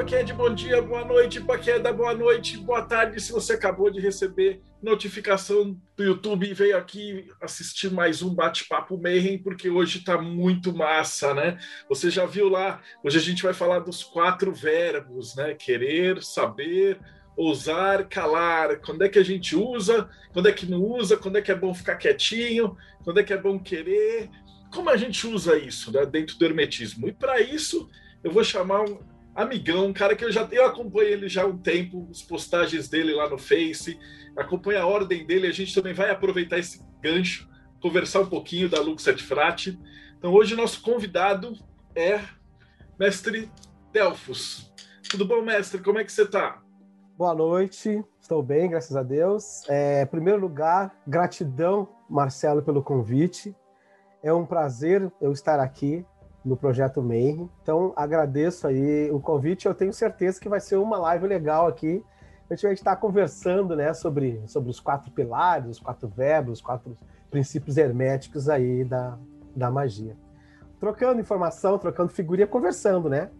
para 0.00 0.06
quem 0.06 0.18
é 0.18 0.22
de 0.22 0.32
bom 0.32 0.54
dia, 0.54 0.80
boa 0.80 1.04
noite 1.04 1.42
para 1.42 1.58
quem 1.58 1.74
é 1.74 1.78
da 1.78 1.92
boa 1.92 2.14
noite, 2.14 2.56
boa 2.56 2.80
tarde 2.80 3.20
se 3.20 3.32
você 3.32 3.52
acabou 3.52 3.90
de 3.90 4.00
receber 4.00 4.62
notificação 4.82 5.78
do 5.94 6.02
YouTube 6.02 6.48
e 6.48 6.54
veio 6.54 6.78
aqui 6.78 7.28
assistir 7.38 7.92
mais 7.92 8.22
um 8.22 8.34
bate-papo 8.34 8.96
Mayhem, 8.96 9.36
porque 9.36 9.68
hoje 9.68 9.98
está 9.98 10.16
muito 10.16 10.74
massa, 10.74 11.34
né? 11.34 11.58
Você 11.86 12.08
já 12.08 12.24
viu 12.24 12.48
lá, 12.48 12.80
hoje 13.04 13.18
a 13.18 13.20
gente 13.20 13.42
vai 13.42 13.52
falar 13.52 13.80
dos 13.80 14.02
quatro 14.02 14.54
verbos, 14.54 15.36
né? 15.36 15.52
Querer, 15.52 16.22
saber, 16.22 16.98
ousar, 17.36 18.08
calar. 18.08 18.80
Quando 18.80 19.02
é 19.04 19.08
que 19.10 19.18
a 19.18 19.24
gente 19.24 19.54
usa, 19.54 20.08
quando 20.32 20.48
é 20.48 20.52
que 20.52 20.64
não 20.64 20.82
usa, 20.82 21.18
quando 21.18 21.36
é 21.36 21.42
que 21.42 21.52
é 21.52 21.54
bom 21.54 21.74
ficar 21.74 21.96
quietinho, 21.96 22.74
quando 23.04 23.20
é 23.20 23.22
que 23.22 23.34
é 23.34 23.38
bom 23.38 23.58
querer. 23.58 24.30
Como 24.72 24.88
a 24.88 24.96
gente 24.96 25.26
usa 25.26 25.58
isso 25.58 25.92
né, 25.92 26.06
dentro 26.06 26.38
do 26.38 26.44
hermetismo? 26.46 27.06
E 27.06 27.12
para 27.12 27.38
isso, 27.38 27.86
eu 28.24 28.30
vou 28.30 28.42
chamar 28.42 28.80
um 28.80 29.09
amigão, 29.42 29.86
um 29.86 29.92
cara 29.92 30.14
que 30.14 30.24
eu 30.24 30.30
já 30.30 30.46
eu 30.52 30.64
acompanho 30.66 31.08
ele 31.08 31.28
já 31.28 31.42
há 31.42 31.46
um 31.46 31.56
tempo, 31.56 32.08
as 32.10 32.22
postagens 32.22 32.88
dele 32.88 33.14
lá 33.14 33.28
no 33.28 33.38
Face, 33.38 33.98
acompanha 34.36 34.82
a 34.82 34.86
ordem 34.86 35.26
dele, 35.26 35.46
a 35.46 35.52
gente 35.52 35.74
também 35.74 35.92
vai 35.92 36.10
aproveitar 36.10 36.58
esse 36.58 36.84
gancho, 37.00 37.48
conversar 37.80 38.20
um 38.20 38.26
pouquinho 38.26 38.68
da 38.68 38.80
Lux 38.80 39.06
et 39.06 39.22
Frati. 39.22 39.78
Então 40.18 40.32
hoje 40.32 40.54
nosso 40.54 40.82
convidado 40.82 41.54
é 41.94 42.20
mestre 42.98 43.50
Delfos. 43.92 44.72
Tudo 45.10 45.24
bom, 45.24 45.42
mestre? 45.42 45.82
Como 45.82 45.98
é 45.98 46.04
que 46.04 46.12
você 46.12 46.22
está? 46.22 46.62
Boa 47.16 47.34
noite, 47.34 48.04
estou 48.20 48.42
bem, 48.42 48.70
graças 48.70 48.96
a 48.96 49.02
Deus. 49.02 49.68
É, 49.68 50.02
em 50.02 50.06
primeiro 50.06 50.40
lugar, 50.40 50.94
gratidão, 51.06 51.88
Marcelo, 52.08 52.62
pelo 52.62 52.82
convite. 52.82 53.54
É 54.22 54.32
um 54.32 54.46
prazer 54.46 55.10
eu 55.20 55.32
estar 55.32 55.58
aqui 55.58 56.04
no 56.44 56.56
projeto 56.56 57.02
Mayhem. 57.02 57.48
Então, 57.62 57.92
agradeço 57.96 58.66
aí 58.66 59.10
o 59.10 59.20
convite. 59.20 59.66
Eu 59.66 59.74
tenho 59.74 59.92
certeza 59.92 60.40
que 60.40 60.48
vai 60.48 60.60
ser 60.60 60.76
uma 60.76 60.98
live 60.98 61.26
legal 61.26 61.66
aqui. 61.66 62.02
A 62.48 62.54
gente 62.54 62.64
vai 62.64 62.72
estar 62.72 62.96
conversando 62.96 63.76
né, 63.76 63.94
sobre, 63.94 64.42
sobre 64.46 64.70
os 64.70 64.80
quatro 64.80 65.10
pilares, 65.12 65.70
os 65.70 65.78
quatro 65.78 66.08
verbos, 66.08 66.54
os 66.58 66.60
quatro 66.60 66.96
princípios 67.30 67.76
herméticos 67.76 68.48
aí 68.48 68.84
da, 68.84 69.16
da 69.54 69.70
magia. 69.70 70.16
Trocando 70.80 71.20
informação, 71.20 71.78
trocando 71.78 72.10
figurinha, 72.10 72.46
conversando 72.46 73.08
né, 73.08 73.30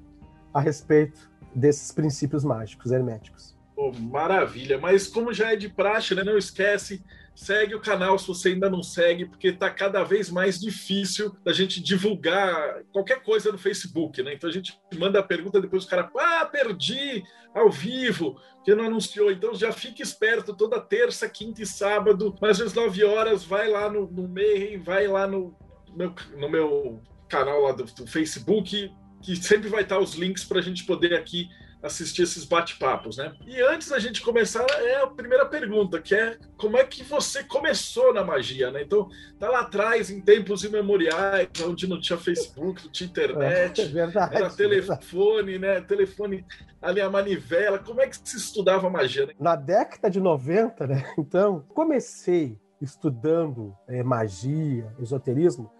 a 0.54 0.60
respeito 0.60 1.28
desses 1.54 1.90
princípios 1.90 2.44
mágicos, 2.44 2.92
herméticos. 2.92 3.59
Maravilha! 3.98 4.78
Mas 4.78 5.06
como 5.06 5.32
já 5.32 5.52
é 5.52 5.56
de 5.56 5.68
praxe, 5.68 6.14
né, 6.14 6.22
não 6.22 6.36
esquece 6.36 7.02
segue 7.40 7.74
o 7.74 7.80
canal 7.80 8.18
se 8.18 8.28
você 8.28 8.50
ainda 8.50 8.68
não 8.68 8.82
segue, 8.82 9.24
porque 9.24 9.48
está 9.48 9.70
cada 9.70 10.04
vez 10.04 10.30
mais 10.30 10.60
difícil 10.60 11.34
da 11.42 11.54
gente 11.54 11.82
divulgar 11.82 12.82
qualquer 12.92 13.22
coisa 13.22 13.50
no 13.50 13.56
Facebook, 13.56 14.22
né? 14.22 14.34
Então 14.34 14.50
a 14.50 14.52
gente 14.52 14.78
manda 14.98 15.18
a 15.18 15.22
pergunta, 15.22 15.60
depois 15.60 15.84
o 15.84 15.88
cara, 15.88 16.10
ah, 16.18 16.44
perdi 16.44 17.22
ao 17.54 17.70
vivo, 17.70 18.38
que 18.62 18.74
não 18.74 18.84
anunciou. 18.84 19.30
Então 19.30 19.54
já 19.54 19.72
fique 19.72 20.02
esperto, 20.02 20.54
toda 20.54 20.78
terça, 20.78 21.28
quinta 21.30 21.62
e 21.62 21.66
sábado, 21.66 22.36
mais 22.42 22.60
às 22.60 22.74
9 22.74 23.04
horas, 23.04 23.42
vai 23.42 23.70
lá 23.70 23.90
no, 23.90 24.10
no 24.10 24.28
Mayhem, 24.28 24.78
vai 24.78 25.06
lá 25.06 25.26
no 25.26 25.56
meu, 25.96 26.14
no 26.36 26.48
meu 26.48 27.02
canal 27.26 27.62
lá 27.62 27.72
do, 27.72 27.84
do 27.84 28.06
Facebook, 28.06 28.92
que 29.22 29.36
sempre 29.36 29.70
vai 29.70 29.82
estar 29.82 29.98
os 29.98 30.14
links 30.14 30.44
para 30.44 30.58
a 30.58 30.62
gente 30.62 30.84
poder 30.84 31.14
aqui 31.14 31.48
assistir 31.82 32.22
esses 32.22 32.44
bate-papos, 32.44 33.16
né? 33.16 33.32
E 33.46 33.60
antes 33.62 33.88
da 33.88 33.98
gente 33.98 34.20
começar, 34.20 34.66
é 34.80 35.02
a 35.02 35.06
primeira 35.06 35.46
pergunta, 35.46 36.00
que 36.00 36.14
é 36.14 36.36
como 36.56 36.76
é 36.76 36.84
que 36.84 37.02
você 37.02 37.42
começou 37.42 38.12
na 38.12 38.22
magia, 38.22 38.70
né? 38.70 38.82
Então, 38.82 39.08
tá 39.38 39.48
lá 39.48 39.60
atrás, 39.60 40.10
em 40.10 40.20
tempos 40.20 40.62
imemoriais, 40.62 41.48
onde 41.64 41.88
não 41.88 42.00
tinha 42.00 42.18
Facebook, 42.18 42.84
não 42.84 42.92
tinha 42.92 43.08
internet, 43.08 43.80
é 43.82 43.86
verdade, 43.86 44.36
era 44.36 44.50
telefone, 44.50 45.58
né? 45.58 45.80
Telefone 45.80 46.44
ali 46.82 47.00
a 47.00 47.08
manivela. 47.08 47.78
Como 47.78 48.00
é 48.00 48.08
que 48.08 48.16
se 48.16 48.36
estudava 48.36 48.90
magia? 48.90 49.26
Né? 49.26 49.34
Na 49.38 49.56
década 49.56 50.10
de 50.10 50.20
90, 50.20 50.86
né? 50.86 51.04
Então, 51.18 51.64
comecei 51.74 52.58
estudando 52.80 53.76
é, 53.86 54.02
magia, 54.02 54.86
esoterismo, 54.98 55.70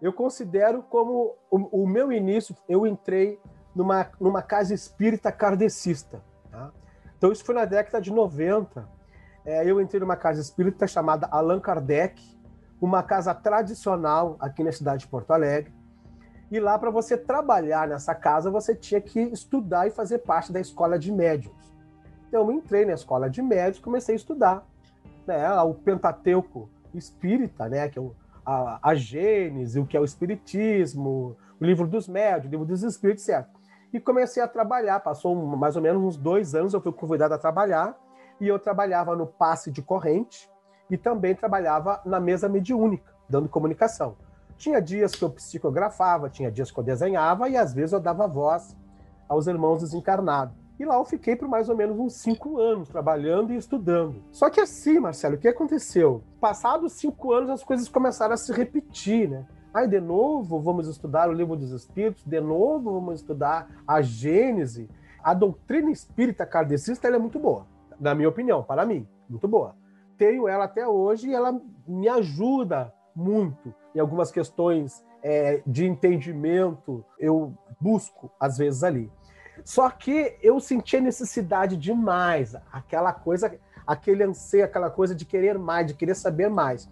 eu 0.00 0.12
considero 0.12 0.82
como 0.82 1.36
o, 1.50 1.82
o 1.82 1.86
meu 1.86 2.12
início, 2.12 2.56
eu 2.68 2.86
entrei 2.86 3.38
numa, 3.76 4.10
numa 4.18 4.40
casa 4.40 4.72
espírita 4.72 5.30
kardecista. 5.30 6.22
Tá? 6.50 6.72
Então, 7.16 7.30
isso 7.30 7.44
foi 7.44 7.54
na 7.54 7.66
década 7.66 8.00
de 8.00 8.10
90. 8.10 8.88
É, 9.44 9.70
eu 9.70 9.80
entrei 9.80 10.00
numa 10.00 10.16
casa 10.16 10.40
espírita 10.40 10.86
chamada 10.86 11.26
Allan 11.30 11.60
Kardec, 11.60 12.20
uma 12.80 13.02
casa 13.02 13.34
tradicional 13.34 14.36
aqui 14.40 14.64
na 14.64 14.72
cidade 14.72 15.00
de 15.00 15.08
Porto 15.08 15.30
Alegre. 15.30 15.72
E 16.50 16.58
lá, 16.58 16.78
para 16.78 16.90
você 16.90 17.16
trabalhar 17.16 17.86
nessa 17.86 18.14
casa, 18.14 18.50
você 18.50 18.74
tinha 18.74 19.00
que 19.00 19.20
estudar 19.20 19.86
e 19.86 19.90
fazer 19.90 20.18
parte 20.18 20.52
da 20.52 20.60
escola 20.60 20.98
de 20.98 21.12
médiums. 21.12 21.74
Então, 22.28 22.42
eu 22.42 22.52
entrei 22.52 22.86
na 22.86 22.94
escola 22.94 23.28
de 23.28 23.42
médiums 23.42 23.78
comecei 23.78 24.14
a 24.14 24.16
estudar 24.16 24.66
né, 25.26 25.50
o 25.60 25.74
Pentateuco 25.74 26.70
espírita, 26.94 27.68
né, 27.68 27.88
que 27.88 27.98
é 27.98 28.02
o, 28.02 28.14
a, 28.44 28.78
a 28.90 28.94
Gênese, 28.94 29.78
o 29.78 29.86
que 29.86 29.96
é 29.96 30.00
o 30.00 30.04
Espiritismo, 30.04 31.36
o 31.60 31.64
livro 31.64 31.86
dos 31.86 32.08
médios, 32.08 32.46
o 32.46 32.50
livro 32.50 32.64
dos 32.64 32.82
espíritos, 32.82 33.24
certo? 33.24 33.55
E 33.96 34.00
comecei 34.00 34.42
a 34.42 34.48
trabalhar. 34.48 35.00
Passou 35.00 35.34
mais 35.34 35.74
ou 35.74 35.82
menos 35.82 36.02
uns 36.02 36.16
dois 36.16 36.54
anos, 36.54 36.74
eu 36.74 36.80
fui 36.80 36.92
convidado 36.92 37.34
a 37.34 37.38
trabalhar, 37.38 37.96
e 38.38 38.46
eu 38.46 38.58
trabalhava 38.58 39.16
no 39.16 39.26
passe 39.26 39.70
de 39.70 39.80
corrente 39.80 40.50
e 40.90 40.96
também 40.96 41.34
trabalhava 41.34 42.00
na 42.04 42.20
mesa 42.20 42.48
mediúnica, 42.48 43.12
dando 43.28 43.48
comunicação. 43.48 44.16
Tinha 44.58 44.80
dias 44.80 45.12
que 45.12 45.24
eu 45.24 45.30
psicografava, 45.30 46.28
tinha 46.28 46.50
dias 46.50 46.70
que 46.70 46.78
eu 46.78 46.84
desenhava, 46.84 47.48
e 47.48 47.56
às 47.56 47.72
vezes 47.72 47.92
eu 47.92 48.00
dava 48.00 48.26
voz 48.26 48.76
aos 49.28 49.46
irmãos 49.46 49.80
desencarnados. 49.80 50.54
E 50.78 50.84
lá 50.84 50.96
eu 50.96 51.04
fiquei 51.06 51.34
por 51.34 51.48
mais 51.48 51.70
ou 51.70 51.76
menos 51.76 51.98
uns 51.98 52.14
cinco 52.16 52.60
anos 52.60 52.90
trabalhando 52.90 53.52
e 53.52 53.56
estudando. 53.56 54.22
Só 54.30 54.50
que 54.50 54.60
assim, 54.60 55.00
Marcelo, 55.00 55.36
o 55.36 55.38
que 55.38 55.48
aconteceu? 55.48 56.22
Passados 56.38 56.92
cinco 56.92 57.32
anos, 57.32 57.48
as 57.48 57.64
coisas 57.64 57.88
começaram 57.88 58.34
a 58.34 58.36
se 58.36 58.52
repetir, 58.52 59.28
né? 59.28 59.46
Aí, 59.76 59.86
de 59.86 60.00
novo, 60.00 60.58
vamos 60.58 60.88
estudar 60.88 61.28
o 61.28 61.34
livro 61.34 61.54
dos 61.54 61.70
Espíritos, 61.70 62.24
de 62.24 62.40
novo, 62.40 62.94
vamos 62.94 63.16
estudar 63.16 63.68
a 63.86 64.00
Gênese. 64.00 64.88
A 65.22 65.34
doutrina 65.34 65.90
espírita 65.90 66.46
kardecista 66.46 67.08
é 67.08 67.18
muito 67.18 67.38
boa, 67.38 67.66
na 68.00 68.14
minha 68.14 68.30
opinião, 68.30 68.62
para 68.62 68.86
mim, 68.86 69.06
muito 69.28 69.46
boa. 69.46 69.76
Tenho 70.16 70.48
ela 70.48 70.64
até 70.64 70.88
hoje 70.88 71.28
e 71.28 71.34
ela 71.34 71.60
me 71.86 72.08
ajuda 72.08 72.90
muito 73.14 73.74
em 73.94 74.00
algumas 74.00 74.30
questões 74.30 75.04
é, 75.22 75.60
de 75.66 75.84
entendimento, 75.84 77.04
eu 77.20 77.52
busco, 77.78 78.30
às 78.40 78.56
vezes, 78.56 78.82
ali. 78.82 79.12
Só 79.62 79.90
que 79.90 80.38
eu 80.40 80.58
senti 80.58 80.96
a 80.96 81.02
necessidade 81.02 81.76
demais, 81.76 82.56
aquela 82.72 83.12
coisa, 83.12 83.54
aquele 83.86 84.24
anseio, 84.24 84.64
aquela 84.64 84.88
coisa 84.88 85.14
de 85.14 85.26
querer 85.26 85.58
mais, 85.58 85.88
de 85.88 85.92
querer 85.92 86.14
saber 86.14 86.48
mais. 86.48 86.88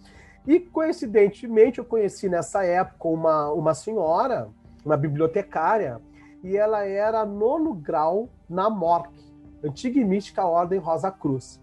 E, 0.47 0.61
coincidentemente, 0.61 1.79
eu 1.79 1.85
conheci 1.85 2.29
nessa 2.29 2.65
época 2.65 3.09
uma, 3.09 3.51
uma 3.51 3.75
senhora, 3.75 4.49
uma 4.85 4.97
bibliotecária, 4.97 6.01
e 6.43 6.57
ela 6.57 6.85
era 6.85 7.25
nono 7.25 7.73
grau 7.73 8.29
na 8.49 8.69
MORC, 8.69 9.11
Antiga 9.65 9.99
e 9.99 10.05
Mística 10.05 10.45
Ordem 10.45 10.79
Rosa 10.79 11.11
Cruz. 11.11 11.63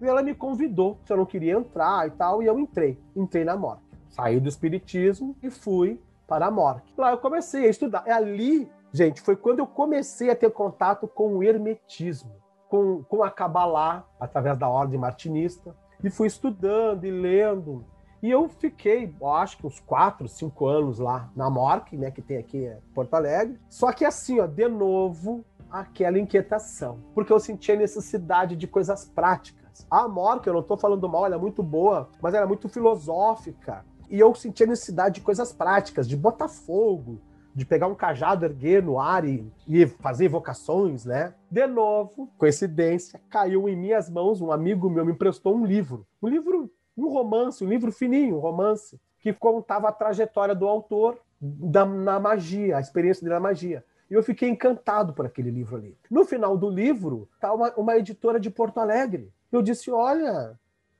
E 0.00 0.06
ela 0.06 0.22
me 0.22 0.34
convidou, 0.34 0.98
se 1.04 1.12
eu 1.12 1.18
não 1.18 1.26
queria 1.26 1.52
entrar 1.52 2.08
e 2.08 2.10
tal, 2.12 2.42
e 2.42 2.46
eu 2.46 2.58
entrei. 2.58 2.98
Entrei 3.14 3.44
na 3.44 3.54
MORC. 3.54 3.82
Saí 4.08 4.40
do 4.40 4.48
Espiritismo 4.48 5.36
e 5.42 5.50
fui 5.50 6.00
para 6.26 6.46
a 6.46 6.50
MORC. 6.50 6.82
Lá 6.96 7.10
eu 7.10 7.18
comecei 7.18 7.66
a 7.66 7.68
estudar. 7.68 8.02
É 8.06 8.12
ali, 8.12 8.70
gente, 8.90 9.20
foi 9.20 9.36
quando 9.36 9.58
eu 9.58 9.66
comecei 9.66 10.30
a 10.30 10.36
ter 10.36 10.50
contato 10.50 11.06
com 11.06 11.36
o 11.36 11.42
Hermetismo, 11.42 12.32
com, 12.70 13.02
com 13.04 13.22
a 13.22 13.30
Kabbalah, 13.30 14.06
através 14.18 14.58
da 14.58 14.68
Ordem 14.68 14.98
Martinista, 14.98 15.76
e 16.02 16.08
fui 16.08 16.26
estudando 16.26 17.04
e 17.04 17.10
lendo 17.10 17.84
e 18.22 18.30
eu 18.30 18.48
fiquei, 18.48 19.12
eu 19.20 19.28
acho 19.28 19.58
que 19.58 19.66
uns 19.66 19.80
4, 19.80 20.28
5 20.28 20.66
anos 20.66 21.00
lá 21.00 21.28
na 21.34 21.50
MORC, 21.50 21.96
né, 21.96 22.08
que 22.10 22.22
tem 22.22 22.36
aqui 22.36 22.66
em 22.66 22.94
Porto 22.94 23.14
Alegre. 23.14 23.58
Só 23.68 23.90
que 23.92 24.04
assim, 24.04 24.38
ó, 24.38 24.46
de 24.46 24.68
novo, 24.68 25.44
aquela 25.68 26.20
inquietação. 26.20 27.00
Porque 27.14 27.32
eu 27.32 27.40
sentia 27.40 27.74
necessidade 27.74 28.54
de 28.54 28.68
coisas 28.68 29.04
práticas. 29.06 29.84
A 29.90 30.06
MORC, 30.06 30.46
eu 30.46 30.52
não 30.52 30.60
estou 30.60 30.76
falando 30.76 31.08
mal, 31.08 31.26
ela 31.26 31.34
é 31.34 31.38
muito 31.38 31.64
boa, 31.64 32.10
mas 32.22 32.32
ela 32.32 32.44
é 32.44 32.48
muito 32.48 32.68
filosófica. 32.68 33.84
E 34.08 34.20
eu 34.20 34.32
sentia 34.36 34.66
necessidade 34.66 35.16
de 35.16 35.20
coisas 35.22 35.52
práticas, 35.52 36.08
de 36.08 36.16
botar 36.16 36.46
fogo, 36.46 37.18
de 37.52 37.66
pegar 37.66 37.88
um 37.88 37.94
cajado, 37.94 38.44
erguer 38.44 38.82
no 38.84 39.00
ar 39.00 39.24
e, 39.24 39.50
e 39.66 39.86
fazer 39.86 40.26
evocações, 40.26 41.04
né? 41.04 41.34
De 41.50 41.66
novo, 41.66 42.30
coincidência, 42.38 43.20
caiu 43.28 43.68
em 43.68 43.74
minhas 43.74 44.08
mãos, 44.08 44.40
um 44.40 44.52
amigo 44.52 44.88
meu 44.88 45.04
me 45.04 45.12
emprestou 45.12 45.56
um 45.56 45.64
livro. 45.64 46.06
Um 46.22 46.28
livro 46.28 46.70
um 46.96 47.08
romance, 47.08 47.64
um 47.64 47.68
livro 47.68 47.90
fininho, 47.92 48.36
um 48.36 48.40
romance, 48.40 49.00
que 49.18 49.32
contava 49.32 49.88
a 49.88 49.92
trajetória 49.92 50.54
do 50.54 50.66
autor 50.66 51.18
da, 51.40 51.84
na 51.84 52.20
magia, 52.20 52.76
a 52.76 52.80
experiência 52.80 53.22
dele 53.22 53.34
na 53.34 53.40
magia. 53.40 53.84
E 54.10 54.14
eu 54.14 54.22
fiquei 54.22 54.48
encantado 54.48 55.12
por 55.12 55.24
aquele 55.24 55.50
livro 55.50 55.76
ali. 55.76 55.96
No 56.10 56.24
final 56.24 56.56
do 56.56 56.68
livro, 56.68 57.28
está 57.34 57.52
uma, 57.52 57.72
uma 57.76 57.96
editora 57.96 58.38
de 58.38 58.50
Porto 58.50 58.78
Alegre. 58.78 59.32
Eu 59.50 59.62
disse: 59.62 59.90
Olha. 59.90 60.58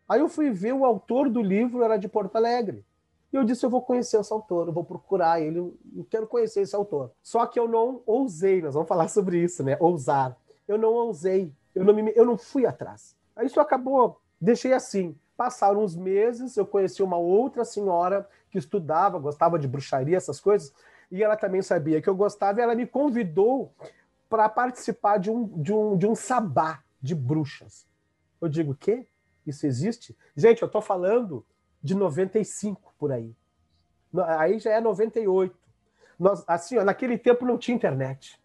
Aí 0.08 0.20
eu 0.20 0.28
fui 0.28 0.50
ver 0.50 0.72
o 0.72 0.84
autor 0.84 1.30
do 1.30 1.40
livro, 1.40 1.82
era 1.82 1.96
de 1.96 2.08
Porto 2.08 2.36
Alegre. 2.36 2.84
E 3.32 3.36
eu 3.36 3.44
disse: 3.44 3.64
Eu 3.64 3.70
vou 3.70 3.82
conhecer 3.82 4.18
esse 4.18 4.32
autor, 4.32 4.66
eu 4.66 4.72
vou 4.72 4.84
procurar 4.84 5.40
ele, 5.40 5.58
eu 5.58 6.06
quero 6.08 6.26
conhecer 6.26 6.60
esse 6.60 6.74
autor. 6.74 7.12
Só 7.22 7.46
que 7.46 7.58
eu 7.58 7.68
não 7.68 8.02
ousei, 8.06 8.62
nós 8.62 8.74
vamos 8.74 8.88
falar 8.88 9.08
sobre 9.12 9.38
isso, 9.38 9.62
né? 9.62 9.76
Ousar. 9.80 10.36
Eu 10.66 10.78
não 10.78 10.92
ousei, 10.92 11.52
eu 11.74 11.84
não, 11.84 11.92
me, 11.92 12.12
eu 12.14 12.24
não 12.24 12.36
fui 12.36 12.66
atrás. 12.66 13.16
Aí 13.34 13.46
isso 13.46 13.60
acabou, 13.60 14.20
deixei 14.40 14.72
assim. 14.72 15.16
Passaram 15.42 15.82
uns 15.82 15.96
meses, 15.96 16.56
eu 16.56 16.64
conheci 16.64 17.02
uma 17.02 17.16
outra 17.16 17.64
senhora 17.64 18.28
que 18.48 18.56
estudava, 18.56 19.18
gostava 19.18 19.58
de 19.58 19.66
bruxaria, 19.66 20.16
essas 20.16 20.38
coisas, 20.38 20.72
e 21.10 21.20
ela 21.20 21.36
também 21.36 21.60
sabia 21.60 22.00
que 22.00 22.08
eu 22.08 22.14
gostava, 22.14 22.60
e 22.60 22.62
ela 22.62 22.76
me 22.76 22.86
convidou 22.86 23.74
para 24.30 24.48
participar 24.48 25.18
de 25.18 25.32
um, 25.32 25.48
de, 25.60 25.72
um, 25.72 25.96
de 25.98 26.06
um 26.06 26.14
sabá 26.14 26.84
de 27.00 27.12
bruxas. 27.12 27.88
Eu 28.40 28.48
digo, 28.48 28.70
o 28.70 28.76
quê? 28.76 29.04
Isso 29.44 29.66
existe? 29.66 30.16
Gente, 30.36 30.62
eu 30.62 30.66
estou 30.66 30.80
falando 30.80 31.44
de 31.82 31.96
95 31.96 32.94
por 32.96 33.10
aí. 33.10 33.34
Aí 34.38 34.60
já 34.60 34.70
é 34.70 34.80
98. 34.80 35.52
Nós, 36.20 36.44
assim, 36.46 36.78
ó, 36.78 36.84
naquele 36.84 37.18
tempo 37.18 37.44
não 37.44 37.58
tinha 37.58 37.74
internet. 37.74 38.40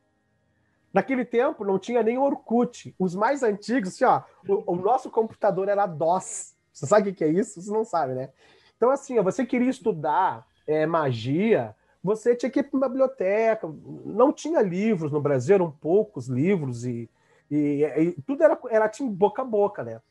Naquele 0.92 1.24
tempo 1.24 1.64
não 1.64 1.78
tinha 1.78 2.02
nem 2.02 2.18
Orkut. 2.18 2.96
Os 2.98 3.14
mais 3.14 3.44
antigos, 3.44 3.90
assim, 3.90 4.04
ó, 4.04 4.24
o, 4.50 4.74
o 4.74 4.76
nosso 4.76 5.12
computador 5.12 5.70
era 5.70 5.86
DOS. 5.86 6.57
Você 6.78 6.86
sabe 6.86 7.10
o 7.10 7.14
que 7.14 7.24
é 7.24 7.30
isso? 7.30 7.62
Você 7.62 7.72
não 7.72 7.84
sabe, 7.84 8.14
né? 8.14 8.30
Então, 8.76 8.92
assim, 8.92 9.20
você 9.22 9.46
queria 9.46 9.70
estudar 9.70 10.46
é, 10.68 10.86
magia, 10.86 11.76
você 12.04 12.36
tinha 12.36 12.50
que 12.50 12.60
ir 12.60 12.64
para 12.64 12.78
uma 12.78 12.90
biblioteca. 12.90 13.68
Não 14.06 14.32
tinha 14.32 14.62
livros 14.62 15.12
no 15.12 15.22
Brasil, 15.22 15.56
eram 15.56 15.72
poucos 15.72 16.28
livros 16.28 16.86
e, 16.86 17.10
e, 17.50 17.84
e 17.84 18.22
tudo 18.22 18.44
era, 18.44 18.60
era 18.70 18.90
tinha 18.90 19.10
boca 19.10 19.42
a 19.42 19.46
boca, 19.46 19.84
né? 19.84 20.02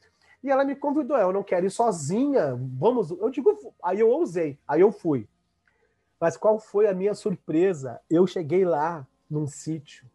E 0.43 0.51
ela 0.51 0.65
me 0.65 0.75
convidou, 0.75 1.17
eu 1.17 1.33
não 1.33 1.43
quero 1.43 1.67
ir 1.67 1.71
sozinha, 1.71 2.59
vamos. 2.79 3.11
Eu 3.11 3.31
digo, 3.31 3.57
aí 3.83 4.01
eu 4.01 4.09
ousei, 4.09 4.59
aí 4.67 4.81
eu 4.81 4.93
fui. 4.93 5.29
Mas 6.21 6.37
qual 6.37 6.59
foi 6.59 6.87
a 6.89 6.95
minha 6.95 7.15
surpresa? 7.15 8.01
Eu 8.09 8.27
cheguei 8.27 8.65
lá 8.65 9.07
num 9.29 9.47
sítio 9.47 10.07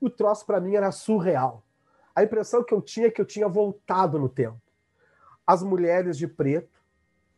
o 0.00 0.08
troço 0.08 0.46
para 0.46 0.60
mim 0.60 0.74
era 0.74 0.90
surreal. 0.92 1.62
A 2.14 2.22
impressão 2.22 2.64
que 2.64 2.72
eu 2.72 2.80
tinha 2.80 3.08
é 3.08 3.10
que 3.10 3.20
eu 3.20 3.26
tinha 3.26 3.48
voltado 3.48 4.18
no 4.18 4.28
tempo. 4.28 4.60
As 5.48 5.62
mulheres 5.62 6.18
de 6.18 6.28
preto, 6.28 6.78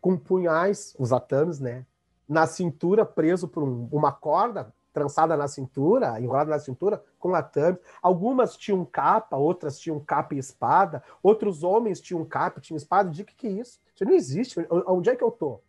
com 0.01 0.17
punhais, 0.17 0.97
os 0.99 1.13
atames, 1.13 1.61
né? 1.61 1.87
Na 2.29 2.45
cintura, 2.45 3.07
preso 3.07 3.47
por 3.47 3.63
um, 3.63 3.89
uma 3.93 4.11
corda 4.11 4.75
trançada 4.93 5.37
na 5.37 5.47
cintura, 5.47 6.21
enrolada 6.21 6.51
na 6.51 6.59
cintura, 6.59 7.05
com 7.21 7.33
atame. 7.37 7.79
Algumas 8.03 8.57
tinham 8.57 8.85
capa, 8.85 9.37
outras 9.37 9.79
tinham 9.79 10.01
capa 10.01 10.35
e 10.35 10.39
espada, 10.39 11.05
outros 11.23 11.63
homens 11.63 12.01
tinham 12.01 12.25
capa 12.25 12.61
tinham 12.61 12.77
espada. 12.77 13.09
O 13.09 13.13
que, 13.13 13.23
que 13.23 13.47
é 13.47 13.51
isso? 13.51 13.81
Isso 13.95 14.05
não 14.05 14.13
existe. 14.13 14.67
Onde 14.89 15.11
é 15.11 15.15
que 15.15 15.23
eu 15.23 15.31
tô? 15.31 15.61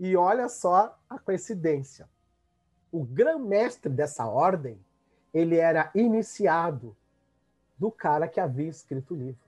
E 0.00 0.16
olha 0.16 0.48
só 0.48 0.98
a 1.08 1.16
coincidência. 1.16 2.08
O 2.90 3.04
grão-mestre 3.04 3.88
dessa 3.88 4.26
ordem 4.26 4.80
ele 5.32 5.58
era 5.58 5.92
iniciado 5.94 6.96
do 7.78 7.88
cara 7.88 8.26
que 8.26 8.40
havia 8.40 8.68
escrito 8.68 9.14
o 9.14 9.16
livro. 9.16 9.43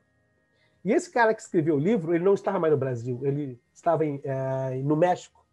E 0.87 0.93
esse 0.93 1.11
cara 1.11 1.35
que 1.35 1.43
escreveu 1.43 1.75
o 1.75 1.81
livro, 1.81 2.15
ele 2.15 2.23
não 2.23 2.35
estava 2.35 2.61
mais 2.61 2.73
no 2.73 2.79
Brasil, 2.79 3.19
ele 3.25 3.61
estava 3.75 4.07
em, 4.07 4.21
é, 4.23 4.81
no 4.85 4.95
México, 4.95 5.45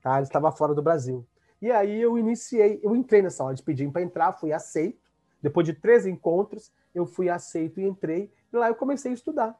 tá? 0.00 0.14
ele 0.14 0.22
estava 0.22 0.50
fora 0.50 0.74
do 0.74 0.80
Brasil. 0.80 1.22
E 1.60 1.70
aí 1.70 2.00
eu 2.00 2.16
iniciei, 2.16 2.80
eu 2.82 2.96
entrei 2.96 3.20
nessa 3.20 3.44
hora 3.44 3.54
de 3.54 3.62
pedir 3.62 3.90
para 3.92 4.00
entrar, 4.00 4.32
fui 4.32 4.54
aceito. 4.54 4.98
Depois 5.42 5.66
de 5.66 5.74
três 5.74 6.06
encontros, 6.06 6.72
eu 6.94 7.04
fui 7.04 7.28
aceito 7.28 7.78
e 7.78 7.84
entrei. 7.84 8.32
E 8.50 8.56
lá 8.56 8.68
eu 8.68 8.74
comecei 8.74 9.10
a 9.10 9.14
estudar. 9.14 9.54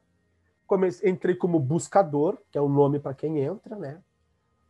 Comecei, 0.67 1.11
entrei 1.11 1.35
como 1.35 1.61
buscador, 1.61 2.39
que 2.51 2.57
é 2.57 2.61
o 2.63 2.69
nome 2.71 2.99
para 2.99 3.13
quem 3.13 3.41
entra, 3.41 3.77
né? 3.77 4.01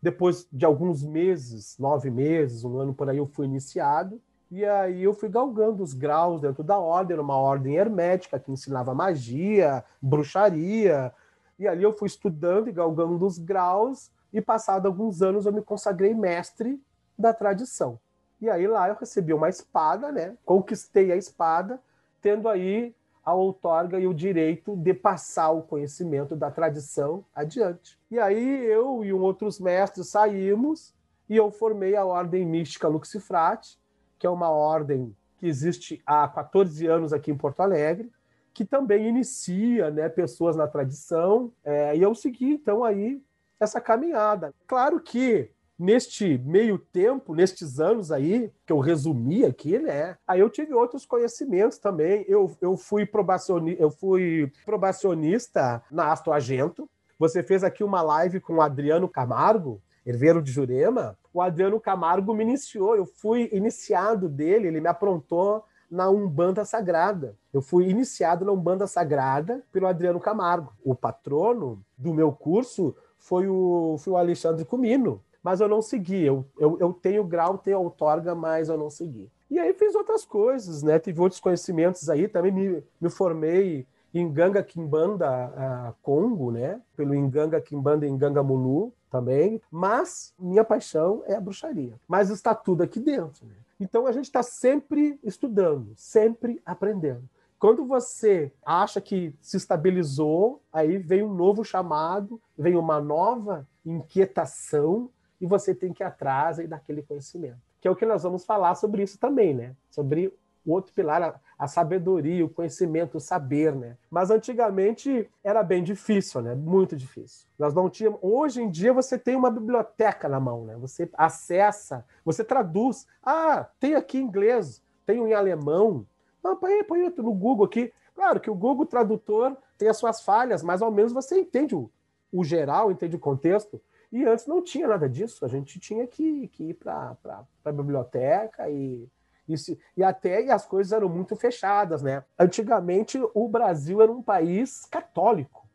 Depois 0.02 0.48
de 0.50 0.64
alguns 0.64 1.04
meses, 1.04 1.78
nove 1.78 2.10
meses, 2.10 2.64
um 2.64 2.76
ano 2.76 2.92
por 2.92 3.08
aí, 3.08 3.18
eu 3.18 3.26
fui 3.28 3.46
iniciado. 3.46 4.20
E 4.50 4.64
aí 4.64 5.04
eu 5.04 5.14
fui 5.14 5.28
galgando 5.28 5.82
os 5.82 5.94
graus 5.94 6.40
dentro 6.40 6.64
da 6.64 6.76
ordem, 6.76 7.16
uma 7.18 7.36
ordem 7.36 7.76
hermética 7.76 8.38
que 8.38 8.50
ensinava 8.50 8.92
magia, 8.92 9.84
bruxaria. 10.02 11.12
E 11.58 11.68
ali 11.68 11.84
eu 11.84 11.96
fui 11.96 12.08
estudando 12.08 12.68
e 12.68 12.72
galgando 12.72 13.24
os 13.24 13.38
graus, 13.38 14.10
e 14.32 14.40
passado 14.40 14.86
alguns 14.86 15.22
anos 15.22 15.46
eu 15.46 15.52
me 15.52 15.62
consagrei 15.62 16.14
mestre 16.14 16.82
da 17.16 17.32
tradição. 17.32 17.98
E 18.40 18.48
aí 18.48 18.66
lá 18.66 18.88
eu 18.88 18.96
recebi 18.96 19.32
uma 19.32 19.48
espada, 19.48 20.10
né? 20.10 20.36
Conquistei 20.44 21.12
a 21.12 21.16
espada, 21.16 21.78
tendo 22.20 22.48
aí 22.48 22.94
a 23.24 23.34
outorga 23.34 24.00
e 24.00 24.06
o 24.06 24.14
direito 24.14 24.74
de 24.74 24.94
passar 24.94 25.50
o 25.50 25.62
conhecimento 25.62 26.34
da 26.34 26.50
tradição 26.50 27.24
adiante. 27.34 27.98
E 28.10 28.18
aí 28.18 28.64
eu 28.64 29.04
e 29.04 29.12
outros 29.12 29.60
mestres 29.60 30.08
saímos 30.08 30.92
e 31.28 31.36
eu 31.36 31.50
formei 31.50 31.94
a 31.94 32.04
Ordem 32.04 32.44
Mística 32.44 32.88
Luxifrate, 32.88 33.78
que 34.20 34.26
é 34.26 34.30
uma 34.30 34.50
ordem 34.50 35.16
que 35.38 35.46
existe 35.46 36.00
há 36.04 36.28
14 36.28 36.86
anos 36.86 37.12
aqui 37.14 37.30
em 37.30 37.36
Porto 37.36 37.60
Alegre, 37.60 38.12
que 38.52 38.66
também 38.66 39.08
inicia 39.08 39.90
né, 39.90 40.10
pessoas 40.10 40.54
na 40.54 40.68
tradição, 40.68 41.50
é, 41.64 41.96
e 41.96 42.02
eu 42.02 42.14
segui, 42.14 42.52
então, 42.52 42.84
aí 42.84 43.22
essa 43.58 43.80
caminhada. 43.80 44.52
Claro 44.66 45.00
que 45.00 45.50
neste 45.78 46.36
meio 46.36 46.78
tempo, 46.78 47.34
nestes 47.34 47.80
anos 47.80 48.12
aí, 48.12 48.52
que 48.66 48.72
eu 48.72 48.78
resumi 48.78 49.46
aqui, 49.46 49.78
né? 49.78 50.18
Aí 50.28 50.40
eu 50.40 50.50
tive 50.50 50.74
outros 50.74 51.06
conhecimentos 51.06 51.78
também. 51.78 52.22
Eu, 52.28 52.54
eu, 52.60 52.76
fui, 52.76 53.06
probacionista, 53.06 53.82
eu 53.82 53.90
fui 53.90 54.52
probacionista 54.66 55.82
na 55.90 56.12
Astro 56.12 56.34
Agento. 56.34 56.88
Você 57.18 57.42
fez 57.42 57.64
aqui 57.64 57.82
uma 57.82 58.02
live 58.02 58.40
com 58.40 58.56
o 58.56 58.60
Adriano 58.60 59.08
Camargo, 59.08 59.80
herveiro 60.04 60.42
de 60.42 60.50
Jurema, 60.50 61.16
o 61.32 61.40
Adriano 61.40 61.80
Camargo 61.80 62.34
me 62.34 62.42
iniciou. 62.42 62.96
Eu 62.96 63.06
fui 63.06 63.48
iniciado 63.52 64.28
dele, 64.28 64.68
ele 64.68 64.80
me 64.80 64.88
aprontou 64.88 65.64
na 65.90 66.08
Umbanda 66.08 66.64
Sagrada. 66.64 67.36
Eu 67.52 67.60
fui 67.60 67.88
iniciado 67.88 68.44
na 68.44 68.52
Umbanda 68.52 68.86
Sagrada 68.86 69.62
pelo 69.72 69.86
Adriano 69.86 70.20
Camargo. 70.20 70.72
O 70.84 70.94
patrono 70.94 71.82
do 71.98 72.14
meu 72.14 72.32
curso 72.32 72.94
foi 73.18 73.48
o, 73.48 73.96
foi 73.98 74.12
o 74.12 74.16
Alexandre 74.16 74.64
Comino, 74.64 75.20
mas 75.42 75.60
eu 75.60 75.68
não 75.68 75.82
segui. 75.82 76.24
Eu, 76.24 76.44
eu, 76.58 76.78
eu 76.78 76.92
tenho 76.92 77.24
grau, 77.24 77.58
tenho 77.58 77.80
outorga, 77.80 78.34
mas 78.34 78.68
eu 78.68 78.78
não 78.78 78.88
segui. 78.88 79.30
E 79.50 79.58
aí 79.58 79.74
fiz 79.74 79.94
outras 79.96 80.24
coisas, 80.24 80.82
né? 80.82 80.98
Tive 81.00 81.20
outros 81.20 81.40
conhecimentos 81.40 82.08
aí, 82.08 82.28
também 82.28 82.52
me, 82.52 82.84
me 83.00 83.10
formei 83.10 83.86
em 84.12 84.30
Ganga 84.32 84.62
Kimbanda 84.62 85.94
Congo, 86.02 86.50
né? 86.50 86.80
Pelo 86.96 87.14
Inganga 87.14 87.60
Kimbanda 87.60 88.06
Inganga 88.06 88.42
Mulu 88.42 88.92
também. 89.10 89.60
Mas 89.70 90.34
minha 90.38 90.64
paixão 90.64 91.22
é 91.26 91.34
a 91.34 91.40
bruxaria. 91.40 91.94
Mas 92.06 92.30
está 92.30 92.54
tudo 92.54 92.82
aqui 92.82 93.00
dentro, 93.00 93.46
né? 93.46 93.54
Então 93.78 94.06
a 94.06 94.12
gente 94.12 94.26
está 94.26 94.42
sempre 94.42 95.18
estudando, 95.22 95.92
sempre 95.96 96.60
aprendendo. 96.66 97.22
Quando 97.58 97.84
você 97.84 98.50
acha 98.64 99.00
que 99.00 99.34
se 99.40 99.56
estabilizou, 99.56 100.62
aí 100.72 100.96
vem 100.96 101.22
um 101.22 101.34
novo 101.34 101.64
chamado, 101.64 102.40
vem 102.56 102.76
uma 102.76 103.00
nova 103.00 103.66
inquietação 103.84 105.10
e 105.40 105.46
você 105.46 105.74
tem 105.74 105.92
que 105.92 106.02
ir 106.02 106.06
atrás 106.06 106.58
aí 106.58 106.66
daquele 106.66 107.02
conhecimento. 107.02 107.58
Que 107.80 107.88
é 107.88 107.90
o 107.90 107.96
que 107.96 108.06
nós 108.06 108.22
vamos 108.22 108.44
falar 108.44 108.74
sobre 108.74 109.02
isso 109.02 109.18
também, 109.18 109.54
né? 109.54 109.74
Sobre 109.90 110.32
o 110.64 110.72
outro 110.72 110.92
pilar, 110.92 111.22
a, 111.22 111.34
a, 111.58 111.66
sabedoria, 111.66 112.44
o 112.44 112.48
conhecimento, 112.48 113.16
o 113.16 113.20
saber, 113.20 113.74
né? 113.74 113.96
Mas 114.10 114.30
antigamente 114.30 115.28
era 115.42 115.62
bem 115.62 115.82
difícil, 115.82 116.42
né? 116.42 116.54
Muito 116.54 116.96
difícil. 116.96 117.46
Nós 117.58 117.74
não 117.74 117.88
tínhamos. 117.88 118.18
Hoje 118.22 118.62
em 118.62 118.70
dia 118.70 118.92
você 118.92 119.18
tem 119.18 119.36
uma 119.36 119.50
biblioteca 119.50 120.28
na 120.28 120.38
mão, 120.38 120.64
né? 120.64 120.76
Você 120.76 121.08
acessa, 121.14 122.04
você 122.24 122.44
traduz. 122.44 123.06
Ah, 123.22 123.66
tem 123.78 123.94
aqui 123.94 124.18
em 124.18 124.22
inglês, 124.22 124.82
tem 125.06 125.18
em 125.18 125.32
alemão. 125.32 126.06
Não, 126.42 126.56
põe, 126.56 126.82
põe 126.84 127.08
no 127.16 127.34
Google 127.34 127.66
aqui. 127.66 127.92
Claro 128.14 128.40
que 128.40 128.50
o 128.50 128.54
Google 128.54 128.86
Tradutor 128.86 129.56
tem 129.78 129.88
as 129.88 129.96
suas 129.96 130.20
falhas, 130.20 130.62
mas 130.62 130.82
ao 130.82 130.90
menos 130.90 131.12
você 131.12 131.40
entende 131.40 131.74
o, 131.74 131.90
o 132.30 132.44
geral, 132.44 132.90
entende 132.90 133.16
o 133.16 133.20
contexto. 133.20 133.80
E 134.12 134.24
antes 134.24 134.46
não 134.46 134.62
tinha 134.62 134.88
nada 134.88 135.08
disso. 135.08 135.44
A 135.44 135.48
gente 135.48 135.78
tinha 135.78 136.06
que, 136.06 136.48
que 136.48 136.70
ir 136.70 136.74
para 136.74 137.16
a 137.64 137.72
biblioteca 137.72 138.68
e 138.68 139.08
isso, 139.52 139.76
e 139.96 140.02
até 140.02 140.44
e 140.44 140.50
as 140.50 140.66
coisas 140.66 140.92
eram 140.92 141.08
muito 141.08 141.36
fechadas, 141.36 142.02
né? 142.02 142.24
Antigamente 142.38 143.20
o 143.34 143.48
Brasil 143.48 144.00
era 144.00 144.10
um 144.10 144.22
país 144.22 144.84
católico 144.86 145.66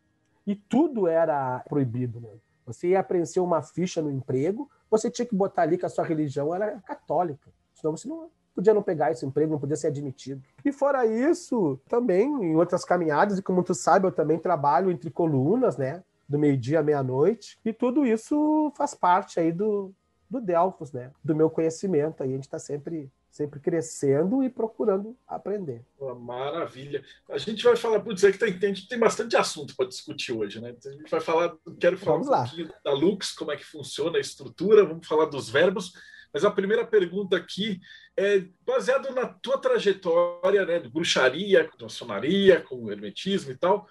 e 0.46 0.56
tudo 0.56 1.08
era 1.08 1.60
proibido. 1.68 2.20
Né? 2.20 2.30
Você 2.66 2.90
ia 2.90 3.04
preencher 3.04 3.40
uma 3.40 3.62
ficha 3.62 4.02
no 4.02 4.12
emprego, 4.12 4.70
você 4.90 5.10
tinha 5.10 5.26
que 5.26 5.36
botar 5.36 5.64
ali 5.64 5.78
que 5.78 5.86
a 5.86 5.90
sua 5.90 6.06
religião 6.06 6.54
era 6.54 6.80
católica, 6.82 7.52
senão 7.74 7.96
você 7.96 8.08
não 8.08 8.30
podia 8.54 8.74
não 8.74 8.82
pegar 8.82 9.12
esse 9.12 9.26
emprego, 9.26 9.52
não 9.52 9.60
podia 9.60 9.76
ser 9.76 9.88
admitido. 9.88 10.42
E 10.64 10.72
fora 10.72 11.06
isso, 11.06 11.80
também 11.90 12.26
em 12.28 12.56
outras 12.56 12.86
caminhadas, 12.86 13.38
e 13.38 13.42
como 13.42 13.62
tu 13.64 13.74
sabe, 13.74 14.08
eu 14.08 14.12
também 14.12 14.40
trabalho 14.40 14.90
entre 14.90 15.10
colunas, 15.10 15.76
né? 15.76 16.02
do 16.28 16.40
meio-dia 16.40 16.80
à 16.80 16.84
meia-noite, 16.84 17.60
e 17.64 17.72
tudo 17.72 18.06
isso 18.06 18.72
faz 18.76 18.94
parte 18.94 19.40
aí 19.40 19.52
do, 19.52 19.94
do 20.30 20.42
Delfos, 20.42 20.92
né? 20.92 21.12
Do 21.24 21.36
meu 21.36 21.50
conhecimento. 21.50 22.24
Aí 22.24 22.30
a 22.30 22.34
gente 22.34 22.46
está 22.46 22.60
sempre 22.60 23.12
sempre 23.36 23.60
crescendo 23.60 24.42
e 24.42 24.50
procurando 24.50 25.18
aprender. 25.28 25.86
Maravilha. 26.22 27.04
A 27.30 27.38
gente 27.38 27.62
vai 27.66 27.76
falar, 27.76 28.00
putz, 28.00 28.24
é 28.24 28.32
que 28.32 28.38
tem, 28.38 28.58
tem, 28.58 28.74
tem 28.74 28.98
bastante 28.98 29.36
assunto 29.36 29.76
para 29.76 29.90
discutir 29.90 30.32
hoje, 30.32 30.62
né? 30.62 30.70
A 30.70 30.90
gente 30.90 31.12
vai 31.12 31.20
falar, 31.20 31.54
quero 31.78 31.98
falar 31.98 32.14
vamos 32.14 32.28
um 32.30 32.32
lá. 32.32 32.44
pouquinho 32.46 32.74
da 32.82 32.94
Lux, 32.94 33.34
como 33.34 33.52
é 33.52 33.58
que 33.58 33.66
funciona 33.66 34.18
a 34.18 34.22
estrutura, 34.22 34.86
vamos 34.86 35.06
falar 35.06 35.26
dos 35.26 35.50
verbos, 35.50 35.92
mas 36.34 36.46
a 36.46 36.52
primeira 36.52 36.88
pergunta 36.88 37.36
aqui 37.36 37.82
é 38.16 38.46
baseado 38.66 39.14
na 39.14 39.28
tua 39.28 39.58
trajetória, 39.58 40.66
né, 40.66 40.80
de 40.80 40.88
bruxaria, 40.88 41.68
com 41.68 41.84
maçonaria, 41.84 42.62
com 42.62 42.90
hermetismo 42.90 43.52
e 43.52 43.58
tal. 43.58 43.86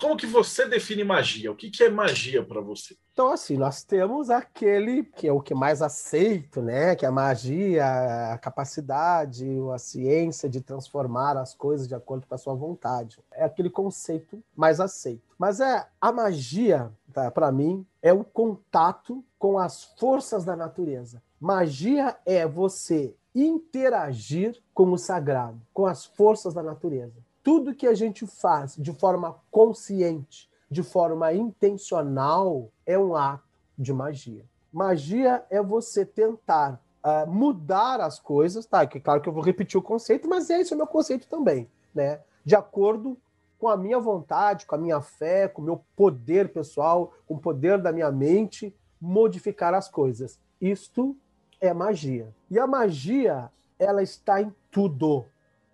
Como 0.00 0.16
que 0.16 0.26
você 0.26 0.66
define 0.66 1.04
magia? 1.04 1.52
O 1.52 1.54
que, 1.54 1.70
que 1.70 1.84
é 1.84 1.90
magia 1.90 2.42
para 2.42 2.62
você? 2.62 2.96
Então, 3.12 3.30
assim, 3.30 3.58
nós 3.58 3.84
temos 3.84 4.30
aquele 4.30 5.02
que 5.02 5.28
é 5.28 5.32
o 5.32 5.42
que 5.42 5.54
mais 5.54 5.82
aceito, 5.82 6.62
né? 6.62 6.96
Que 6.96 7.04
é 7.04 7.08
a 7.08 7.12
magia, 7.12 8.32
a 8.32 8.38
capacidade, 8.38 9.46
a 9.74 9.78
ciência 9.78 10.48
de 10.48 10.62
transformar 10.62 11.36
as 11.36 11.52
coisas 11.52 11.86
de 11.86 11.94
acordo 11.94 12.26
com 12.26 12.34
a 12.34 12.38
sua 12.38 12.54
vontade. 12.54 13.18
É 13.30 13.44
aquele 13.44 13.68
conceito 13.68 14.42
mais 14.56 14.80
aceito. 14.80 15.36
Mas 15.38 15.60
é 15.60 15.86
a 16.00 16.10
magia, 16.10 16.90
tá, 17.12 17.30
para 17.30 17.52
mim, 17.52 17.86
é 18.00 18.10
o 18.10 18.24
contato 18.24 19.22
com 19.38 19.58
as 19.58 19.84
forças 19.98 20.46
da 20.46 20.56
natureza. 20.56 21.22
Magia 21.38 22.16
é 22.24 22.46
você 22.46 23.14
interagir 23.34 24.62
com 24.72 24.90
o 24.92 24.98
sagrado, 24.98 25.60
com 25.74 25.84
as 25.84 26.06
forças 26.06 26.54
da 26.54 26.62
natureza 26.62 27.22
tudo 27.42 27.74
que 27.74 27.86
a 27.86 27.94
gente 27.94 28.26
faz 28.26 28.76
de 28.76 28.92
forma 28.92 29.36
consciente, 29.50 30.48
de 30.70 30.82
forma 30.82 31.32
intencional, 31.32 32.70
é 32.86 32.98
um 32.98 33.16
ato 33.16 33.44
de 33.76 33.92
magia. 33.92 34.44
Magia 34.72 35.44
é 35.50 35.60
você 35.60 36.04
tentar 36.04 36.80
uh, 37.04 37.28
mudar 37.28 38.00
as 38.00 38.20
coisas, 38.20 38.66
tá? 38.66 38.86
Que 38.86 39.00
claro 39.00 39.20
que 39.20 39.28
eu 39.28 39.32
vou 39.32 39.42
repetir 39.42 39.78
o 39.78 39.82
conceito, 39.82 40.28
mas 40.28 40.48
esse 40.50 40.72
é 40.72 40.74
o 40.74 40.78
meu 40.78 40.86
conceito 40.86 41.26
também, 41.26 41.68
né? 41.94 42.20
De 42.44 42.54
acordo 42.54 43.16
com 43.58 43.68
a 43.68 43.76
minha 43.76 43.98
vontade, 43.98 44.64
com 44.64 44.74
a 44.74 44.78
minha 44.78 45.00
fé, 45.00 45.48
com 45.48 45.60
o 45.60 45.64
meu 45.64 45.84
poder 45.96 46.52
pessoal, 46.52 47.12
com 47.26 47.34
o 47.34 47.40
poder 47.40 47.78
da 47.78 47.92
minha 47.92 48.10
mente, 48.10 48.74
modificar 49.00 49.74
as 49.74 49.88
coisas. 49.88 50.38
Isto 50.60 51.16
é 51.60 51.74
magia. 51.74 52.28
E 52.50 52.58
a 52.58 52.66
magia, 52.66 53.50
ela 53.78 54.02
está 54.02 54.40
em 54.40 54.54
tudo 54.70 55.26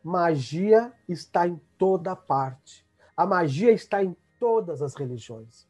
magia 0.07 0.93
está 1.09 1.49
em 1.49 1.61
toda 1.77 2.15
parte. 2.15 2.87
A 3.17 3.27
magia 3.27 3.73
está 3.73 4.05
em 4.05 4.17
todas 4.39 4.81
as 4.81 4.95
religiões. 4.95 5.67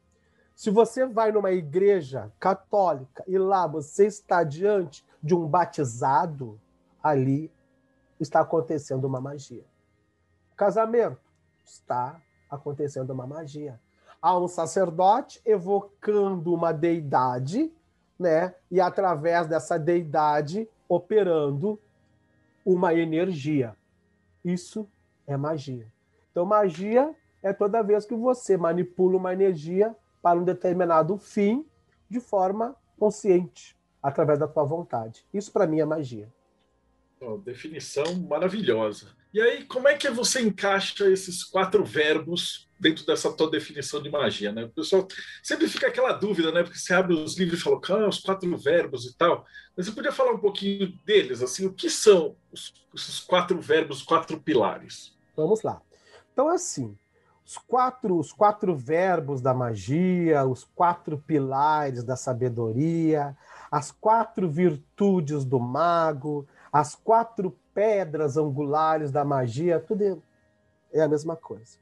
Se 0.55 0.69
você 0.69 1.07
vai 1.07 1.33
numa 1.33 1.53
igreja 1.53 2.31
católica 2.39 3.25
e 3.27 3.39
lá 3.39 3.67
você 3.67 4.07
está 4.07 4.45
diante 4.45 5.03
de 5.23 5.35
um 5.35 5.47
batizado, 5.47 6.61
ali 7.03 7.51
está 8.21 8.41
acontecendo 8.41 9.07
uma 9.07 9.23
magia. 9.23 9.65
Casamento, 10.55 11.19
está 11.65 12.21
acontecendo 12.51 13.11
uma 13.11 13.27
magia. 13.27 13.81
Há 14.21 14.39
um 14.39 14.49
sacerdote 14.49 15.41
evocando 15.47 16.53
uma 16.53 16.73
deidade, 16.73 17.73
né? 18.19 18.55
E 18.71 18.83
através 18.83 19.47
dessa 19.47 19.79
deidade 19.79 20.69
operando 20.87 21.81
uma 22.67 22.93
energia. 22.93 23.75
Isso 24.47 24.89
é 25.27 25.37
magia. 25.37 25.93
Então, 26.31 26.47
magia 26.47 27.13
é 27.43 27.53
toda 27.53 27.83
vez 27.83 28.07
que 28.07 28.15
você 28.15 28.57
manipula 28.57 29.17
uma 29.17 29.33
energia 29.33 29.93
para 30.23 30.39
um 30.39 30.45
determinado 30.45 31.19
fim 31.19 31.67
de 32.09 32.21
forma 32.21 32.77
consciente, 32.97 33.77
através 34.01 34.39
da 34.39 34.47
tua 34.47 34.63
vontade. 34.63 35.25
Isso, 35.35 35.53
para 35.53 35.67
mim, 35.67 35.81
é 35.81 35.85
magia. 35.85 36.33
Oh, 37.21 37.39
definição 37.39 38.05
maravilhosa. 38.29 39.09
E 39.35 39.41
aí, 39.41 39.65
como 39.65 39.89
é 39.89 39.97
que 39.97 40.09
você 40.11 40.41
encaixa 40.41 41.11
esses 41.11 41.43
quatro 41.43 41.85
verbos 41.85 42.66
dentro 42.79 43.07
dessa 43.07 43.33
tua 43.33 43.51
definição 43.51 44.03
de 44.03 44.11
magia, 44.11 44.53
né? 44.53 44.65
O 44.65 44.71
pessoal 44.71 45.07
sempre 45.43 45.69
fica 45.69 45.87
aquela 45.87 46.13
dúvida, 46.13 46.53
né? 46.53 46.63
Porque 46.63 46.79
você 46.79 46.95
abre 46.95 47.15
os 47.15 47.39
livros 47.39 47.61
e 47.61 47.63
fala, 47.63 47.81
ah, 47.89 48.09
os 48.09 48.21
quatro 48.21 48.57
verbos 48.57 49.07
e 49.07 49.17
tal. 49.17 49.45
Mas 49.77 49.87
você 49.87 49.93
podia 49.93 50.13
falar 50.13 50.33
um 50.33 50.39
pouquinho 50.39 50.93
deles, 51.05 51.43
assim, 51.43 51.67
o 51.67 51.73
que 51.73 51.89
são 51.89 52.37
os, 52.53 52.73
esses 52.95 53.21
quatro 53.21 53.61
verbos, 53.61 54.03
quatro 54.03 54.39
pilares? 54.41 55.17
Vamos 55.37 55.63
lá. 55.63 55.81
Então, 56.33 56.49
assim, 56.49 56.97
os 57.45 57.57
quatro, 57.57 58.19
os 58.19 58.33
quatro 58.33 58.77
verbos 58.77 59.41
da 59.41 59.55
magia, 59.55 60.45
os 60.45 60.65
quatro 60.65 61.17
pilares 61.17 62.03
da 62.03 62.17
sabedoria, 62.17 63.37
as 63.71 63.91
quatro 63.91 64.51
virtudes 64.51 65.45
do 65.45 65.59
mago, 65.59 66.47
as 66.73 66.95
quatro 66.95 67.57
pedras 67.73 68.37
angulares 68.37 69.11
da 69.11 69.25
magia, 69.25 69.79
tudo 69.79 70.23
é 70.93 71.03
a 71.03 71.09
mesma 71.09 71.37
coisa. 71.37 71.79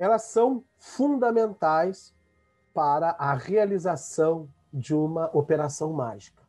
Elas 0.00 0.22
são 0.22 0.64
fundamentais 0.78 2.14
para 2.72 3.10
a 3.18 3.34
realização 3.34 4.48
de 4.72 4.94
uma 4.94 5.28
operação 5.36 5.92
mágica. 5.92 6.42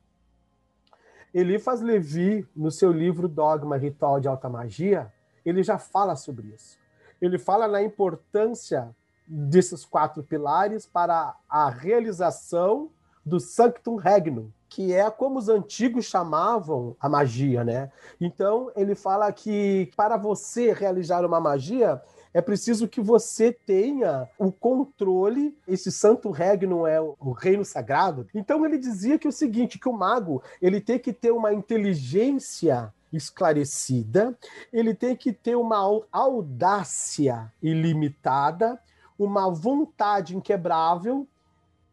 Eliphas 1.34 1.82
Levi, 1.82 2.48
no 2.56 2.72
seu 2.72 2.94
livro 2.94 3.28
Dogma 3.28 3.76
Ritual 3.76 4.22
de 4.22 4.30
Alta 4.30 4.48
Magia, 4.48 5.12
ele 5.46 5.64
já 5.64 5.78
fala 5.78 6.16
sobre 6.16 6.48
isso. 6.48 6.80
Ele 7.22 7.38
fala 7.38 7.68
na 7.68 7.84
importância 7.84 8.96
desses 9.28 9.84
quatro 9.84 10.24
pilares 10.24 10.86
para 10.86 11.36
a 11.50 11.70
realização 11.70 12.90
do 13.26 13.38
Sanctum 13.38 13.98
Regnum, 13.98 14.50
que 14.70 14.94
é 14.94 15.12
como 15.12 15.38
os 15.38 15.50
antigos 15.50 16.06
chamavam 16.06 16.96
a 17.00 17.10
magia, 17.10 17.66
né? 17.66 17.92
Então, 18.20 18.72
ele 18.76 18.96
fala 18.96 19.32
que 19.32 19.92
para 19.96 20.16
você 20.16 20.72
realizar 20.72 21.26
uma 21.26 21.40
magia, 21.40 22.02
é 22.34 22.42
preciso 22.42 22.88
que 22.88 23.02
você 23.02 23.52
tenha 23.52 24.30
o 24.38 24.52
controle, 24.52 25.58
esse 25.68 25.92
santo 25.92 26.32
regnum 26.32 26.88
é 26.88 27.00
o 27.02 27.32
reino 27.32 27.66
sagrado. 27.66 28.28
Então 28.34 28.66
ele 28.66 28.78
dizia 28.78 29.20
que 29.20 29.28
é 29.28 29.30
o 29.30 29.34
seguinte, 29.34 29.78
que 29.78 29.90
o 29.90 29.94
mago, 29.94 30.42
ele 30.62 30.80
tem 30.80 30.98
que 30.98 31.12
ter 31.12 31.32
uma 31.32 31.54
inteligência 31.54 32.94
esclarecida, 33.12 34.38
ele 34.72 34.94
tem 34.94 35.16
que 35.16 35.34
ter 35.34 35.56
uma 35.56 35.78
audácia 36.12 37.52
ilimitada, 37.62 38.80
uma 39.20 39.52
vontade 39.52 40.36
inquebrável 40.36 41.28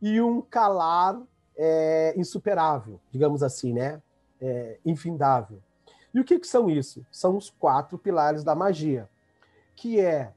e 0.00 0.20
um 0.20 0.40
calar 0.40 1.20
é, 1.56 2.14
insuperável, 2.16 3.00
digamos 3.10 3.42
assim, 3.42 3.72
né? 3.72 4.00
É, 4.40 4.78
infindável. 4.86 5.58
E 6.14 6.20
o 6.20 6.24
que, 6.24 6.38
que 6.38 6.46
são 6.46 6.70
isso? 6.70 7.04
São 7.10 7.36
os 7.36 7.50
quatro 7.50 7.98
pilares 7.98 8.44
da 8.44 8.54
magia, 8.54 9.08
que 9.78 10.00
é 10.00 10.34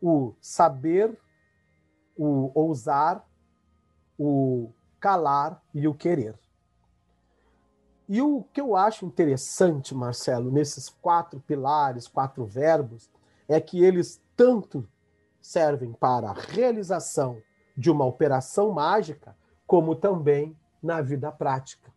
o 0.00 0.34
saber, 0.40 1.18
o 2.16 2.52
ousar, 2.54 3.28
o 4.16 4.70
calar 5.00 5.60
e 5.74 5.88
o 5.88 5.94
querer. 5.94 6.38
E 8.08 8.22
o 8.22 8.44
que 8.52 8.60
eu 8.60 8.76
acho 8.76 9.04
interessante, 9.04 9.96
Marcelo, 9.96 10.48
nesses 10.52 10.88
quatro 10.88 11.40
pilares, 11.40 12.06
quatro 12.06 12.46
verbos, 12.46 13.10
é 13.48 13.60
que 13.60 13.82
eles 13.82 14.22
tanto 14.36 14.88
servem 15.40 15.92
para 15.92 16.30
a 16.30 16.32
realização 16.32 17.42
de 17.76 17.90
uma 17.90 18.04
operação 18.04 18.70
mágica, 18.70 19.36
como 19.66 19.96
também 19.96 20.56
na 20.80 21.00
vida 21.00 21.32
prática. 21.32 21.92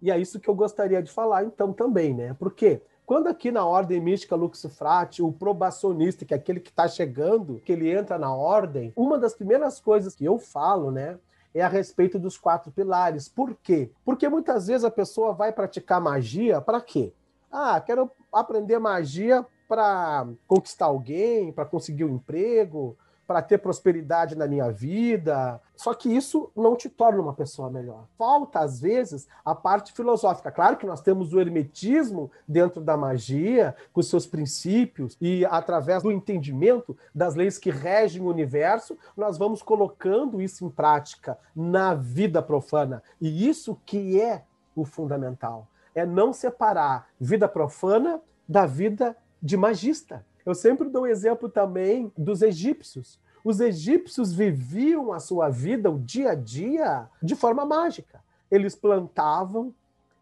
E 0.00 0.08
é 0.08 0.16
isso 0.16 0.38
que 0.38 0.48
eu 0.48 0.54
gostaria 0.54 1.02
de 1.02 1.10
falar, 1.10 1.42
então, 1.42 1.72
também, 1.72 2.14
né? 2.14 2.32
Porque 2.34 2.80
quando 3.08 3.26
aqui 3.28 3.50
na 3.50 3.64
ordem 3.64 4.02
mística 4.02 4.36
Luxifrate, 4.36 5.22
o 5.22 5.32
probacionista, 5.32 6.26
que 6.26 6.34
é 6.34 6.36
aquele 6.36 6.60
que 6.60 6.68
está 6.68 6.86
chegando, 6.86 7.58
que 7.64 7.72
ele 7.72 7.90
entra 7.90 8.18
na 8.18 8.30
ordem, 8.30 8.92
uma 8.94 9.18
das 9.18 9.32
primeiras 9.32 9.80
coisas 9.80 10.14
que 10.14 10.26
eu 10.26 10.38
falo, 10.38 10.90
né? 10.90 11.18
É 11.54 11.62
a 11.62 11.68
respeito 11.68 12.18
dos 12.18 12.36
quatro 12.36 12.70
pilares. 12.70 13.26
Por 13.26 13.54
quê? 13.62 13.90
Porque 14.04 14.28
muitas 14.28 14.66
vezes 14.66 14.84
a 14.84 14.90
pessoa 14.90 15.32
vai 15.32 15.52
praticar 15.52 16.02
magia 16.02 16.60
para 16.60 16.82
quê? 16.82 17.14
Ah, 17.50 17.80
quero 17.80 18.10
aprender 18.30 18.78
magia 18.78 19.42
para 19.66 20.28
conquistar 20.46 20.84
alguém, 20.84 21.50
para 21.50 21.64
conseguir 21.64 22.04
um 22.04 22.16
emprego, 22.16 22.94
para 23.28 23.42
ter 23.42 23.58
prosperidade 23.58 24.34
na 24.34 24.46
minha 24.46 24.72
vida. 24.72 25.60
Só 25.76 25.92
que 25.92 26.08
isso 26.08 26.50
não 26.56 26.74
te 26.74 26.88
torna 26.88 27.20
uma 27.20 27.34
pessoa 27.34 27.70
melhor. 27.70 28.06
Falta, 28.16 28.60
às 28.60 28.80
vezes, 28.80 29.28
a 29.44 29.54
parte 29.54 29.92
filosófica. 29.92 30.50
Claro 30.50 30.78
que 30.78 30.86
nós 30.86 31.02
temos 31.02 31.34
o 31.34 31.38
hermetismo 31.38 32.30
dentro 32.48 32.80
da 32.80 32.96
magia, 32.96 33.76
com 33.92 34.00
seus 34.00 34.26
princípios, 34.26 35.14
e 35.20 35.44
através 35.44 36.02
do 36.02 36.10
entendimento 36.10 36.96
das 37.14 37.34
leis 37.34 37.58
que 37.58 37.70
regem 37.70 38.22
o 38.22 38.30
universo, 38.30 38.96
nós 39.14 39.36
vamos 39.36 39.60
colocando 39.60 40.40
isso 40.40 40.64
em 40.64 40.70
prática 40.70 41.38
na 41.54 41.92
vida 41.92 42.40
profana. 42.40 43.02
E 43.20 43.46
isso 43.46 43.78
que 43.84 44.18
é 44.18 44.42
o 44.74 44.86
fundamental. 44.86 45.68
É 45.94 46.06
não 46.06 46.32
separar 46.32 47.08
vida 47.20 47.46
profana 47.46 48.22
da 48.48 48.64
vida 48.64 49.14
de 49.42 49.54
magista. 49.54 50.24
Eu 50.48 50.54
sempre 50.54 50.88
dou 50.88 51.06
exemplo 51.06 51.46
também 51.46 52.10
dos 52.16 52.40
egípcios. 52.40 53.20
Os 53.44 53.60
egípcios 53.60 54.32
viviam 54.32 55.12
a 55.12 55.20
sua 55.20 55.50
vida, 55.50 55.90
o 55.90 55.98
dia 55.98 56.30
a 56.30 56.34
dia, 56.34 57.06
de 57.22 57.36
forma 57.36 57.66
mágica. 57.66 58.24
Eles 58.50 58.74
plantavam, 58.74 59.74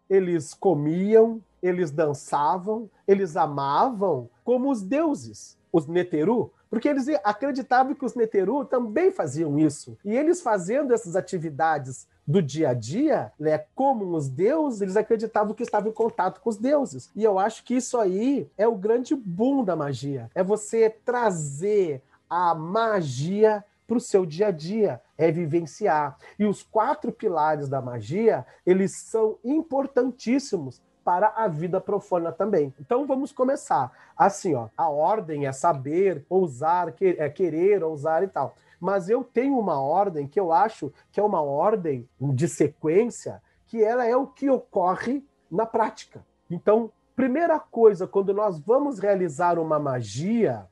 eles 0.09 0.53
comiam, 0.53 1.41
eles 1.63 1.91
dançavam, 1.91 2.89
eles 3.07 3.37
amavam 3.37 4.29
como 4.43 4.69
os 4.69 4.81
deuses, 4.81 5.57
os 5.71 5.87
Neteru, 5.87 6.51
porque 6.69 6.87
eles 6.87 7.07
acreditavam 7.23 7.93
que 7.93 8.05
os 8.05 8.15
Neteru 8.15 8.65
também 8.65 9.11
faziam 9.11 9.57
isso. 9.57 9.97
E 10.03 10.15
eles 10.15 10.41
fazendo 10.41 10.93
essas 10.93 11.15
atividades 11.15 12.07
do 12.25 12.41
dia 12.41 12.69
a 12.69 12.73
dia, 12.73 13.31
né, 13.39 13.63
como 13.73 14.15
os 14.15 14.27
deuses, 14.27 14.81
eles 14.81 14.97
acreditavam 14.97 15.53
que 15.53 15.63
estavam 15.63 15.89
em 15.89 15.93
contato 15.93 16.41
com 16.41 16.49
os 16.49 16.57
deuses. 16.57 17.09
E 17.15 17.23
eu 17.23 17.39
acho 17.39 17.63
que 17.63 17.75
isso 17.75 17.97
aí 17.97 18.49
é 18.57 18.67
o 18.67 18.75
grande 18.75 19.15
boom 19.15 19.63
da 19.63 19.75
magia. 19.75 20.29
É 20.35 20.43
você 20.43 20.89
trazer 20.89 22.01
a 22.29 22.53
magia 22.53 23.63
para 23.87 23.97
o 23.97 24.01
seu 24.01 24.25
dia 24.25 24.47
a 24.47 24.51
dia, 24.51 25.01
é 25.17 25.31
vivenciar. 25.31 26.17
E 26.37 26.45
os 26.45 26.61
quatro 26.61 27.11
pilares 27.11 27.69
da 27.69 27.81
magia, 27.81 28.45
eles 28.65 28.91
são 28.91 29.37
importantíssimos 29.45 30.81
para 31.07 31.31
a 31.37 31.47
vida 31.47 31.79
profana 31.79 32.33
também. 32.33 32.73
Então 32.81 33.07
vamos 33.07 33.31
começar. 33.31 33.93
Assim, 34.17 34.55
ó, 34.55 34.67
a 34.75 34.89
ordem 34.89 35.45
é 35.45 35.53
saber, 35.53 36.25
ousar, 36.29 36.93
é 36.99 37.29
querer, 37.29 37.81
ousar 37.81 38.23
e 38.23 38.27
tal. 38.27 38.55
Mas 38.77 39.07
eu 39.07 39.23
tenho 39.23 39.57
uma 39.57 39.79
ordem 39.79 40.27
que 40.27 40.37
eu 40.37 40.51
acho 40.51 40.91
que 41.09 41.17
é 41.17 41.23
uma 41.23 41.41
ordem 41.41 42.05
de 42.19 42.45
sequência, 42.49 43.41
que 43.67 43.81
ela 43.81 44.05
é 44.05 44.17
o 44.17 44.27
que 44.27 44.49
ocorre 44.49 45.25
na 45.49 45.65
prática. 45.65 46.25
Então, 46.51 46.91
primeira 47.15 47.57
coisa, 47.57 48.05
quando 48.05 48.33
nós 48.33 48.59
vamos 48.59 48.99
realizar 48.99 49.57
uma 49.57 49.79
magia 49.79 50.67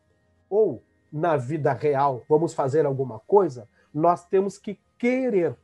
ou 0.50 0.84
na 1.14 1.38
vida 1.38 1.72
real 1.72 2.24
vamos 2.28 2.54
fazer 2.54 2.86
alguma 2.86 3.20
coisa, 3.20 3.70
nós 3.94 4.26
temos 4.26 4.58
que 4.58 4.78
querer 4.98 5.56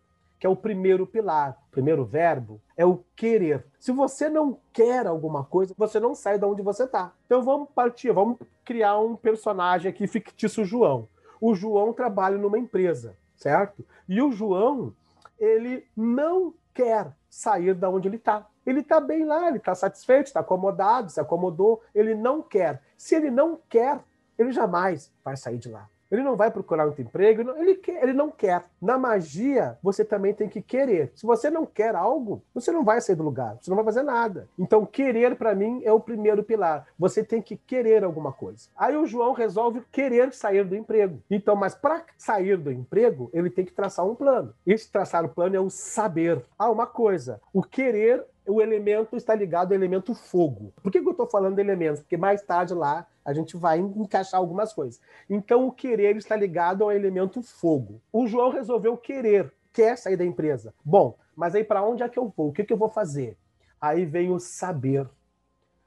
que 0.41 0.48
é 0.48 0.50
o 0.50 0.55
primeiro 0.55 1.05
pilar, 1.05 1.55
o 1.67 1.71
primeiro 1.71 2.03
verbo, 2.03 2.60
é 2.75 2.83
o 2.83 3.03
querer. 3.15 3.63
Se 3.79 3.91
você 3.91 4.27
não 4.27 4.57
quer 4.74 5.05
alguma 5.05 5.43
coisa, 5.43 5.75
você 5.77 6.00
não 6.00 6.15
sai 6.15 6.39
de 6.39 6.45
onde 6.45 6.63
você 6.63 6.86
está. 6.86 7.13
Então 7.27 7.43
vamos 7.43 7.69
partir, 7.69 8.12
vamos 8.12 8.39
criar 8.65 8.98
um 8.98 9.15
personagem 9.15 9.88
aqui 9.88 10.07
fictício 10.07 10.65
João. 10.65 11.07
O 11.39 11.53
João 11.53 11.93
trabalha 11.93 12.39
numa 12.39 12.57
empresa, 12.57 13.15
certo? 13.36 13.86
E 14.10 14.19
o 14.19 14.31
João, 14.31 14.95
ele 15.38 15.86
não 15.95 16.55
quer 16.74 17.15
sair 17.29 17.75
da 17.75 17.88
onde 17.88 18.07
ele 18.07 18.15
está. 18.15 18.48
Ele 18.65 18.79
está 18.79 19.00
bem 19.00 19.24
lá, 19.24 19.48
ele 19.48 19.57
está 19.57 19.75
satisfeito, 19.75 20.25
está 20.25 20.39
acomodado, 20.39 21.12
se 21.12 21.19
acomodou, 21.19 21.83
ele 21.93 22.15
não 22.15 22.41
quer. 22.41 22.81
Se 22.98 23.13
ele 23.13 23.29
não 23.29 23.60
quer, 23.69 24.00
ele 24.39 24.51
jamais 24.51 25.13
vai 25.24 25.38
sair 25.38 25.60
de 25.60 25.69
lá. 25.69 25.88
Ele 26.11 26.23
não 26.23 26.35
vai 26.35 26.51
procurar 26.51 26.85
outro 26.85 27.01
emprego, 27.01 27.51
ele, 27.57 27.75
quer, 27.75 28.03
ele 28.03 28.13
não 28.13 28.29
quer. 28.29 28.65
Na 28.81 28.97
magia, 28.97 29.77
você 29.81 30.03
também 30.03 30.33
tem 30.33 30.49
que 30.49 30.61
querer. 30.61 31.11
Se 31.15 31.25
você 31.25 31.49
não 31.49 31.65
quer 31.65 31.95
algo, 31.95 32.43
você 32.53 32.71
não 32.71 32.83
vai 32.83 32.99
sair 32.99 33.15
do 33.15 33.23
lugar, 33.23 33.57
você 33.59 33.69
não 33.69 33.75
vai 33.75 33.85
fazer 33.85 34.03
nada. 34.03 34.47
Então, 34.57 34.85
querer, 34.85 35.35
para 35.35 35.55
mim, 35.55 35.81
é 35.83 35.91
o 35.91 35.99
primeiro 35.99 36.43
pilar. 36.43 36.85
Você 36.99 37.23
tem 37.23 37.41
que 37.41 37.55
querer 37.55 38.03
alguma 38.03 38.31
coisa. 38.31 38.69
Aí 38.75 38.95
o 38.97 39.05
João 39.05 39.33
resolve 39.33 39.81
querer 39.91 40.33
sair 40.33 40.65
do 40.65 40.75
emprego. 40.75 41.21
Então, 41.29 41.55
mas 41.55 41.73
para 41.75 42.03
sair 42.17 42.57
do 42.57 42.71
emprego, 42.71 43.29
ele 43.33 43.49
tem 43.49 43.65
que 43.65 43.73
traçar 43.73 44.05
um 44.05 44.15
plano. 44.15 44.53
Esse 44.65 44.91
traçar 44.91 45.23
o 45.23 45.29
plano 45.29 45.55
é 45.55 45.59
o 45.59 45.69
saber. 45.69 46.43
Ah, 46.57 46.69
uma 46.69 46.87
coisa: 46.87 47.39
o 47.53 47.61
querer 47.61 48.25
o 48.45 48.62
elemento 48.62 49.15
está 49.15 49.36
ligado 49.36 49.71
ao 49.71 49.75
elemento 49.75 50.13
fogo. 50.13 50.74
Por 50.81 50.91
que, 50.91 50.98
eu 50.98 51.12
estou 51.12 51.27
falando 51.27 51.55
de 51.55 51.62
elementos? 51.62 52.01
Porque 52.01 52.17
mais 52.17 52.41
tarde 52.41 52.74
lá 52.74 53.05
a 53.24 53.33
gente 53.33 53.55
vai 53.55 53.79
encaixar 53.79 54.39
algumas 54.39 54.74
coisas. 54.74 55.00
Então, 55.29 55.67
o 55.67 55.71
querer 55.71 56.15
está 56.15 56.36
ligado 56.36 56.83
ao 56.83 56.91
elemento 56.91 57.41
fogo. 57.41 58.01
O 58.12 58.27
João 58.27 58.50
resolveu 58.50 58.98
querer, 58.98 59.53
quer 59.71 59.98
sair 59.98 60.17
da 60.17 60.25
empresa. 60.25 60.74
Bom, 60.83 61.15
mas 61.35 61.53
aí 61.55 61.63
para 61.63 61.83
onde 61.83 62.03
é 62.03 62.09
que 62.09 62.18
eu 62.18 62.33
vou? 62.35 62.50
O 62.50 62.53
que, 62.53 62.63
que 62.63 62.74
eu 62.74 62.77
vou 62.77 62.89
fazer? 62.89 63.37
Aí 63.79 64.05
vem 64.05 64.31
o 64.31 64.39
saber. 64.39 65.07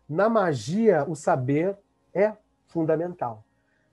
Na 0.08 0.28
magia, 0.28 1.04
o 1.08 1.14
saber 1.14 1.76
é 2.12 2.32
fundamental. 2.66 3.42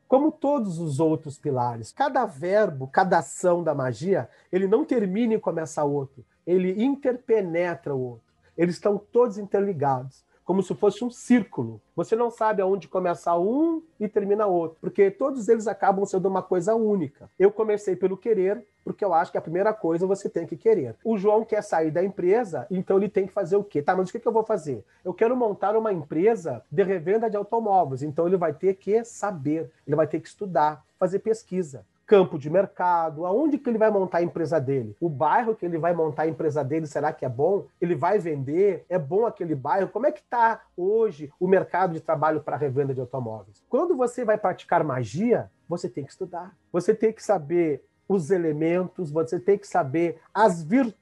Como 0.08 0.32
todos 0.32 0.78
os 0.78 1.00
outros 1.00 1.38
pilares, 1.38 1.92
cada 1.92 2.26
verbo, 2.26 2.88
cada 2.88 3.20
ação 3.20 3.64
da 3.64 3.74
magia, 3.74 4.30
ele 4.52 4.68
não 4.68 4.84
termina 4.84 5.36
e 5.36 5.40
começa 5.40 5.84
outro, 5.86 6.26
ele 6.46 6.84
interpenetra 6.84 7.96
o 7.96 8.02
outro. 8.02 8.31
Eles 8.58 8.76
estão 8.76 8.98
todos 8.98 9.38
interligados, 9.38 10.24
como 10.44 10.62
se 10.62 10.76
fosse 10.76 11.04
um 11.04 11.10
círculo. 11.10 11.82
Você 11.96 12.16
não 12.16 12.30
sabe 12.30 12.62
aonde 12.62 12.88
começa 12.88 13.38
um 13.38 13.82
e 14.00 14.08
termina 14.08 14.46
outro, 14.46 14.78
porque 14.82 15.10
todos 15.10 15.48
eles 15.48 15.68
acabam 15.68 16.06
sendo 16.06 16.28
uma 16.28 16.42
coisa 16.42 16.76
única. 16.76 17.30
Eu 17.40 17.52
comecei 17.52 17.96
pelo 17.96 18.18
querer, 18.18 18.66
porque 18.84 19.06
eu 19.06 19.14
acho 19.14 19.32
que 19.32 19.38
a 19.38 19.42
primeira 19.42 19.74
coisa 19.74 20.08
você 20.08 20.28
tem 20.28 20.46
que 20.46 20.58
querer. 20.58 20.96
O 21.06 21.18
João 21.18 21.46
quer 21.46 21.62
sair 21.62 21.92
da 21.92 22.04
empresa, 22.04 22.68
então 22.70 22.98
ele 22.98 23.08
tem 23.08 23.28
que 23.28 23.34
fazer 23.34 23.56
o 23.56 23.64
quê? 23.64 23.82
Tá, 23.82 23.96
mas 23.96 24.10
o 24.10 24.12
que 24.12 24.28
eu 24.28 24.32
vou 24.32 24.44
fazer? 24.44 24.84
Eu 25.06 25.14
quero 25.14 25.38
montar 25.38 25.76
uma 25.76 25.94
empresa 25.94 26.64
de 26.72 26.84
revenda 26.84 27.30
de 27.30 27.38
automóveis, 27.38 28.04
então 28.04 28.28
ele 28.28 28.38
vai 28.38 28.54
ter 28.54 28.74
que 28.76 29.04
saber, 29.04 29.72
ele 29.86 29.96
vai 29.96 30.08
ter 30.08 30.20
que 30.20 30.28
estudar, 30.28 30.84
fazer 31.00 31.20
pesquisa 31.20 31.86
campo 32.12 32.38
de 32.38 32.50
mercado, 32.50 33.26
aonde 33.26 33.58
que 33.58 33.70
ele 33.70 33.78
vai 33.78 33.90
montar 33.90 34.18
a 34.18 34.22
empresa 34.22 34.60
dele? 34.60 34.98
O 35.00 35.08
bairro 35.08 35.56
que 35.56 35.66
ele 35.66 35.78
vai 35.78 35.94
montar 35.94 36.24
a 36.24 36.28
empresa 36.28 36.62
dele, 36.62 36.86
será 36.86 37.14
que 37.14 37.24
é 37.24 37.30
bom? 37.30 37.68
Ele 37.80 37.96
vai 37.96 38.20
vender? 38.20 38.86
É 38.90 39.00
bom 39.00 39.26
aquele 39.26 39.56
bairro? 39.56 39.88
Como 39.88 40.06
é 40.06 40.12
que 40.12 40.20
está 40.20 40.62
hoje 40.76 41.32
o 41.40 41.48
mercado 41.48 41.94
de 41.94 42.02
trabalho 42.02 42.42
para 42.42 42.58
revenda 42.58 42.94
de 42.94 43.00
automóveis? 43.00 43.64
Quando 43.70 43.96
você 43.96 44.26
vai 44.26 44.38
praticar 44.38 44.84
magia, 44.84 45.50
você 45.70 45.88
tem 45.88 46.04
que 46.04 46.12
estudar. 46.12 46.54
Você 46.74 46.94
tem 46.94 47.14
que 47.14 47.24
saber 47.24 47.82
os 48.10 48.30
elementos, 48.30 49.10
você 49.10 49.40
tem 49.40 49.58
que 49.58 49.66
saber 49.66 50.20
as 50.34 50.62
virtudes 50.62 51.01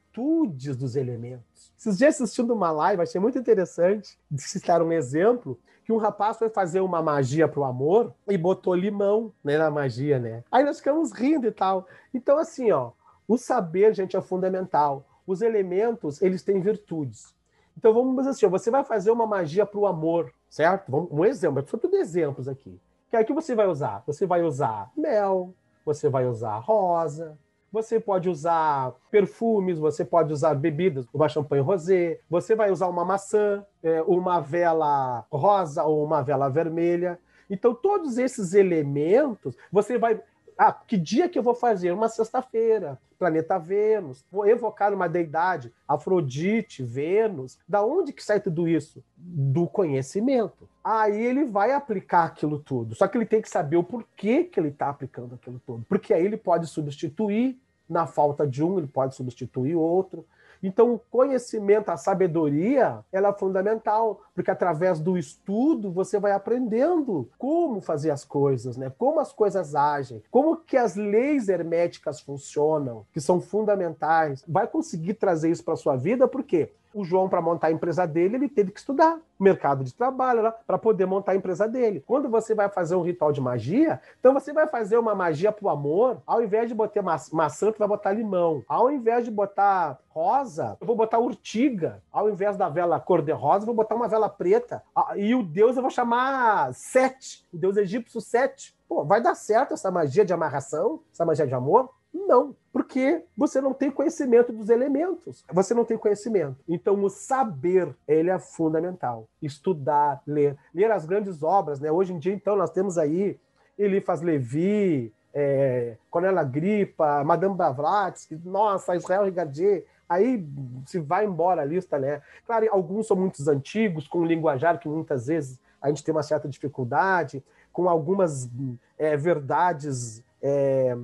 dos 0.76 0.96
elementos. 0.96 1.72
Esses 1.78 1.98
dias 1.98 2.22
assistindo 2.22 2.54
uma 2.54 2.72
live, 2.72 3.02
achei 3.02 3.20
muito 3.20 3.40
interessante 3.40 4.18
de 4.30 4.42
citar 4.42 4.82
um 4.82 4.92
exemplo 4.92 5.60
que 5.84 5.94
um 5.94 5.98
rapaz 5.98 6.38
foi 6.38 6.50
fazer 6.50 6.82
uma 6.82 7.02
magia 7.02 7.48
pro 7.48 7.64
amor 7.64 8.14
e 8.28 8.38
botou 8.38 8.76
limão 8.76 9.34
né, 9.44 9.58
na 9.58 9.72
magia, 9.72 10.20
né? 10.20 10.44
Aí 10.52 10.64
nós 10.64 10.78
ficamos 10.78 11.12
rindo 11.12 11.48
e 11.48 11.52
tal. 11.52 11.88
Então, 12.14 12.38
assim, 12.38 12.70
ó, 12.72 12.92
o 13.28 13.38
saber, 13.38 13.96
gente, 13.96 14.16
é 14.16 14.22
fundamental. 14.22 15.04
Os 15.26 15.42
elementos, 15.42 16.22
eles 16.22 16.44
têm 16.44 16.62
virtudes. 16.62 17.34
Então, 17.76 17.94
vamos 17.94 18.16
dizer 18.18 18.30
assim, 18.30 18.46
ó, 18.46 18.50
você 18.50 18.70
vai 18.70 18.84
fazer 18.84 19.10
uma 19.10 19.26
magia 19.26 19.66
pro 19.66 19.88
amor, 19.88 20.32
certo? 20.48 20.92
Vamos, 20.92 21.10
um 21.12 21.26
exemplo, 21.26 21.66
são 21.68 21.80
tudo 21.80 21.96
exemplos 21.96 22.48
aqui. 22.48 22.80
Que 23.10 23.18
aí 23.18 23.26
que 23.26 23.34
você 23.34 23.56
vai 23.56 23.68
usar? 23.68 24.04
Você 24.06 24.28
vai 24.28 24.44
usar 24.44 24.92
mel, 24.96 25.56
você 25.84 26.08
vai 26.08 26.28
usar 26.28 26.60
rosa, 26.60 27.36
você 27.72 28.00
pode 28.00 28.30
usar 28.30 28.94
perfumes, 29.12 29.80
você 29.80 30.04
pode 30.04 30.34
usar 30.34 30.56
bebidas, 30.56 31.06
uma 31.14 31.30
champanhe 31.30 31.62
rosé, 31.62 32.20
você 32.30 32.56
vai 32.56 32.72
usar 32.72 32.88
uma 32.88 33.06
maçã, 33.06 33.66
é, 33.84 34.02
uma 34.04 34.40
vela 34.40 35.26
rosa 35.32 35.84
ou 35.84 36.04
uma 36.04 36.22
vela 36.22 36.50
vermelha. 36.50 37.20
Então, 37.50 37.74
todos 37.74 38.18
esses 38.18 38.54
elementos, 38.54 39.58
você 39.72 39.98
vai. 39.98 40.22
Ah, 40.62 40.74
que 40.74 40.98
dia 40.98 41.30
que 41.30 41.40
eu 41.40 41.44
vou 41.44 41.56
fazer? 41.56 41.94
Uma 41.94 42.10
sexta-feira, 42.10 43.00
planeta 43.18 43.58
Vênus. 43.58 44.26
Vou 44.30 44.46
evocar 44.46 44.94
uma 44.94 45.08
deidade, 45.08 45.72
Afrodite, 45.88 46.84
Vênus. 46.84 47.58
Da 47.66 47.82
onde 47.82 48.12
que 48.12 48.22
sai 48.22 48.42
tudo 48.42 48.68
isso? 48.68 49.02
Do 49.16 49.66
conhecimento. 49.68 50.68
Aí 50.84 51.18
ele 51.18 51.46
vai 51.46 51.72
aplicar 51.72 52.26
aquilo 52.26 52.60
tudo. 52.60 52.94
Só 52.94 53.08
que 53.08 53.18
ele 53.18 53.26
tem 53.26 53.42
que 53.42 53.50
saber 53.50 53.78
o 53.78 53.84
porquê 53.86 54.44
que 54.44 54.60
ele 54.60 54.68
está 54.68 54.90
aplicando 54.90 55.36
aquilo 55.36 55.62
tudo. 55.66 55.86
Porque 55.88 56.14
aí 56.14 56.26
ele 56.26 56.36
pode 56.36 56.68
substituir, 56.68 57.58
na 57.90 58.06
falta 58.06 58.46
de 58.46 58.62
um, 58.62 58.80
ele 58.80 58.88
pode 58.88 59.16
substituir 59.16 59.76
outro. 59.76 60.26
Então, 60.62 60.94
o 60.94 61.00
conhecimento, 61.00 61.90
a 61.90 61.98
sabedoria, 61.98 63.00
ela 63.12 63.30
é 63.30 63.34
fundamental, 63.34 64.22
porque 64.36 64.52
através 64.52 65.00
do 65.00 65.18
estudo 65.18 65.92
você 65.92 66.20
vai 66.20 66.32
aprendendo 66.32 67.30
como 67.38 67.82
fazer 67.82 68.12
as 68.12 68.26
coisas, 68.26 68.78
né? 68.78 68.92
Como 68.98 69.20
as 69.20 69.32
coisas 69.32 69.76
agem, 69.76 70.22
como 70.30 70.58
que 70.58 70.78
as 70.78 70.96
leis 70.96 71.48
herméticas 71.48 72.20
funcionam, 72.20 73.06
que 73.14 73.22
são 73.22 73.40
fundamentais. 73.40 74.44
Vai 74.48 74.68
conseguir 74.68 75.16
trazer 75.16 75.50
isso 75.50 75.64
para 75.64 75.76
sua 75.76 75.96
vida, 75.96 76.28
por 76.28 76.44
quê? 76.44 76.72
O 76.94 77.04
João, 77.04 77.30
para 77.30 77.42
montar 77.42 77.68
a 77.68 77.72
empresa 77.72 78.08
dele, 78.08 78.36
ele 78.36 78.50
teve 78.50 78.72
que 78.72 78.80
estudar 78.80 79.20
mercado 79.40 79.84
de 79.84 79.94
trabalho 79.94 80.54
para 80.66 80.78
poder 80.78 81.06
montar 81.06 81.32
a 81.32 81.36
empresa 81.36 81.68
dele. 81.68 82.04
Quando 82.06 82.28
você 82.28 82.54
vai 82.54 82.68
fazer 82.68 82.96
um 82.96 83.02
ritual 83.02 83.32
de 83.32 83.40
magia, 83.40 84.02
então 84.20 84.34
você 84.34 84.52
vai 84.52 84.68
fazer 84.68 84.98
uma 84.98 85.16
magia 85.16 85.52
pro 85.52 85.70
amor, 85.70 86.22
ao 86.26 86.44
invés 86.44 86.68
de 86.68 86.76
botar 86.76 87.02
ma 87.02 87.16
maçã, 87.32 87.72
tu 87.72 87.80
vai 87.80 87.88
botar 87.88 88.12
limão. 88.12 88.64
Ao 88.68 88.92
invés 88.92 89.24
de 89.24 89.32
botar 89.32 90.00
rosa, 90.10 90.78
eu 90.82 90.88
vou 90.88 90.96
botar 90.96 91.20
urtiga. 91.20 92.02
Ao 92.12 92.30
invés 92.30 92.58
da 92.58 92.68
vela 92.68 93.00
cor-de-rosa, 93.00 93.64
eu 93.64 93.68
vou 93.68 93.76
botar 93.76 93.96
uma 93.96 94.08
vela 94.08 94.28
preta. 94.28 94.84
E 95.16 95.34
o 95.36 95.44
deus 95.44 95.76
eu 95.76 95.82
vou 95.82 95.92
chamar 95.92 96.74
Sete, 96.74 97.48
o 97.54 97.58
deus 97.58 97.78
egípcio 97.78 98.20
Sete. 98.20 98.76
Pô, 98.88 99.06
vai 99.06 99.22
dar 99.22 99.36
certo 99.36 99.76
essa 99.76 99.92
magia 99.92 100.26
de 100.26 100.34
amarração, 100.34 101.02
essa 101.14 101.24
magia 101.24 101.46
de 101.46 101.54
amor? 101.54 101.90
Não, 102.14 102.56
porque 102.74 103.24
você 103.38 103.62
não 103.62 103.74
tem 103.74 103.92
conhecimento 103.92 104.52
dos 104.52 104.70
elementos. 104.70 105.46
Você 105.52 105.74
não 105.74 105.86
tem 105.86 105.98
conhecimento. 105.98 106.58
Então, 106.68 107.02
o 107.04 107.10
saber, 107.10 107.96
ele 108.08 108.30
é 108.30 108.40
fundamental. 108.40 109.28
Estudar, 109.42 110.22
ler. 110.26 110.58
Ler 110.74 110.92
as 110.92 111.06
grandes 111.06 111.44
obras, 111.44 111.80
né? 111.80 111.92
Hoje 111.92 112.14
em 112.14 112.20
dia, 112.20 112.34
então, 112.34 112.56
nós 112.56 112.72
temos 112.72 112.98
aí 112.98 113.40
Eliphas 113.78 114.22
Levi, 114.22 115.14
é, 115.34 115.98
Cornélia 116.10 116.44
Gripa, 116.44 117.24
Madame 117.24 117.56
Blavatsky, 117.56 118.40
nossa, 118.44 118.96
Israel 118.96 119.26
Rigadier, 119.26 119.86
aí 120.08 120.46
se 120.86 121.00
vai 121.00 121.26
embora 121.26 121.62
a 121.62 121.66
lista, 121.66 121.98
né? 122.00 122.22
Claro, 122.46 122.68
alguns 122.72 123.08
são 123.08 123.16
muitos 123.16 123.48
antigos, 123.48 124.08
com 124.08 124.20
um 124.20 124.26
linguajar 124.26 124.80
que 124.80 124.90
muitas 124.90 125.28
vezes 125.28 125.60
a 125.82 125.88
gente 125.88 126.04
tem 126.04 126.14
uma 126.14 126.24
certa 126.24 126.50
dificuldade, 126.50 127.44
com 127.72 127.88
algumas 127.88 128.50
é, 128.98 129.16
verdades 129.16 130.24
é, 130.42 130.98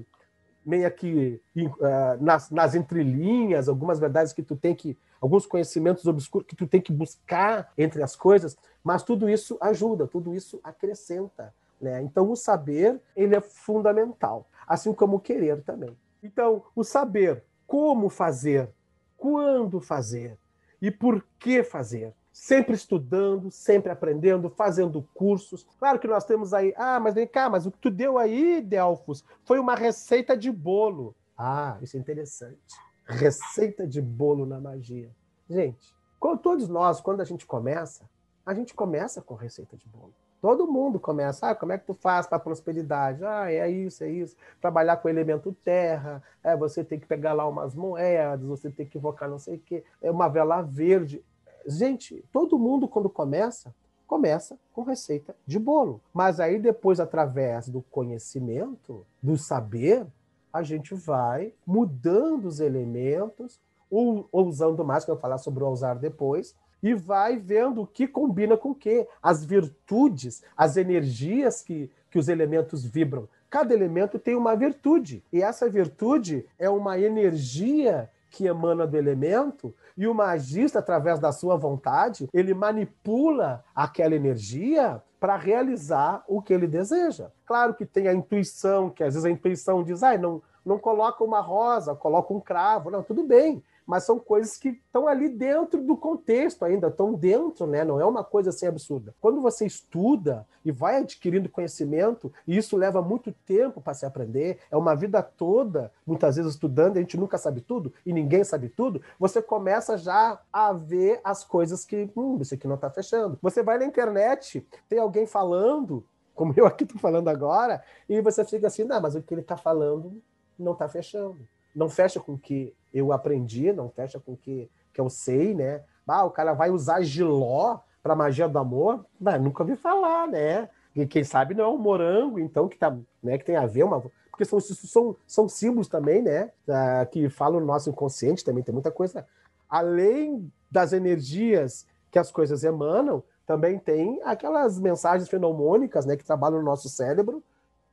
meio 0.65 0.89
que 0.91 1.39
uh, 1.55 2.23
nas, 2.23 2.49
nas 2.49 2.75
entrelinhas, 2.75 3.69
algumas 3.69 3.99
verdades 3.99 4.33
que 4.33 4.41
tu 4.41 4.55
tem 4.55 4.73
que, 4.73 4.97
alguns 5.21 5.45
conhecimentos 5.45 6.05
obscuros 6.05 6.47
que 6.47 6.55
tu 6.55 6.65
tem 6.65 6.81
que 6.81 6.91
buscar 6.91 7.71
entre 7.77 8.01
as 8.01 8.15
coisas, 8.15 8.57
mas 8.83 9.03
tudo 9.03 9.29
isso 9.29 9.57
ajuda, 9.61 10.07
tudo 10.07 10.33
isso 10.33 10.59
acrescenta. 10.63 11.53
Né? 11.79 12.01
Então, 12.01 12.29
o 12.29 12.35
saber 12.35 12.99
ele 13.15 13.35
é 13.35 13.41
fundamental, 13.41 14.47
assim 14.67 14.93
como 14.93 15.17
o 15.17 15.19
querer 15.19 15.61
também. 15.61 15.95
Então, 16.23 16.63
o 16.75 16.83
saber 16.83 17.43
como 17.67 18.09
fazer, 18.09 18.69
quando 19.17 19.79
fazer 19.79 20.37
e 20.81 20.89
por 20.89 21.25
que 21.39 21.63
fazer. 21.63 22.13
Sempre 22.35 22.75
estudando, 22.75 23.49
sempre 23.49 23.89
aprendendo, 23.89 24.49
fazendo 24.49 25.01
cursos. 25.13 25.65
Claro 25.79 25.97
que 25.97 26.05
nós 26.05 26.25
temos 26.25 26.53
aí, 26.53 26.73
ah, 26.75 26.99
mas 26.99 27.15
vem 27.15 27.25
cá, 27.25 27.49
mas 27.49 27.65
o 27.65 27.71
que 27.71 27.77
tu 27.77 27.89
deu 27.89 28.17
aí, 28.17 28.59
Delfos, 28.59 29.23
foi 29.45 29.57
uma 29.57 29.73
receita 29.73 30.35
de 30.35 30.51
bolo. 30.51 31.15
Ah, 31.37 31.77
isso 31.81 31.95
é 31.95 31.99
interessante. 32.01 32.59
Receita 33.05 33.87
de 33.87 34.01
bolo 34.01 34.45
na 34.45 34.59
magia. 34.59 35.09
Gente, 35.49 35.95
todos 36.43 36.67
nós, 36.67 36.99
quando 36.99 37.21
a 37.21 37.23
gente 37.23 37.45
começa, 37.45 38.03
a 38.45 38.53
gente 38.53 38.73
começa 38.73 39.21
com 39.21 39.33
receita 39.33 39.77
de 39.77 39.87
bolo. 39.87 40.13
Todo 40.41 40.67
mundo 40.67 40.99
começa, 40.99 41.51
ah, 41.51 41.55
como 41.55 41.71
é 41.71 41.77
que 41.77 41.85
tu 41.85 41.93
faz 41.93 42.27
para 42.27 42.37
prosperidade? 42.37 43.23
Ah, 43.23 43.49
é 43.49 43.71
isso, 43.71 44.03
é 44.03 44.09
isso. 44.09 44.35
Trabalhar 44.59 44.97
com 44.97 45.07
o 45.07 45.11
elemento 45.11 45.55
terra, 45.63 46.21
é, 46.43 46.53
você 46.53 46.83
tem 46.83 46.99
que 46.99 47.07
pegar 47.07 47.31
lá 47.31 47.47
umas 47.47 47.73
moedas, 47.73 48.45
você 48.45 48.69
tem 48.69 48.85
que 48.85 48.97
invocar 48.97 49.29
não 49.29 49.39
sei 49.39 49.55
o 49.55 49.59
quê, 49.59 49.85
é 50.01 50.11
uma 50.11 50.27
vela 50.27 50.61
verde. 50.61 51.23
Gente, 51.65 52.23
todo 52.31 52.59
mundo 52.59 52.87
quando 52.87 53.09
começa, 53.09 53.73
começa 54.05 54.57
com 54.71 54.83
receita 54.83 55.35
de 55.45 55.57
bolo. 55.57 56.01
Mas 56.13 56.39
aí 56.39 56.59
depois, 56.59 56.99
através 56.99 57.67
do 57.67 57.81
conhecimento, 57.81 59.05
do 59.21 59.37
saber, 59.37 60.05
a 60.53 60.61
gente 60.63 60.93
vai 60.93 61.53
mudando 61.65 62.45
os 62.45 62.59
elementos, 62.59 63.59
ou, 63.89 64.27
ou 64.31 64.47
usando 64.47 64.85
mais, 64.85 65.03
que 65.03 65.11
eu 65.11 65.15
vou 65.15 65.21
falar 65.21 65.37
sobre 65.37 65.63
o 65.63 65.69
usar 65.69 65.95
depois, 65.95 66.55
e 66.81 66.93
vai 66.93 67.37
vendo 67.37 67.81
o 67.81 67.87
que 67.87 68.07
combina 68.07 68.55
com 68.55 68.69
o 68.69 68.75
que, 68.75 69.07
as 69.21 69.43
virtudes, 69.43 70.43
as 70.55 70.77
energias 70.77 71.61
que, 71.61 71.89
que 72.11 72.19
os 72.19 72.27
elementos 72.27 72.85
vibram. 72.85 73.27
Cada 73.49 73.73
elemento 73.73 74.19
tem 74.19 74.35
uma 74.35 74.55
virtude, 74.55 75.23
e 75.31 75.41
essa 75.41 75.69
virtude 75.69 76.45
é 76.59 76.69
uma 76.69 76.99
energia 76.99 78.09
que 78.29 78.47
emana 78.47 78.85
do 78.85 78.97
elemento, 78.97 79.73
e 79.97 80.07
o 80.07 80.13
magista, 80.13 80.79
através 80.79 81.19
da 81.19 81.31
sua 81.31 81.55
vontade, 81.55 82.27
ele 82.33 82.53
manipula 82.53 83.63
aquela 83.73 84.15
energia 84.15 85.01
para 85.19 85.35
realizar 85.37 86.23
o 86.27 86.41
que 86.41 86.53
ele 86.53 86.67
deseja. 86.67 87.31
Claro 87.45 87.73
que 87.73 87.85
tem 87.85 88.07
a 88.07 88.13
intuição, 88.13 88.89
que 88.89 89.03
às 89.03 89.13
vezes 89.13 89.25
a 89.25 89.31
intuição 89.31 89.83
diz, 89.83 90.03
ah, 90.03 90.17
não, 90.17 90.41
não 90.65 90.77
coloca 90.77 91.23
uma 91.23 91.39
rosa, 91.39 91.95
coloca 91.95 92.33
um 92.33 92.39
cravo. 92.39 92.91
Não, 92.91 93.01
tudo 93.01 93.23
bem 93.23 93.63
mas 93.85 94.03
são 94.03 94.19
coisas 94.19 94.57
que 94.57 94.69
estão 94.69 95.07
ali 95.07 95.29
dentro 95.29 95.81
do 95.81 95.95
contexto 95.95 96.65
ainda, 96.65 96.87
estão 96.87 97.13
dentro, 97.13 97.67
né? 97.67 97.83
Não 97.83 97.99
é 97.99 98.05
uma 98.05 98.23
coisa 98.23 98.49
assim 98.49 98.65
absurda. 98.65 99.13
Quando 99.21 99.41
você 99.41 99.65
estuda 99.65 100.45
e 100.63 100.71
vai 100.71 100.97
adquirindo 100.97 101.49
conhecimento, 101.49 102.31
e 102.47 102.57
isso 102.57 102.75
leva 102.75 103.01
muito 103.01 103.31
tempo 103.45 103.79
para 103.79 103.93
se 103.93 104.05
aprender, 104.05 104.59
é 104.71 104.75
uma 104.75 104.95
vida 104.95 105.21
toda, 105.21 105.91
muitas 106.05 106.35
vezes 106.35 106.53
estudando, 106.53 106.97
a 106.97 106.99
gente 106.99 107.17
nunca 107.17 107.37
sabe 107.37 107.61
tudo 107.61 107.93
e 108.05 108.11
ninguém 108.11 108.43
sabe 108.43 108.69
tudo, 108.69 109.01
você 109.19 109.41
começa 109.41 109.97
já 109.97 110.39
a 110.51 110.73
ver 110.73 111.19
as 111.23 111.43
coisas 111.43 111.85
que, 111.85 112.09
hum, 112.15 112.39
isso 112.41 112.55
aqui 112.55 112.67
não 112.67 112.75
está 112.75 112.89
fechando. 112.89 113.37
Você 113.41 113.61
vai 113.61 113.77
na 113.77 113.85
internet, 113.85 114.67
tem 114.89 114.99
alguém 114.99 115.27
falando, 115.27 116.03
como 116.33 116.53
eu 116.57 116.65
aqui 116.65 116.83
estou 116.83 116.99
falando 116.99 117.27
agora, 117.27 117.83
e 118.09 118.19
você 118.21 118.43
fica 118.43 118.67
assim, 118.67 118.83
não, 118.83 118.99
mas 118.99 119.15
o 119.15 119.21
que 119.21 119.33
ele 119.33 119.41
está 119.41 119.55
falando 119.55 120.21
não 120.57 120.73
está 120.73 120.87
fechando. 120.87 121.37
Não 121.75 121.89
fecha 121.89 122.19
com 122.19 122.33
o 122.33 122.37
que 122.37 122.73
eu 122.93 123.11
aprendi, 123.11 123.73
não 123.73 123.89
fecha 123.89 124.19
com 124.19 124.33
o 124.33 124.37
que, 124.37 124.69
que 124.93 125.01
eu 125.01 125.09
sei, 125.09 125.53
né? 125.53 125.83
Ah, 126.07 126.23
o 126.23 126.31
cara 126.31 126.53
vai 126.53 126.69
usar 126.69 127.01
giló 127.01 127.79
para 128.01 128.15
magia 128.15 128.47
do 128.47 128.57
amor? 128.57 129.05
Mas 129.19 129.41
nunca 129.41 129.63
ouvi 129.63 129.75
falar, 129.75 130.27
né? 130.27 130.69
E 130.95 131.05
quem 131.05 131.23
sabe 131.23 131.53
não 131.53 131.65
é 131.65 131.67
um 131.67 131.77
morango, 131.77 132.39
então, 132.39 132.69
que, 132.69 132.77
tá, 132.77 132.95
né, 133.21 133.37
que 133.37 133.43
tem 133.43 133.57
a 133.57 133.65
ver 133.65 133.83
uma. 133.83 134.01
Porque 134.29 134.45
são, 134.45 134.59
são, 134.59 135.15
são 135.27 135.49
símbolos 135.49 135.87
também, 135.87 136.21
né? 136.21 136.51
Ah, 136.69 137.05
que 137.05 137.27
falam 137.29 137.59
no 137.59 137.65
nosso 137.65 137.89
inconsciente 137.89 138.45
também, 138.45 138.63
tem 138.63 138.73
muita 138.73 138.91
coisa. 138.91 139.27
Além 139.69 140.51
das 140.71 140.93
energias 140.93 141.85
que 142.09 142.19
as 142.19 142.31
coisas 142.31 142.63
emanam, 142.63 143.23
também 143.45 143.77
tem 143.77 144.21
aquelas 144.23 144.79
mensagens 144.79 145.29
fenomônicas, 145.29 146.05
né, 146.05 146.15
que 146.15 146.23
trabalham 146.23 146.59
no 146.59 146.65
nosso 146.65 146.87
cérebro, 146.87 147.43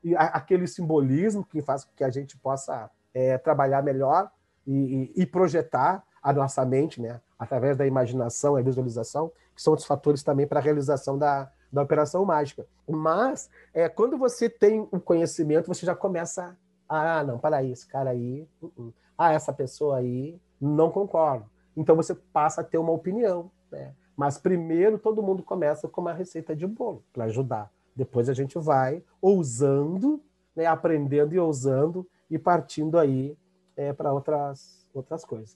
e 0.03 0.15
a, 0.15 0.23
aquele 0.27 0.67
simbolismo 0.67 1.45
que 1.45 1.61
faz 1.61 1.85
com 1.85 1.93
que 1.95 2.05
a 2.05 2.11
gente 2.11 2.37
possa 2.39 2.91
é, 3.15 3.39
trabalhar 3.39 3.83
melhor 3.83 4.31
e, 4.67 5.13
e, 5.17 5.27
projetar 5.27 6.05
a 6.23 6.33
nossa 6.33 6.65
mente, 6.65 7.01
né, 7.01 7.21
através 7.39 7.77
da 7.77 7.87
imaginação 7.87 8.59
e 8.59 8.63
visualização, 8.63 9.33
que 9.55 9.63
são 9.63 9.73
outros 9.73 9.87
fatores 9.87 10.23
também 10.23 10.47
para 10.47 10.61
a 10.61 10.63
realização 10.63 11.19
da, 11.19 11.51
da 11.73 11.83
operação 11.83 12.25
mágica. 12.25 12.65
Mas, 12.89 13.51
é, 13.75 13.89
quando 13.89 14.17
você 14.17 14.49
tem 14.49 14.89
o 14.91 15.01
conhecimento, 15.01 15.67
você 15.67 15.85
já 15.85 15.95
começa 15.95 16.57
a, 16.89 17.19
ah, 17.19 17.25
não, 17.25 17.39
para 17.39 17.57
aí, 17.57 17.73
esse 17.73 17.87
cara 17.87 18.11
aí, 18.11 18.47
uh 18.61 18.71
-uh. 18.79 18.93
ah, 19.19 19.33
essa 19.33 19.53
pessoa 19.53 19.97
aí, 19.97 20.41
não 20.61 20.91
concordo. 20.91 21.47
Então 21.77 21.97
você 21.97 22.15
passa 22.15 22.61
a 22.61 22.65
ter 22.65 22.79
uma 22.79 22.93
opinião, 22.93 23.51
né? 23.71 23.95
Mas 24.17 24.39
primeiro 24.39 24.99
todo 24.99 25.23
mundo 25.23 25.43
começa 25.43 25.89
com 25.89 26.01
uma 26.01 26.13
receita 26.13 26.55
de 26.55 26.67
bolo 26.67 27.03
para 27.13 27.25
ajudar. 27.25 27.71
Depois 27.97 28.29
a 28.29 28.35
gente 28.35 28.59
vai 28.59 29.03
ousando, 29.21 30.23
né, 30.55 30.67
aprendendo 30.67 31.35
e 31.35 31.39
ousando 31.39 32.07
e 32.33 32.39
partindo 32.39 32.99
aí 32.99 33.37
é, 33.77 33.93
para 33.93 34.11
outras, 34.11 34.89
outras 34.95 35.23
coisas. 35.23 35.55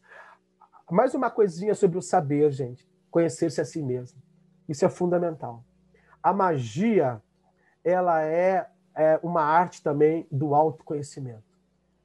Mais 0.90 1.14
uma 1.14 1.30
coisinha 1.30 1.74
sobre 1.74 1.96
o 1.96 2.02
saber, 2.02 2.52
gente. 2.52 2.86
Conhecer-se 3.10 3.62
a 3.62 3.64
si 3.64 3.82
mesmo. 3.82 4.20
Isso 4.68 4.84
é 4.84 4.88
fundamental. 4.90 5.64
A 6.22 6.34
magia, 6.34 7.22
ela 7.82 8.22
é, 8.22 8.68
é 8.94 9.18
uma 9.22 9.42
arte 9.42 9.82
também 9.82 10.26
do 10.30 10.54
autoconhecimento. 10.54 11.42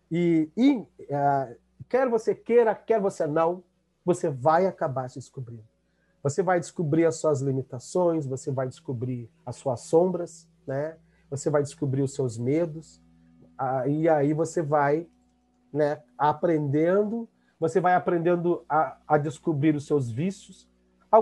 E, 0.10 0.49
e 0.55 0.88
é, 1.10 1.57
quer 1.89 2.07
você 2.07 2.34
queira, 2.34 2.73
quer 2.73 3.01
você 3.01 3.27
não, 3.27 3.62
você 4.05 4.29
vai 4.29 4.67
acabar 4.67 5.10
se 5.10 5.19
descobrindo. 5.19 5.67
Você 6.23 6.41
vai 6.41 6.62
descobrir 6.62 7.05
as 7.05 7.17
suas 7.17 7.41
limitações, 7.41 8.25
você 8.25 8.51
vai 8.51 8.69
descobrir 8.69 9.29
as 9.45 9.57
suas 9.57 9.81
sombras, 9.81 10.47
né? 10.65 10.95
Você 11.29 11.49
vai 11.49 11.62
descobrir 11.62 12.03
os 12.03 12.13
seus 12.13 12.38
medos, 12.38 13.00
e 13.88 14.10
aí 14.10 14.34
você 14.34 14.62
vai 14.62 15.08
né, 15.71 16.02
aprendendo, 16.17 17.28
você 17.60 17.80
vai 17.80 17.93
aprendendo 17.93 18.63
a, 18.67 18.97
a 19.08 19.17
descobrir 19.17 19.76
os 19.76 19.86
seus 19.86 20.10
vícios. 20.10 20.69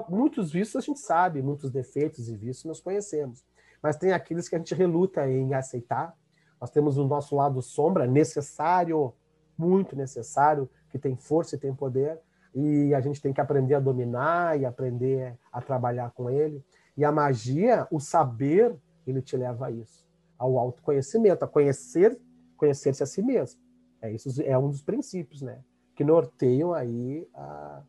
Muitos 0.07 0.51
vícios 0.51 0.83
a 0.83 0.85
gente 0.85 0.99
sabe, 0.99 1.41
muitos 1.41 1.71
defeitos 1.71 2.29
e 2.29 2.35
vícios 2.35 2.65
nós 2.65 2.79
conhecemos, 2.79 3.43
mas 3.81 3.97
tem 3.97 4.11
aqueles 4.11 4.47
que 4.47 4.55
a 4.55 4.57
gente 4.57 4.75
reluta 4.75 5.27
em 5.27 5.53
aceitar. 5.53 6.15
Nós 6.61 6.69
temos 6.69 6.97
o 6.97 7.07
nosso 7.07 7.35
lado 7.35 7.61
sombra, 7.61 8.05
necessário, 8.05 9.13
muito 9.57 9.95
necessário, 9.95 10.69
que 10.89 10.99
tem 10.99 11.15
força 11.15 11.55
e 11.55 11.59
tem 11.59 11.73
poder, 11.73 12.19
e 12.53 12.93
a 12.93 13.01
gente 13.01 13.21
tem 13.21 13.33
que 13.33 13.41
aprender 13.41 13.75
a 13.75 13.79
dominar 13.79 14.59
e 14.59 14.65
aprender 14.65 15.37
a 15.51 15.61
trabalhar 15.61 16.11
com 16.11 16.29
ele. 16.29 16.63
E 16.95 17.05
a 17.05 17.11
magia, 17.11 17.87
o 17.91 17.99
saber, 17.99 18.75
ele 19.05 19.21
te 19.21 19.37
leva 19.37 19.67
a 19.67 19.71
isso, 19.71 20.05
ao 20.37 20.57
autoconhecimento, 20.57 21.43
a 21.43 21.47
conhecer, 21.47 22.19
conhecer-se 22.59 23.01
a 23.01 23.05
si 23.05 23.23
mesmo. 23.23 23.59
É, 24.01 24.11
isso 24.11 24.29
é 24.43 24.57
um 24.57 24.69
dos 24.69 24.81
princípios, 24.81 25.41
né? 25.41 25.63
Que 25.95 26.03
norteiam 26.03 26.73
aí 26.73 27.27
a, 27.33 27.81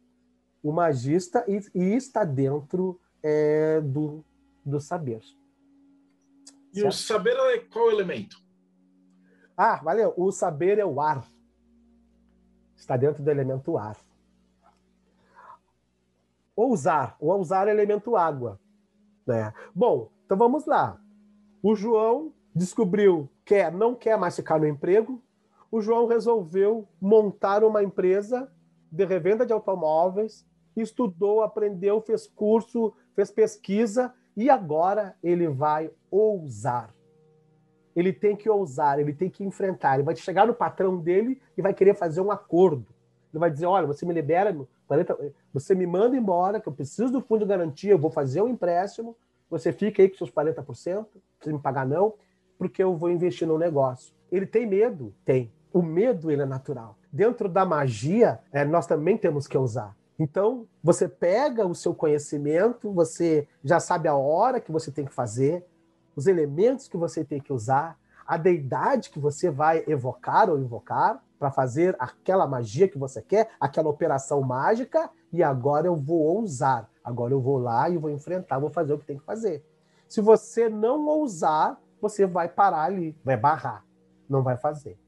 o 0.62 0.72
magista 0.72 1.44
e, 1.46 1.60
e 1.74 1.94
está 1.94 2.24
dentro 2.24 2.98
é, 3.22 3.80
do, 3.80 4.24
do 4.64 4.80
saber. 4.80 5.20
E 6.72 6.80
certo? 6.80 6.88
o 6.88 6.92
saber 6.92 7.36
é 7.36 7.58
qual 7.58 7.90
elemento? 7.90 8.36
Ah, 9.56 9.76
valeu. 9.82 10.14
O 10.16 10.30
saber 10.30 10.78
é 10.78 10.84
o 10.84 11.00
ar. 11.00 11.26
Está 12.76 12.96
dentro 12.96 13.22
do 13.22 13.30
elemento 13.30 13.76
ar. 13.76 13.98
Ousar. 16.56 17.16
O 17.20 17.28
ousar 17.28 17.68
é 17.68 17.70
elemento 17.70 18.16
água. 18.16 18.58
Né? 19.26 19.52
Bom, 19.74 20.10
então 20.24 20.36
vamos 20.36 20.64
lá. 20.64 21.00
O 21.62 21.74
João 21.74 22.32
descobriu 22.54 23.28
que 23.50 23.68
não 23.72 23.96
quer 23.96 24.16
mais 24.16 24.36
ficar 24.36 24.60
no 24.60 24.68
emprego, 24.68 25.20
o 25.72 25.80
João 25.80 26.06
resolveu 26.06 26.86
montar 27.00 27.64
uma 27.64 27.82
empresa 27.82 28.48
de 28.92 29.04
revenda 29.04 29.44
de 29.44 29.52
automóveis, 29.52 30.46
estudou, 30.76 31.42
aprendeu, 31.42 32.00
fez 32.00 32.28
curso, 32.28 32.92
fez 33.12 33.28
pesquisa 33.32 34.14
e 34.36 34.48
agora 34.48 35.16
ele 35.20 35.48
vai 35.48 35.90
ousar. 36.08 36.94
ele 37.96 38.12
tem 38.12 38.36
que 38.36 38.48
ousar, 38.48 39.00
ele 39.00 39.12
tem 39.12 39.28
que 39.28 39.42
enfrentar. 39.42 39.94
Ele 39.94 40.04
vai 40.04 40.14
chegar 40.14 40.46
no 40.46 40.54
patrão 40.54 40.96
dele 40.96 41.42
e 41.58 41.60
vai 41.60 41.74
querer 41.74 41.94
fazer 41.94 42.20
um 42.20 42.30
acordo. 42.30 42.86
Ele 43.32 43.40
vai 43.40 43.50
dizer: 43.50 43.66
olha, 43.66 43.84
você 43.84 44.06
me 44.06 44.14
libera, 44.14 44.56
você 45.52 45.74
me 45.74 45.88
manda 45.88 46.16
embora, 46.16 46.60
que 46.60 46.68
eu 46.68 46.72
preciso 46.72 47.10
do 47.10 47.20
fundo 47.20 47.40
de 47.40 47.46
garantia, 47.46 47.90
eu 47.90 47.98
vou 47.98 48.12
fazer 48.12 48.40
um 48.42 48.48
empréstimo, 48.48 49.16
você 49.50 49.72
fica 49.72 50.00
aí 50.02 50.08
com 50.08 50.16
seus 50.16 50.30
40%, 50.30 51.04
você 51.40 51.52
me 51.52 51.58
pagar 51.58 51.84
não, 51.84 52.14
porque 52.60 52.84
eu 52.84 52.94
vou 52.94 53.10
investir 53.10 53.48
no 53.48 53.56
negócio. 53.56 54.14
Ele 54.30 54.44
tem 54.44 54.66
medo? 54.66 55.14
Tem. 55.24 55.50
O 55.72 55.80
medo 55.80 56.30
ele 56.30 56.42
é 56.42 56.46
natural. 56.46 56.98
Dentro 57.10 57.48
da 57.48 57.64
magia, 57.64 58.38
é, 58.52 58.66
nós 58.66 58.86
também 58.86 59.16
temos 59.16 59.46
que 59.46 59.56
usar. 59.56 59.96
Então, 60.18 60.66
você 60.84 61.08
pega 61.08 61.66
o 61.66 61.74
seu 61.74 61.94
conhecimento, 61.94 62.92
você 62.92 63.48
já 63.64 63.80
sabe 63.80 64.08
a 64.08 64.14
hora 64.14 64.60
que 64.60 64.70
você 64.70 64.92
tem 64.92 65.06
que 65.06 65.14
fazer, 65.14 65.64
os 66.14 66.26
elementos 66.26 66.86
que 66.86 66.98
você 66.98 67.24
tem 67.24 67.40
que 67.40 67.50
usar, 67.50 67.98
a 68.26 68.36
deidade 68.36 69.08
que 69.08 69.18
você 69.18 69.48
vai 69.48 69.82
evocar 69.88 70.50
ou 70.50 70.58
invocar 70.58 71.24
para 71.38 71.50
fazer 71.50 71.96
aquela 71.98 72.46
magia 72.46 72.86
que 72.86 72.98
você 72.98 73.22
quer, 73.22 73.48
aquela 73.58 73.88
operação 73.88 74.42
mágica, 74.42 75.08
e 75.32 75.42
agora 75.42 75.86
eu 75.86 75.96
vou 75.96 76.20
ousar. 76.20 76.90
Agora 77.02 77.32
eu 77.32 77.40
vou 77.40 77.56
lá 77.56 77.88
e 77.88 77.96
vou 77.96 78.10
enfrentar, 78.10 78.58
vou 78.58 78.68
fazer 78.68 78.92
o 78.92 78.98
que 78.98 79.06
tem 79.06 79.18
que 79.18 79.24
fazer. 79.24 79.64
Se 80.06 80.20
você 80.20 80.68
não 80.68 81.06
ousar, 81.06 81.80
você 82.00 82.26
vai 82.26 82.48
parar 82.48 82.82
ali, 82.82 83.16
vai 83.24 83.36
barrar, 83.36 83.84
não 84.28 84.42
vai 84.42 84.56
fazer, 84.56 84.98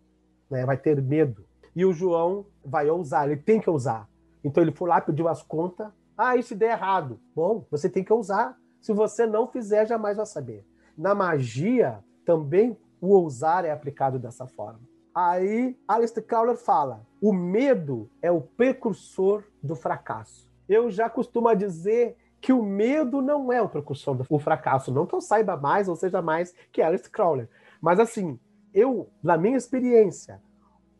né? 0.50 0.64
vai 0.64 0.76
ter 0.76 1.00
medo. 1.00 1.44
E 1.74 1.84
o 1.84 1.92
João 1.92 2.46
vai 2.64 2.90
ousar, 2.90 3.26
ele 3.30 3.40
tem 3.40 3.60
que 3.60 3.70
ousar. 3.70 4.08
Então 4.44 4.62
ele 4.62 4.72
foi 4.72 4.88
lá, 4.88 5.00
pediu 5.00 5.28
as 5.28 5.42
contas. 5.42 5.88
Ah, 6.16 6.36
isso 6.36 6.54
der 6.54 6.72
errado. 6.72 7.18
Bom, 7.34 7.64
você 7.70 7.88
tem 7.88 8.04
que 8.04 8.12
ousar. 8.12 8.56
Se 8.80 8.92
você 8.92 9.24
não 9.24 9.46
fizer, 9.46 9.86
jamais 9.86 10.16
vai 10.16 10.26
saber. 10.26 10.66
Na 10.96 11.14
magia, 11.14 12.00
também 12.24 12.76
o 13.00 13.08
ousar 13.14 13.64
é 13.64 13.70
aplicado 13.70 14.18
dessa 14.18 14.46
forma. 14.46 14.80
Aí, 15.14 15.76
Alistair 15.86 16.26
Crowler 16.26 16.56
fala: 16.56 17.06
o 17.20 17.32
medo 17.32 18.10
é 18.20 18.30
o 18.30 18.40
precursor 18.40 19.44
do 19.62 19.74
fracasso. 19.74 20.50
Eu 20.68 20.90
já 20.90 21.08
costumo 21.08 21.54
dizer 21.54 22.16
que 22.42 22.52
o 22.52 22.60
medo 22.60 23.22
não 23.22 23.52
é 23.52 23.62
o 23.62 23.68
precursor 23.68 24.16
do 24.16 24.24
fracasso. 24.40 24.92
Não 24.92 25.06
que 25.06 25.14
eu 25.14 25.20
saiba 25.20 25.56
mais 25.56 25.88
ou 25.88 25.94
seja 25.94 26.20
mais 26.20 26.52
que 26.72 26.82
Alistair 26.82 27.12
Crowler. 27.12 27.48
Mas, 27.80 28.00
assim, 28.00 28.38
eu, 28.74 29.08
na 29.22 29.38
minha 29.38 29.56
experiência, 29.56 30.42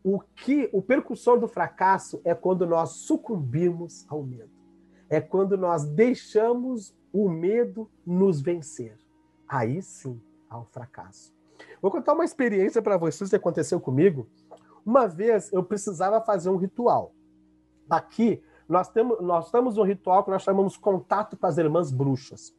o 0.01 0.21
que 0.21 0.69
o 0.71 0.81
percussor 0.81 1.37
do 1.37 1.47
fracasso 1.47 2.21
é 2.23 2.33
quando 2.33 2.65
nós 2.65 2.91
sucumbimos 2.91 4.05
ao 4.09 4.23
medo. 4.23 4.51
É 5.09 5.19
quando 5.19 5.57
nós 5.57 5.83
deixamos 5.83 6.95
o 7.11 7.27
medo 7.27 7.91
nos 8.05 8.39
vencer. 8.41 8.97
Aí 9.47 9.81
sim 9.81 10.19
há 10.49 10.57
o 10.57 10.65
fracasso. 10.65 11.33
Vou 11.81 11.91
contar 11.91 12.13
uma 12.13 12.23
experiência 12.23 12.81
para 12.81 12.97
vocês 12.97 13.29
que 13.29 13.35
aconteceu 13.35 13.81
comigo. 13.81 14.27
Uma 14.85 15.07
vez 15.07 15.51
eu 15.51 15.61
precisava 15.61 16.21
fazer 16.21 16.49
um 16.49 16.57
ritual. 16.57 17.13
Aqui 17.89 18.41
nós 18.67 18.89
temos, 18.89 19.21
nós 19.21 19.51
temos 19.51 19.77
um 19.77 19.83
ritual 19.83 20.23
que 20.23 20.31
nós 20.31 20.43
chamamos 20.43 20.77
contato 20.77 21.37
com 21.37 21.45
as 21.45 21.57
irmãs 21.57 21.91
bruxas. 21.91 22.53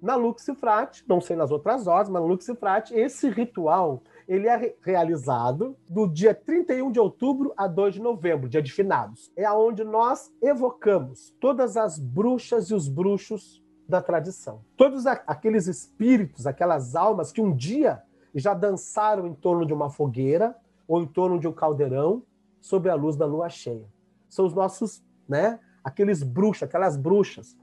Na 0.00 0.16
Luxifrate, 0.16 1.04
não 1.08 1.20
sei 1.20 1.34
nas 1.34 1.50
outras 1.50 1.86
ordens, 1.86 2.10
mas 2.10 2.22
na 2.22 2.28
Luxifrate, 2.28 2.94
esse 2.94 3.28
ritual 3.30 4.02
ele 4.28 4.48
é 4.48 4.74
realizado 4.82 5.76
do 5.88 6.06
dia 6.06 6.34
31 6.34 6.90
de 6.90 7.00
outubro 7.00 7.52
a 7.56 7.66
2 7.66 7.94
de 7.94 8.02
novembro, 8.02 8.48
dia 8.48 8.62
de 8.62 8.72
finados. 8.72 9.32
É 9.36 9.50
onde 9.50 9.84
nós 9.84 10.32
evocamos 10.42 11.34
todas 11.40 11.76
as 11.76 11.98
bruxas 11.98 12.70
e 12.70 12.74
os 12.74 12.88
bruxos 12.88 13.62
da 13.88 14.02
tradição. 14.02 14.62
Todos 14.76 15.06
aqueles 15.06 15.66
espíritos, 15.66 16.46
aquelas 16.46 16.96
almas 16.96 17.32
que 17.32 17.40
um 17.40 17.54
dia 17.54 18.02
já 18.34 18.54
dançaram 18.54 19.26
em 19.26 19.34
torno 19.34 19.64
de 19.64 19.72
uma 19.72 19.90
fogueira 19.90 20.56
ou 20.88 21.00
em 21.00 21.06
torno 21.06 21.38
de 21.38 21.46
um 21.46 21.52
caldeirão 21.52 22.22
sob 22.60 22.88
a 22.88 22.94
luz 22.94 23.16
da 23.16 23.26
lua 23.26 23.48
cheia. 23.48 23.86
São 24.28 24.46
os 24.46 24.54
nossos, 24.54 25.02
né, 25.28 25.58
aqueles 25.82 26.22
bruxos, 26.22 26.62
aquelas 26.62 26.96
bruxas. 26.96 27.56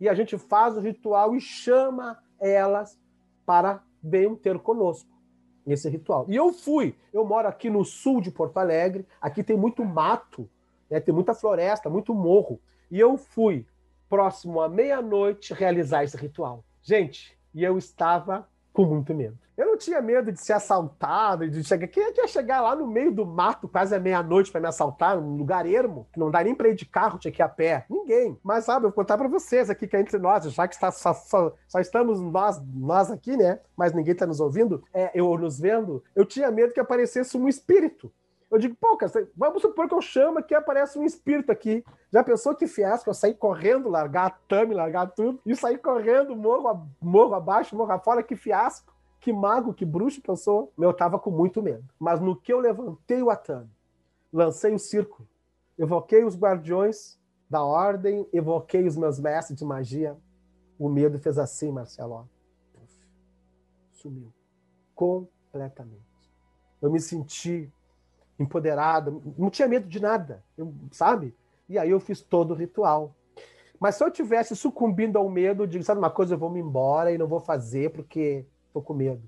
E 0.00 0.08
a 0.08 0.14
gente 0.14 0.38
faz 0.38 0.76
o 0.76 0.80
ritual 0.80 1.34
e 1.34 1.40
chama 1.40 2.18
elas 2.40 2.98
para 3.44 3.82
bem 4.02 4.34
ter 4.36 4.58
conosco 4.58 5.10
esse 5.66 5.88
ritual. 5.88 6.26
E 6.28 6.36
eu 6.36 6.52
fui. 6.52 6.94
Eu 7.12 7.24
moro 7.24 7.48
aqui 7.48 7.68
no 7.68 7.84
sul 7.84 8.20
de 8.20 8.30
Porto 8.30 8.58
Alegre. 8.58 9.06
Aqui 9.20 9.42
tem 9.42 9.56
muito 9.56 9.84
mato, 9.84 10.48
né? 10.88 11.00
tem 11.00 11.14
muita 11.14 11.34
floresta, 11.34 11.90
muito 11.90 12.14
morro. 12.14 12.60
E 12.90 12.98
eu 12.98 13.16
fui 13.16 13.66
próximo 14.08 14.60
à 14.60 14.68
meia-noite 14.68 15.52
realizar 15.52 16.04
esse 16.04 16.16
ritual. 16.16 16.64
Gente, 16.82 17.36
e 17.54 17.62
eu 17.62 17.76
estava 17.76 18.48
com 18.78 18.84
muito 18.84 19.12
medo. 19.12 19.36
Eu 19.56 19.66
não 19.66 19.76
tinha 19.76 20.00
medo 20.00 20.30
de 20.30 20.40
ser 20.40 20.52
assaltado, 20.52 21.50
de 21.50 21.64
chegar. 21.64 21.88
Quem 21.88 22.00
é 22.00 22.12
ia 22.16 22.28
chegar 22.28 22.60
lá 22.60 22.76
no 22.76 22.86
meio 22.86 23.10
do 23.10 23.26
mato, 23.26 23.66
quase 23.66 23.92
à 23.92 23.98
meia-noite, 23.98 24.52
para 24.52 24.60
me 24.60 24.68
assaltar, 24.68 25.20
num 25.20 25.36
lugar 25.36 25.66
ermo, 25.66 26.06
que 26.12 26.20
não 26.20 26.30
dá 26.30 26.44
nem 26.44 26.54
para 26.54 26.68
ir 26.68 26.76
de 26.76 26.86
carro, 26.86 27.18
tinha 27.18 27.32
que 27.32 27.42
ir 27.42 27.44
a 27.44 27.48
pé? 27.48 27.84
Ninguém. 27.90 28.38
Mas, 28.40 28.66
sabe, 28.66 28.86
eu 28.86 28.90
vou 28.90 28.92
contar 28.92 29.18
para 29.18 29.26
vocês 29.26 29.68
aqui 29.68 29.88
que 29.88 29.96
é 29.96 30.00
entre 30.00 30.16
nós, 30.16 30.44
já 30.44 30.68
que 30.68 30.76
está, 30.76 30.92
só, 30.92 31.12
só, 31.12 31.52
só, 31.66 31.80
estamos 31.80 32.20
nós, 32.20 32.62
nós 32.72 33.10
aqui, 33.10 33.36
né? 33.36 33.58
Mas 33.76 33.92
ninguém 33.92 34.12
está 34.12 34.28
nos 34.28 34.38
ouvindo, 34.38 34.80
é, 34.94 35.10
eu 35.12 35.36
nos 35.36 35.58
vendo, 35.58 36.04
eu 36.14 36.24
tinha 36.24 36.48
medo 36.52 36.72
que 36.72 36.78
aparecesse 36.78 37.36
um 37.36 37.48
espírito. 37.48 38.12
Eu 38.50 38.58
digo, 38.58 38.74
pô, 38.80 38.96
cara, 38.96 39.12
vamos 39.36 39.60
supor 39.60 39.88
que 39.88 39.94
eu 39.94 40.00
chamo 40.00 40.42
que 40.42 40.54
aparece 40.54 40.98
um 40.98 41.04
espírito 41.04 41.52
aqui. 41.52 41.84
Já 42.10 42.24
pensou 42.24 42.54
que 42.54 42.66
fiasco? 42.66 43.10
Eu 43.10 43.14
sair 43.14 43.34
correndo, 43.34 43.90
largar 43.90 44.26
a 44.26 44.30
tame, 44.30 44.74
largar 44.74 45.08
tudo, 45.08 45.40
e 45.44 45.54
sair 45.54 45.78
correndo, 45.78 46.34
morro, 46.34 46.88
morro 47.00 47.34
abaixo, 47.34 47.76
morro 47.76 47.92
afora, 47.92 48.22
que 48.22 48.36
fiasco. 48.36 48.96
Que 49.20 49.32
mago, 49.32 49.74
que 49.74 49.84
bruxo 49.84 50.22
que 50.22 50.30
eu 50.30 50.36
sou. 50.36 50.72
Eu 50.78 50.94
tava 50.94 51.18
com 51.18 51.30
muito 51.30 51.62
medo. 51.62 51.84
Mas 51.98 52.20
no 52.20 52.34
que 52.34 52.52
eu 52.52 52.60
levantei 52.60 53.22
o 53.22 53.30
atame, 53.30 53.70
lancei 54.32 54.72
o 54.72 54.78
círculo, 54.78 55.28
evoquei 55.76 56.24
os 56.24 56.36
guardiões 56.36 57.18
da 57.50 57.62
ordem, 57.62 58.26
evoquei 58.32 58.86
os 58.86 58.96
meus 58.96 59.18
mestres 59.18 59.58
de 59.58 59.64
magia, 59.64 60.16
o 60.78 60.88
medo 60.88 61.18
fez 61.18 61.36
assim, 61.38 61.72
Marcelo. 61.72 62.28
Sumiu. 63.92 64.32
Completamente. 64.94 66.06
Eu 66.80 66.90
me 66.90 67.00
senti 67.00 67.72
empoderado, 68.38 69.22
não 69.36 69.50
tinha 69.50 69.66
medo 69.66 69.88
de 69.88 70.00
nada, 70.00 70.42
sabe? 70.92 71.34
E 71.68 71.78
aí 71.78 71.90
eu 71.90 72.00
fiz 72.00 72.20
todo 72.20 72.52
o 72.52 72.54
ritual. 72.54 73.14
Mas 73.80 73.96
se 73.96 74.04
eu 74.04 74.10
tivesse 74.10 74.56
sucumbindo 74.56 75.18
ao 75.18 75.28
medo, 75.28 75.62
eu 75.62 75.66
digo, 75.66 75.84
sabe 75.84 75.98
uma 75.98 76.10
coisa, 76.10 76.34
eu 76.34 76.38
vou 76.38 76.50
me 76.50 76.60
embora 76.60 77.12
e 77.12 77.18
não 77.18 77.26
vou 77.26 77.40
fazer 77.40 77.90
porque 77.92 78.46
estou 78.66 78.82
com 78.82 78.94
medo. 78.94 79.22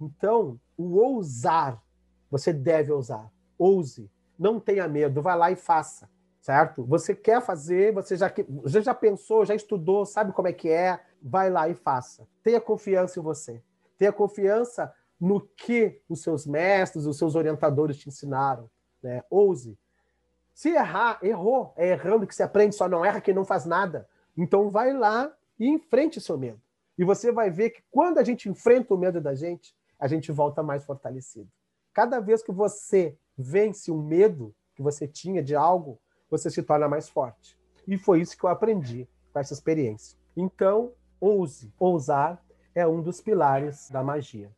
Então, 0.00 0.60
o 0.76 0.96
ousar, 0.96 1.82
você 2.30 2.52
deve 2.52 2.92
ousar. 2.92 3.30
Ouse. 3.58 4.10
Não 4.38 4.60
tenha 4.60 4.86
medo, 4.86 5.22
vai 5.22 5.36
lá 5.36 5.50
e 5.50 5.56
faça, 5.56 6.08
certo? 6.42 6.84
Você 6.84 7.14
quer 7.14 7.40
fazer, 7.40 7.92
você 7.94 8.16
já, 8.16 8.30
você 8.62 8.82
já 8.82 8.94
pensou, 8.94 9.46
já 9.46 9.54
estudou, 9.54 10.04
sabe 10.04 10.32
como 10.32 10.46
é 10.46 10.52
que 10.52 10.68
é, 10.68 11.00
vai 11.22 11.48
lá 11.48 11.68
e 11.68 11.74
faça. 11.74 12.28
Tenha 12.42 12.60
confiança 12.60 13.18
em 13.18 13.22
você. 13.22 13.62
Tenha 13.96 14.12
confiança 14.12 14.92
no 15.20 15.40
que 15.40 16.00
os 16.08 16.22
seus 16.22 16.46
mestres, 16.46 17.06
os 17.06 17.16
seus 17.16 17.34
orientadores 17.34 17.96
te 17.96 18.08
ensinaram. 18.08 18.70
Né? 19.02 19.22
Ouse. 19.30 19.78
Se 20.54 20.70
errar, 20.70 21.18
errou. 21.22 21.72
É 21.76 21.88
errando 21.88 22.26
que 22.26 22.34
se 22.34 22.42
aprende, 22.42 22.74
só 22.74 22.88
não 22.88 23.04
erra 23.04 23.20
quem 23.20 23.34
não 23.34 23.44
faz 23.44 23.64
nada. 23.64 24.08
Então 24.36 24.70
vai 24.70 24.92
lá 24.92 25.32
e 25.58 25.68
enfrente 25.68 26.20
seu 26.20 26.36
medo. 26.38 26.60
E 26.98 27.04
você 27.04 27.30
vai 27.30 27.50
ver 27.50 27.70
que 27.70 27.82
quando 27.90 28.18
a 28.18 28.24
gente 28.24 28.48
enfrenta 28.48 28.94
o 28.94 28.98
medo 28.98 29.20
da 29.20 29.34
gente, 29.34 29.74
a 29.98 30.06
gente 30.08 30.32
volta 30.32 30.62
mais 30.62 30.84
fortalecido. 30.84 31.50
Cada 31.92 32.20
vez 32.20 32.42
que 32.42 32.52
você 32.52 33.16
vence 33.36 33.90
o 33.90 33.96
medo 33.96 34.54
que 34.74 34.82
você 34.82 35.06
tinha 35.06 35.42
de 35.42 35.54
algo, 35.54 35.98
você 36.30 36.50
se 36.50 36.62
torna 36.62 36.88
mais 36.88 37.08
forte. 37.08 37.58
E 37.86 37.96
foi 37.96 38.20
isso 38.20 38.36
que 38.36 38.44
eu 38.44 38.50
aprendi 38.50 39.08
com 39.32 39.38
essa 39.38 39.52
experiência. 39.52 40.18
Então, 40.36 40.92
ouse. 41.20 41.72
Ousar 41.78 42.42
é 42.74 42.86
um 42.86 43.00
dos 43.00 43.20
pilares 43.20 43.90
da 43.90 44.02
magia. 44.02 44.50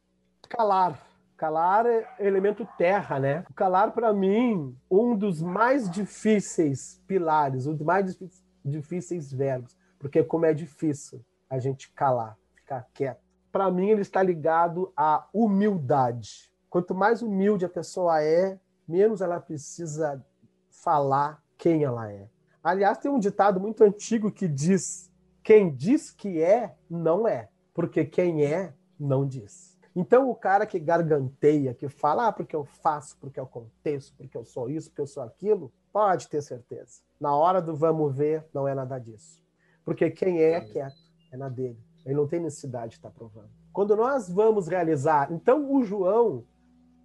Calar. 0.49 0.99
Calar 1.37 1.87
é 1.87 2.05
elemento 2.19 2.67
terra, 2.77 3.21
né? 3.21 3.45
O 3.49 3.55
calar, 3.55 3.93
para 3.93 4.13
mim, 4.13 4.77
um 4.91 5.17
dos 5.17 5.41
mais 5.41 5.89
difíceis 5.89 7.01
pilares, 7.07 7.67
um 7.67 7.75
dos 7.75 7.87
mais 7.87 8.19
difíceis 8.65 9.33
verbos. 9.33 9.77
Porque 9.99 10.25
como 10.25 10.47
é 10.47 10.53
difícil 10.53 11.25
a 11.49 11.59
gente 11.59 11.93
calar, 11.93 12.37
ficar 12.55 12.87
quieto. 12.93 13.21
Para 13.53 13.71
mim, 13.71 13.89
ele 13.89 14.03
está 14.03 14.23
ligado 14.23 14.93
à 14.97 15.27
humildade. 15.33 16.53
Quanto 16.69 16.95
mais 16.95 17.23
humilde 17.23 17.65
a 17.65 17.69
pessoa 17.69 18.23
é, 18.23 18.59
menos 18.87 19.21
ela 19.21 19.41
precisa 19.41 20.25
falar 20.71 21.43
quem 21.57 21.85
ela 21.85 22.11
é. 22.11 22.29
Aliás, 22.63 22.99
tem 22.99 23.11
um 23.11 23.19
ditado 23.19 23.61
muito 23.61 23.85
antigo 23.85 24.31
que 24.31 24.49
diz: 24.49 25.11
quem 25.43 25.75
diz 25.75 26.11
que 26.11 26.43
é, 26.43 26.75
não 26.91 27.27
é, 27.27 27.49
porque 27.73 28.05
quem 28.05 28.45
é, 28.45 28.75
não 28.99 29.27
diz. 29.27 29.78
Então, 30.01 30.31
o 30.31 30.35
cara 30.37 30.65
que 30.65 30.79
garganteia, 30.79 31.75
que 31.75 31.89
fala, 31.89 32.29
ah, 32.29 32.33
porque 32.33 32.55
eu 32.55 32.65
faço, 32.65 33.19
porque 33.19 33.41
eu 33.41 33.43
aconteço, 33.43 34.15
porque 34.17 34.37
eu 34.37 34.45
sou 34.45 34.71
isso, 34.71 34.91
porque 34.91 35.01
eu 35.01 35.09
sou 35.09 35.25
aquilo, 35.25 35.73
pode 35.93 36.29
ter 36.29 36.41
certeza. 36.41 37.01
Na 37.21 37.35
hora 37.35 37.61
do 37.61 37.75
vamos 37.75 38.17
ver, 38.17 38.47
não 38.55 38.69
é 38.69 38.77
nada 38.77 38.97
disso. 39.01 39.43
Porque 39.85 40.09
quem 40.09 40.39
é, 40.41 40.53
é 40.53 40.61
quieto 40.61 40.95
é 41.33 41.37
na 41.37 41.49
dele. 41.49 41.77
Ele 42.07 42.15
não 42.15 42.29
tem 42.29 42.39
necessidade 42.39 42.91
de 42.91 42.95
estar 42.99 43.11
provando. 43.11 43.51
Quando 43.73 43.97
nós 43.97 44.31
vamos 44.31 44.69
realizar, 44.69 45.33
então 45.33 45.69
o 45.69 45.83
João, 45.83 46.45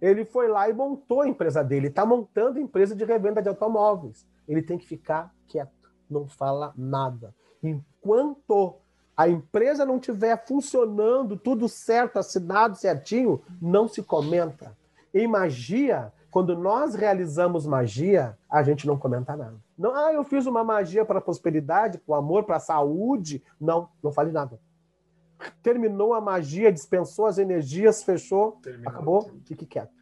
ele 0.00 0.24
foi 0.24 0.46
lá 0.46 0.68
e 0.68 0.72
montou 0.72 1.22
a 1.22 1.28
empresa 1.28 1.64
dele, 1.64 1.88
está 1.88 2.06
montando 2.06 2.60
a 2.60 2.62
empresa 2.62 2.94
de 2.94 3.04
revenda 3.04 3.42
de 3.42 3.48
automóveis. 3.48 4.24
Ele 4.46 4.62
tem 4.62 4.78
que 4.78 4.86
ficar 4.86 5.34
quieto, 5.48 5.92
não 6.08 6.28
fala 6.28 6.72
nada. 6.76 7.34
Enquanto 7.60 8.76
a 9.16 9.28
empresa 9.28 9.84
não 9.84 9.96
estiver 9.96 10.44
funcionando, 10.46 11.36
tudo 11.36 11.68
certo, 11.68 12.18
assinado 12.18 12.76
certinho, 12.76 13.40
não 13.60 13.86
se 13.86 14.02
comenta. 14.02 14.76
Em 15.12 15.28
magia, 15.28 16.12
quando 16.30 16.56
nós 16.56 16.96
realizamos 16.96 17.64
magia, 17.64 18.36
a 18.50 18.62
gente 18.62 18.86
não 18.86 18.98
comenta 18.98 19.36
nada. 19.36 19.54
Não, 19.78 19.94
ah, 19.94 20.12
eu 20.12 20.24
fiz 20.24 20.46
uma 20.46 20.64
magia 20.64 21.04
para 21.04 21.20
a 21.20 21.22
prosperidade, 21.22 21.98
para 21.98 22.12
o 22.12 22.16
amor, 22.16 22.42
para 22.42 22.56
a 22.56 22.60
saúde. 22.60 23.40
Não, 23.60 23.88
não 24.02 24.10
fale 24.10 24.32
nada. 24.32 24.58
Terminou 25.62 26.12
a 26.12 26.20
magia, 26.20 26.72
dispensou 26.72 27.26
as 27.26 27.38
energias, 27.38 28.02
fechou, 28.02 28.58
Terminou. 28.62 28.88
acabou, 28.90 29.30
fique 29.44 29.64
quieto. 29.64 29.92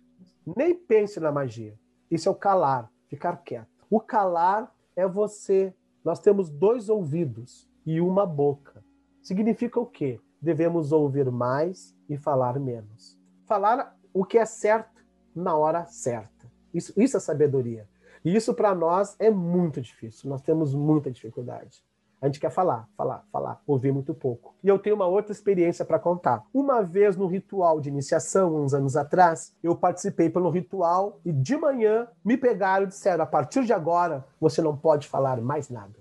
Nem 0.57 0.75
pense 0.75 1.21
na 1.21 1.31
magia. 1.31 1.75
Isso 2.11 2.29
é 2.29 2.33
o 2.33 2.35
calar, 2.35 2.91
ficar 3.09 3.37
quieto. 3.39 3.69
O 3.91 4.01
calar 4.01 4.75
é 4.97 5.07
você. 5.07 5.75
Nós 6.03 6.19
temos 6.19 6.49
dois 6.49 6.89
ouvidos 6.89 7.69
e 7.85 8.01
uma 8.01 8.25
boca. 8.25 8.83
Significa 9.23 9.79
o 9.79 9.87
quê? 9.87 10.21
Devemos 10.41 10.91
ouvir 10.91 11.31
mais 11.31 11.97
e 12.09 12.17
falar 12.17 12.59
menos. 12.59 13.17
Falar 13.47 13.97
o 14.13 14.25
que 14.25 14.37
é 14.37 14.45
certo 14.45 15.01
na 15.35 15.57
hora 15.57 15.87
certa. 15.87 16.51
Isso, 16.75 16.93
isso 16.97 17.17
é 17.17 17.21
sabedoria. 17.21 17.89
E 18.25 18.35
isso 18.35 18.53
para 18.53 18.75
nós 18.75 19.15
é 19.21 19.31
muito 19.31 19.81
difícil. 19.81 20.29
Nós 20.29 20.43
temos 20.43 20.75
muita 20.75 21.11
dificuldade. 21.11 21.85
A 22.21 22.27
gente 22.27 22.41
quer 22.41 22.51
falar, 22.51 22.89
falar, 22.97 23.25
falar, 23.33 23.61
ouvir 23.67 23.93
muito 23.93 24.15
pouco. 24.15 24.55
E 24.63 24.69
eu 24.69 24.79
tenho 24.79 24.95
uma 24.97 25.07
outra 25.07 25.33
experiência 25.33 25.85
para 25.85 25.99
contar. 25.99 26.45
Uma 26.55 26.81
vez 26.83 27.17
no 27.17 27.27
ritual 27.27 27.81
de 27.81 27.89
iniciação, 27.89 28.57
uns 28.57 28.75
anos 28.75 28.97
atrás, 28.97 29.55
eu 29.63 29.75
participei 29.75 30.31
pelo 30.31 30.51
ritual 30.51 31.21
e 31.25 31.33
de 31.33 31.57
manhã 31.57 32.09
me 32.25 32.37
pegaram 32.37 32.85
e 32.85 32.89
disseram: 32.89 33.25
a 33.25 33.27
partir 33.27 33.65
de 33.65 33.73
agora 33.73 34.25
você 34.41 34.63
não 34.63 34.77
pode 34.77 35.09
falar 35.09 35.41
mais 35.41 35.69
nada. 35.69 35.99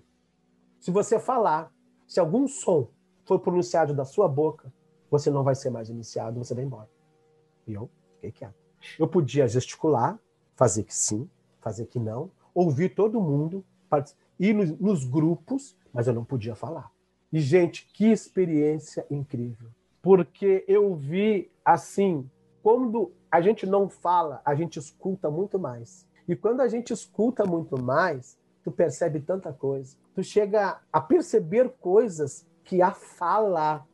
Se 0.80 0.92
você 0.92 1.20
falar, 1.20 1.72
se 2.08 2.20
algum 2.20 2.48
som 2.48 2.88
for 3.32 3.40
pronunciado 3.40 3.94
da 3.94 4.04
sua 4.04 4.28
boca, 4.28 4.74
você 5.10 5.32
não 5.32 5.42
vai 5.42 5.56
ser 5.56 5.70
mais 5.70 5.90
iniciado, 5.90 6.38
você 6.38 6.54
vai 6.54 6.66
embora. 6.66 6.90
E 7.66 7.74
eu 7.74 7.90
fiquei 8.16 8.32
quieto. 8.32 8.56
Eu 9.00 9.08
podia 9.08 9.48
gesticular, 9.48 10.20
fazer 10.54 10.84
que 10.84 10.94
sim, 10.94 11.30
fazer 11.62 11.86
que 11.86 11.98
não, 11.98 12.30
ouvir 12.54 12.90
todo 12.90 13.22
mundo, 13.22 13.64
ir 14.38 14.54
nos 14.54 15.06
grupos, 15.06 15.78
mas 15.94 16.08
eu 16.08 16.14
não 16.14 16.26
podia 16.26 16.56
falar. 16.56 16.92
E, 17.32 17.40
gente, 17.40 17.88
que 17.94 18.12
experiência 18.12 19.06
incrível. 19.10 19.70
Porque 20.02 20.66
eu 20.68 20.94
vi 20.94 21.50
assim, 21.64 22.30
quando 22.62 23.14
a 23.32 23.40
gente 23.40 23.66
não 23.66 23.88
fala, 23.88 24.42
a 24.44 24.54
gente 24.56 24.78
escuta 24.78 25.30
muito 25.30 25.58
mais. 25.58 26.06
E 26.28 26.36
quando 26.36 26.60
a 26.60 26.68
gente 26.68 26.92
escuta 26.92 27.46
muito 27.46 27.82
mais, 27.82 28.38
tu 28.62 28.72
percebe 28.72 29.22
tanta 29.22 29.54
coisa. 29.54 29.96
Tu 30.14 30.22
chega 30.22 30.82
a 30.92 31.00
perceber 31.00 31.70
coisas 31.80 32.46
que 32.72 32.82
a 32.82 32.94
fala, 32.94 33.86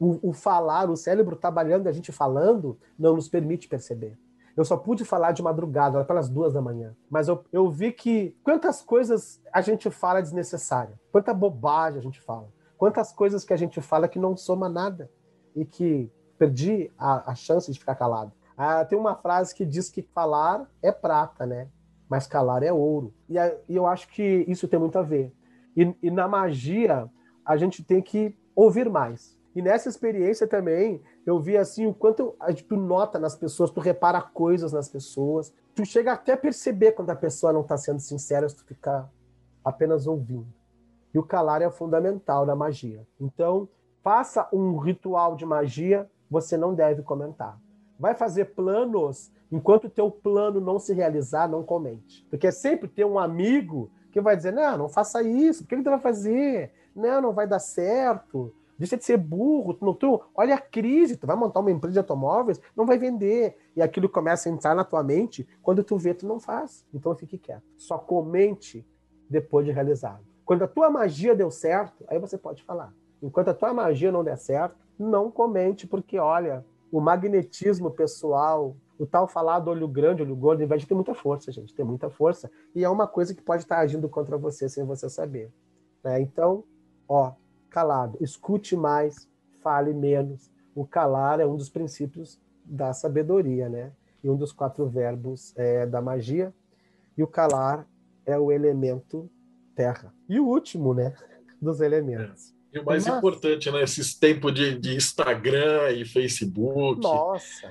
o, 0.00 0.30
o 0.30 0.32
falar, 0.32 0.88
o 0.88 0.96
cérebro 0.96 1.36
trabalhando, 1.36 1.86
a 1.86 1.92
gente 1.92 2.10
falando, 2.10 2.78
não 2.98 3.14
nos 3.14 3.28
permite 3.28 3.68
perceber. 3.68 4.18
Eu 4.56 4.64
só 4.64 4.74
pude 4.74 5.04
falar 5.04 5.32
de 5.32 5.42
madrugada, 5.42 5.98
lá 5.98 6.04
pelas 6.04 6.30
duas 6.30 6.54
da 6.54 6.62
manhã. 6.62 6.96
Mas 7.10 7.28
eu, 7.28 7.44
eu 7.52 7.70
vi 7.70 7.92
que 7.92 8.34
quantas 8.42 8.80
coisas 8.80 9.38
a 9.52 9.60
gente 9.60 9.90
fala 9.90 10.22
desnecessária, 10.22 10.98
quanta 11.12 11.34
bobagem 11.34 11.98
a 11.98 12.02
gente 12.02 12.22
fala, 12.22 12.48
quantas 12.78 13.12
coisas 13.12 13.44
que 13.44 13.52
a 13.52 13.56
gente 13.56 13.82
fala 13.82 14.08
que 14.08 14.18
não 14.18 14.34
soma 14.34 14.66
nada 14.66 15.10
e 15.54 15.66
que 15.66 16.10
perdi 16.38 16.90
a, 16.98 17.32
a 17.32 17.34
chance 17.34 17.70
de 17.70 17.78
ficar 17.78 17.96
calado. 17.96 18.32
Ah, 18.56 18.82
tem 18.82 18.98
uma 18.98 19.14
frase 19.14 19.54
que 19.54 19.66
diz 19.66 19.90
que 19.90 20.00
falar 20.00 20.66
é 20.80 20.90
prata, 20.90 21.44
né? 21.44 21.68
Mas 22.08 22.26
calar 22.26 22.62
é 22.62 22.72
ouro. 22.72 23.12
E, 23.28 23.34
e 23.68 23.76
eu 23.76 23.86
acho 23.86 24.08
que 24.08 24.46
isso 24.48 24.66
tem 24.66 24.80
muito 24.80 24.98
a 24.98 25.02
ver. 25.02 25.34
E, 25.76 25.94
e 26.02 26.10
na 26.10 26.26
magia, 26.26 27.10
a 27.44 27.56
gente 27.56 27.82
tem 27.82 28.00
que 28.00 28.36
ouvir 28.54 28.88
mais. 28.88 29.38
E 29.54 29.60
nessa 29.60 29.88
experiência 29.88 30.46
também, 30.46 31.02
eu 31.26 31.38
vi 31.38 31.56
assim 31.56 31.86
o 31.86 31.92
quanto 31.92 32.34
tu 32.66 32.76
nota 32.76 33.18
nas 33.18 33.36
pessoas, 33.36 33.70
tu 33.70 33.80
repara 33.80 34.20
coisas 34.20 34.72
nas 34.72 34.88
pessoas. 34.88 35.52
Tu 35.74 35.84
chega 35.84 36.12
até 36.12 36.32
a 36.32 36.36
perceber 36.36 36.92
quando 36.92 37.10
a 37.10 37.16
pessoa 37.16 37.52
não 37.52 37.60
está 37.60 37.76
sendo 37.76 38.00
sincera, 38.00 38.48
se 38.48 38.56
tu 38.56 38.64
ficar 38.64 39.10
apenas 39.64 40.06
ouvindo. 40.06 40.46
E 41.14 41.18
o 41.18 41.22
calar 41.22 41.60
é 41.60 41.70
fundamental 41.70 42.46
na 42.46 42.56
magia. 42.56 43.06
Então, 43.20 43.68
faça 44.02 44.48
um 44.52 44.78
ritual 44.78 45.36
de 45.36 45.44
magia, 45.44 46.10
você 46.30 46.56
não 46.56 46.74
deve 46.74 47.02
comentar. 47.02 47.58
Vai 47.98 48.14
fazer 48.14 48.46
planos, 48.46 49.30
enquanto 49.50 49.84
o 49.84 49.90
teu 49.90 50.10
plano 50.10 50.60
não 50.60 50.78
se 50.78 50.94
realizar, 50.94 51.48
não 51.48 51.62
comente. 51.62 52.26
Porque 52.30 52.50
sempre 52.50 52.88
tem 52.88 53.04
um 53.04 53.18
amigo 53.18 53.90
que 54.10 54.20
vai 54.20 54.36
dizer, 54.36 54.52
não, 54.52 54.76
não 54.76 54.88
faça 54.88 55.22
isso, 55.22 55.62
por 55.62 55.68
que, 55.68 55.76
que 55.76 55.82
tu 55.82 55.90
vai 55.90 56.00
fazer? 56.00 56.72
Não, 56.94 57.20
não 57.20 57.32
vai 57.32 57.46
dar 57.46 57.58
certo 57.58 58.52
Deixa 58.82 58.96
de 58.96 59.04
ser 59.04 59.16
burro. 59.16 59.74
Tu, 59.74 59.94
tu, 59.94 60.20
olha 60.34 60.56
a 60.56 60.60
crise, 60.60 61.16
tu 61.16 61.24
vai 61.24 61.36
montar 61.36 61.60
uma 61.60 61.70
empresa 61.70 61.92
de 61.92 61.98
automóveis, 62.00 62.60
não 62.76 62.84
vai 62.84 62.98
vender. 62.98 63.56
E 63.76 63.80
aquilo 63.80 64.08
começa 64.08 64.48
a 64.48 64.52
entrar 64.52 64.74
na 64.74 64.82
tua 64.82 65.04
mente, 65.04 65.46
quando 65.62 65.84
tu 65.84 65.96
vê, 65.96 66.12
tu 66.12 66.26
não 66.26 66.40
faz. 66.40 66.84
Então 66.92 67.14
fique 67.14 67.38
quieto. 67.38 67.62
Só 67.76 67.96
comente 67.96 68.84
depois 69.30 69.64
de 69.64 69.70
realizado. 69.70 70.24
Quando 70.44 70.64
a 70.64 70.66
tua 70.68 70.90
magia 70.90 71.32
deu 71.32 71.48
certo, 71.48 72.04
aí 72.08 72.18
você 72.18 72.36
pode 72.36 72.64
falar. 72.64 72.92
Enquanto 73.22 73.48
a 73.48 73.54
tua 73.54 73.72
magia 73.72 74.10
não 74.10 74.24
der 74.24 74.36
certo, 74.36 74.76
não 74.98 75.30
comente, 75.30 75.86
porque 75.86 76.18
olha, 76.18 76.64
o 76.90 77.00
magnetismo 77.00 77.88
pessoal, 77.88 78.76
o 78.98 79.06
tal 79.06 79.28
falar 79.28 79.60
do 79.60 79.70
olho 79.70 79.86
grande, 79.86 80.22
olho 80.22 80.34
gordo, 80.34 80.60
inveja 80.60 80.88
tem 80.88 80.96
muita 80.96 81.14
força, 81.14 81.52
gente, 81.52 81.72
tem 81.72 81.84
muita 81.84 82.10
força. 82.10 82.50
E 82.74 82.82
é 82.82 82.88
uma 82.88 83.06
coisa 83.06 83.32
que 83.32 83.42
pode 83.42 83.62
estar 83.62 83.78
agindo 83.78 84.08
contra 84.08 84.36
você 84.36 84.68
sem 84.68 84.84
você 84.84 85.08
saber. 85.08 85.52
Né? 86.02 86.20
Então, 86.20 86.64
ó, 87.12 87.34
calado. 87.68 88.16
Escute 88.20 88.74
mais, 88.74 89.28
fale 89.62 89.92
menos. 89.92 90.50
O 90.74 90.86
calar 90.86 91.40
é 91.40 91.46
um 91.46 91.56
dos 91.56 91.68
princípios 91.68 92.40
da 92.64 92.94
sabedoria, 92.94 93.68
né? 93.68 93.92
E 94.24 94.30
um 94.30 94.36
dos 94.36 94.52
quatro 94.52 94.88
verbos 94.88 95.52
é, 95.56 95.84
da 95.84 96.00
magia. 96.00 96.54
E 97.16 97.22
o 97.22 97.26
calar 97.26 97.86
é 98.24 98.38
o 98.38 98.50
elemento 98.50 99.30
terra. 99.74 100.12
E 100.26 100.40
o 100.40 100.46
último, 100.46 100.94
né? 100.94 101.14
Dos 101.60 101.80
elementos. 101.80 102.54
É. 102.72 102.78
E 102.78 102.80
o 102.80 102.84
mais 102.84 103.06
Mas... 103.06 103.18
importante, 103.18 103.70
né? 103.70 103.82
Esses 103.82 104.14
tempos 104.18 104.54
de, 104.54 104.78
de 104.78 104.96
Instagram 104.96 105.90
e 105.92 106.04
Facebook. 106.06 107.02
Nossa! 107.02 107.70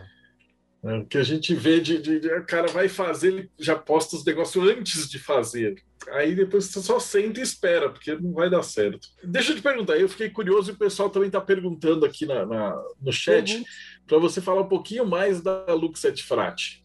É, 0.84 0.97
o 0.97 1.06
que 1.06 1.17
a 1.17 1.23
gente 1.23 1.54
vê 1.56 1.80
de, 1.80 1.99
de, 1.99 2.19
de, 2.19 2.27
o 2.34 2.45
cara 2.45 2.67
vai 2.67 2.88
fazer, 2.88 3.27
ele 3.30 3.51
já 3.58 3.75
posta 3.75 4.15
os 4.15 4.23
negócios 4.23 4.63
antes 4.69 5.10
de 5.10 5.19
fazer. 5.19 5.84
Aí 6.12 6.36
depois 6.36 6.65
você 6.65 6.82
só 6.82 7.00
senta 7.00 7.39
e 7.39 7.43
espera, 7.43 7.89
porque 7.89 8.13
não 8.15 8.34
vai 8.34 8.50
dar 8.50 8.63
certo. 8.63 9.08
Deixa 9.24 9.52
eu 9.52 9.56
te 9.56 9.62
perguntar, 9.62 9.97
eu 9.97 10.10
fiquei 10.10 10.30
curioso 10.30 10.71
e 10.71 10.74
o 10.74 10.78
pessoal 10.78 11.10
também 11.10 11.28
está 11.28 11.39
perguntando 11.39 12.06
aqui 12.06 12.26
na, 12.26 12.45
na 12.45 12.84
no 13.02 13.12
chat 13.12 13.56
uhum. 13.56 13.63
para 14.06 14.17
você 14.17 14.41
falar 14.41 14.62
um 14.62 14.67
pouquinho 14.67 15.06
mais 15.06 15.41
da 15.41 15.74
Luxet 15.74 16.21
Frate. 16.24 16.82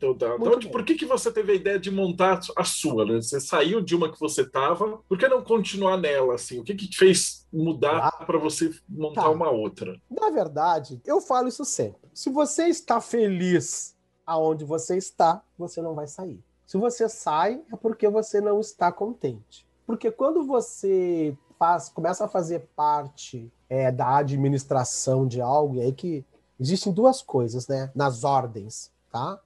Então, 0.00 0.14
tá. 0.16 0.34
então 0.40 0.70
por 0.70 0.82
que, 0.82 0.94
que 0.94 1.04
você 1.04 1.30
teve 1.30 1.52
a 1.52 1.54
ideia 1.54 1.78
de 1.78 1.90
montar 1.90 2.40
a 2.56 2.64
sua? 2.64 3.04
Né? 3.04 3.16
Você 3.16 3.38
saiu 3.38 3.82
de 3.82 3.94
uma 3.94 4.10
que 4.10 4.18
você 4.18 4.40
estava, 4.40 4.98
por 5.06 5.18
que 5.18 5.28
não 5.28 5.44
continuar 5.44 5.98
nela? 5.98 6.36
Assim? 6.36 6.58
O 6.58 6.64
que, 6.64 6.74
que 6.74 6.88
te 6.88 6.96
fez 6.96 7.46
mudar 7.52 8.08
ah, 8.08 8.24
para 8.24 8.38
você 8.38 8.70
montar 8.88 9.24
tá. 9.24 9.28
uma 9.30 9.50
outra? 9.50 10.00
Na 10.10 10.30
verdade, 10.30 11.02
eu 11.04 11.20
falo 11.20 11.48
isso 11.48 11.66
sempre. 11.66 12.08
Se 12.14 12.30
você 12.30 12.68
está 12.68 12.98
feliz 12.98 13.94
aonde 14.24 14.64
você 14.64 14.96
está, 14.96 15.42
você 15.58 15.82
não 15.82 15.94
vai 15.94 16.06
sair. 16.06 16.42
Se 16.70 16.78
você 16.78 17.08
sai, 17.08 17.60
é 17.72 17.74
porque 17.74 18.08
você 18.08 18.40
não 18.40 18.60
está 18.60 18.92
contente. 18.92 19.66
Porque 19.84 20.08
quando 20.08 20.46
você 20.46 21.36
faz, 21.58 21.88
começa 21.88 22.26
a 22.26 22.28
fazer 22.28 22.60
parte 22.76 23.52
é, 23.68 23.90
da 23.90 24.18
administração 24.18 25.26
de 25.26 25.40
algo, 25.40 25.80
é 25.80 25.86
aí 25.86 25.92
que 25.92 26.24
existem 26.60 26.92
duas 26.92 27.22
coisas, 27.22 27.66
né? 27.66 27.90
Nas 27.92 28.22
ordens, 28.22 28.92
tá? 29.10 29.40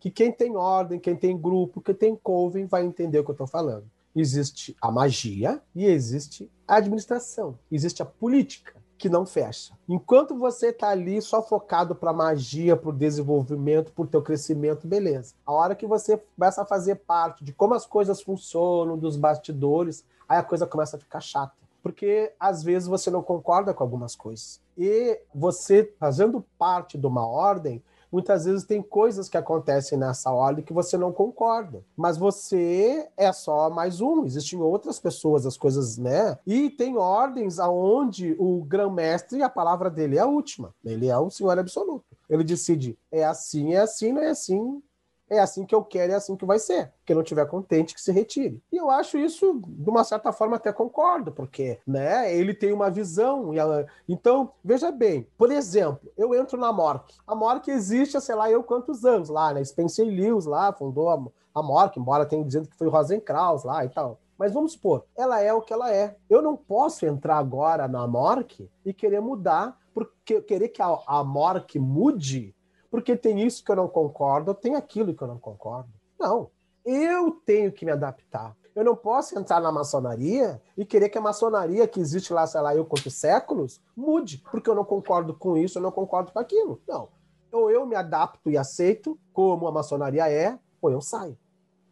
que 0.00 0.10
quem 0.10 0.32
tem 0.32 0.56
ordem, 0.56 0.98
quem 0.98 1.14
tem 1.14 1.38
grupo, 1.38 1.80
quem 1.80 1.94
tem 1.94 2.16
coven 2.16 2.66
vai 2.66 2.84
entender 2.84 3.20
o 3.20 3.24
que 3.24 3.30
eu 3.30 3.34
estou 3.34 3.46
falando. 3.46 3.88
Existe 4.16 4.76
a 4.82 4.90
magia 4.90 5.62
e 5.76 5.86
existe 5.86 6.50
a 6.66 6.78
administração. 6.78 7.56
Existe 7.70 8.02
a 8.02 8.04
política 8.04 8.74
que 9.04 9.08
não 9.10 9.26
fecha. 9.26 9.74
Enquanto 9.86 10.34
você 10.34 10.68
está 10.68 10.88
ali 10.88 11.20
só 11.20 11.42
focado 11.42 11.94
para 11.94 12.10
magia, 12.10 12.74
para 12.74 12.88
o 12.88 12.92
desenvolvimento, 12.92 13.92
para 13.92 14.02
o 14.02 14.06
teu 14.06 14.22
crescimento, 14.22 14.88
beleza. 14.88 15.34
A 15.44 15.52
hora 15.52 15.74
que 15.74 15.86
você 15.86 16.16
começa 16.34 16.62
a 16.62 16.64
fazer 16.64 16.94
parte 16.94 17.44
de 17.44 17.52
como 17.52 17.74
as 17.74 17.84
coisas 17.84 18.22
funcionam, 18.22 18.96
dos 18.96 19.18
bastidores, 19.18 20.06
aí 20.26 20.38
a 20.38 20.42
coisa 20.42 20.66
começa 20.66 20.96
a 20.96 20.98
ficar 20.98 21.20
chata. 21.20 21.52
Porque 21.82 22.32
às 22.40 22.62
vezes 22.62 22.88
você 22.88 23.10
não 23.10 23.22
concorda 23.22 23.74
com 23.74 23.82
algumas 23.82 24.16
coisas. 24.16 24.58
E 24.74 25.20
você, 25.34 25.92
fazendo 26.00 26.42
parte 26.58 26.96
de 26.96 27.06
uma 27.06 27.28
ordem, 27.28 27.82
muitas 28.14 28.44
vezes 28.44 28.62
tem 28.64 28.80
coisas 28.80 29.28
que 29.28 29.36
acontecem 29.36 29.98
nessa 29.98 30.30
ordem 30.30 30.64
que 30.64 30.72
você 30.72 30.96
não 30.96 31.12
concorda. 31.12 31.84
Mas 31.96 32.16
você 32.16 33.08
é 33.16 33.32
só 33.32 33.68
mais 33.68 34.00
um, 34.00 34.24
existem 34.24 34.60
outras 34.60 35.00
pessoas, 35.00 35.44
as 35.44 35.56
coisas, 35.56 35.98
né? 35.98 36.38
E 36.46 36.70
tem 36.70 36.96
ordens 36.96 37.58
aonde 37.58 38.36
o 38.38 38.62
grão-mestre, 38.64 39.42
a 39.42 39.48
palavra 39.48 39.90
dele 39.90 40.16
é 40.16 40.20
a 40.20 40.26
última. 40.26 40.72
Ele 40.84 41.08
é 41.08 41.18
o 41.18 41.28
senhor 41.28 41.58
absoluto. 41.58 42.04
Ele 42.30 42.44
decide, 42.44 42.96
é 43.10 43.24
assim, 43.24 43.74
é 43.74 43.80
assim, 43.80 44.12
não 44.12 44.22
é 44.22 44.28
assim, 44.28 44.80
é 45.28 45.38
assim 45.38 45.64
que 45.64 45.74
eu 45.74 45.82
quero, 45.82 46.12
é 46.12 46.14
assim 46.14 46.36
que 46.36 46.44
vai 46.44 46.58
ser. 46.58 46.92
Quem 47.04 47.14
não 47.14 47.22
estiver 47.22 47.46
contente, 47.46 47.94
que 47.94 48.00
se 48.00 48.12
retire. 48.12 48.62
E 48.70 48.76
eu 48.76 48.90
acho 48.90 49.18
isso, 49.18 49.60
de 49.66 49.88
uma 49.88 50.04
certa 50.04 50.32
forma, 50.32 50.56
até 50.56 50.72
concordo, 50.72 51.32
porque 51.32 51.78
né, 51.86 52.34
ele 52.34 52.54
tem 52.54 52.72
uma 52.72 52.90
visão. 52.90 53.52
Ela... 53.54 53.86
Então, 54.08 54.52
veja 54.62 54.90
bem, 54.90 55.26
por 55.36 55.50
exemplo, 55.50 56.10
eu 56.16 56.34
entro 56.34 56.58
na 56.58 56.72
Mork. 56.72 57.14
A 57.26 57.34
Mork 57.34 57.70
existe 57.70 58.16
há 58.16 58.20
sei 58.20 58.34
lá 58.34 58.50
eu 58.50 58.62
quantos 58.62 59.04
anos 59.04 59.28
lá, 59.28 59.52
né? 59.52 59.64
Spencer 59.64 60.06
Lewis 60.06 60.44
lá 60.44 60.72
fundou 60.72 61.08
a, 61.08 61.22
a 61.54 61.62
Mork, 61.62 61.98
embora 61.98 62.26
tenha 62.26 62.44
dizendo 62.44 62.68
que 62.68 62.76
foi 62.76 62.86
o 62.86 62.90
Rosenkraus 62.90 63.64
lá 63.64 63.84
e 63.84 63.88
tal. 63.88 64.18
Mas 64.38 64.52
vamos 64.52 64.72
supor, 64.72 65.04
ela 65.16 65.40
é 65.40 65.52
o 65.52 65.62
que 65.62 65.72
ela 65.72 65.92
é. 65.92 66.16
Eu 66.28 66.42
não 66.42 66.56
posso 66.56 67.06
entrar 67.06 67.38
agora 67.38 67.86
na 67.86 68.06
Mork 68.06 68.68
e 68.84 68.92
querer 68.92 69.20
mudar, 69.20 69.78
porque 69.92 70.40
querer 70.40 70.68
que 70.68 70.82
a, 70.82 70.98
a 71.06 71.22
Mork 71.22 71.78
mude 71.78 72.53
porque 72.94 73.16
tem 73.16 73.44
isso 73.44 73.64
que 73.64 73.72
eu 73.72 73.74
não 73.74 73.88
concordo, 73.88 74.54
tem 74.54 74.76
aquilo 74.76 75.12
que 75.12 75.20
eu 75.20 75.26
não 75.26 75.36
concordo. 75.36 75.88
Não, 76.16 76.48
eu 76.84 77.32
tenho 77.44 77.72
que 77.72 77.84
me 77.84 77.90
adaptar. 77.90 78.56
Eu 78.72 78.84
não 78.84 78.94
posso 78.94 79.36
entrar 79.36 79.60
na 79.60 79.72
maçonaria 79.72 80.62
e 80.78 80.84
querer 80.84 81.08
que 81.08 81.18
a 81.18 81.20
maçonaria 81.20 81.88
que 81.88 81.98
existe 81.98 82.32
lá, 82.32 82.46
sei 82.46 82.60
lá, 82.60 82.72
eu 82.72 82.84
quantos 82.84 83.12
séculos, 83.14 83.80
mude, 83.96 84.38
porque 84.48 84.70
eu 84.70 84.76
não 84.76 84.84
concordo 84.84 85.34
com 85.34 85.56
isso, 85.56 85.76
eu 85.76 85.82
não 85.82 85.90
concordo 85.90 86.30
com 86.30 86.38
aquilo. 86.38 86.80
Não. 86.86 87.08
Ou 87.50 87.68
eu 87.68 87.84
me 87.84 87.96
adapto 87.96 88.48
e 88.48 88.56
aceito 88.56 89.18
como 89.32 89.66
a 89.66 89.72
maçonaria 89.72 90.30
é, 90.30 90.56
ou 90.80 90.88
eu 90.88 91.00
saio. 91.00 91.36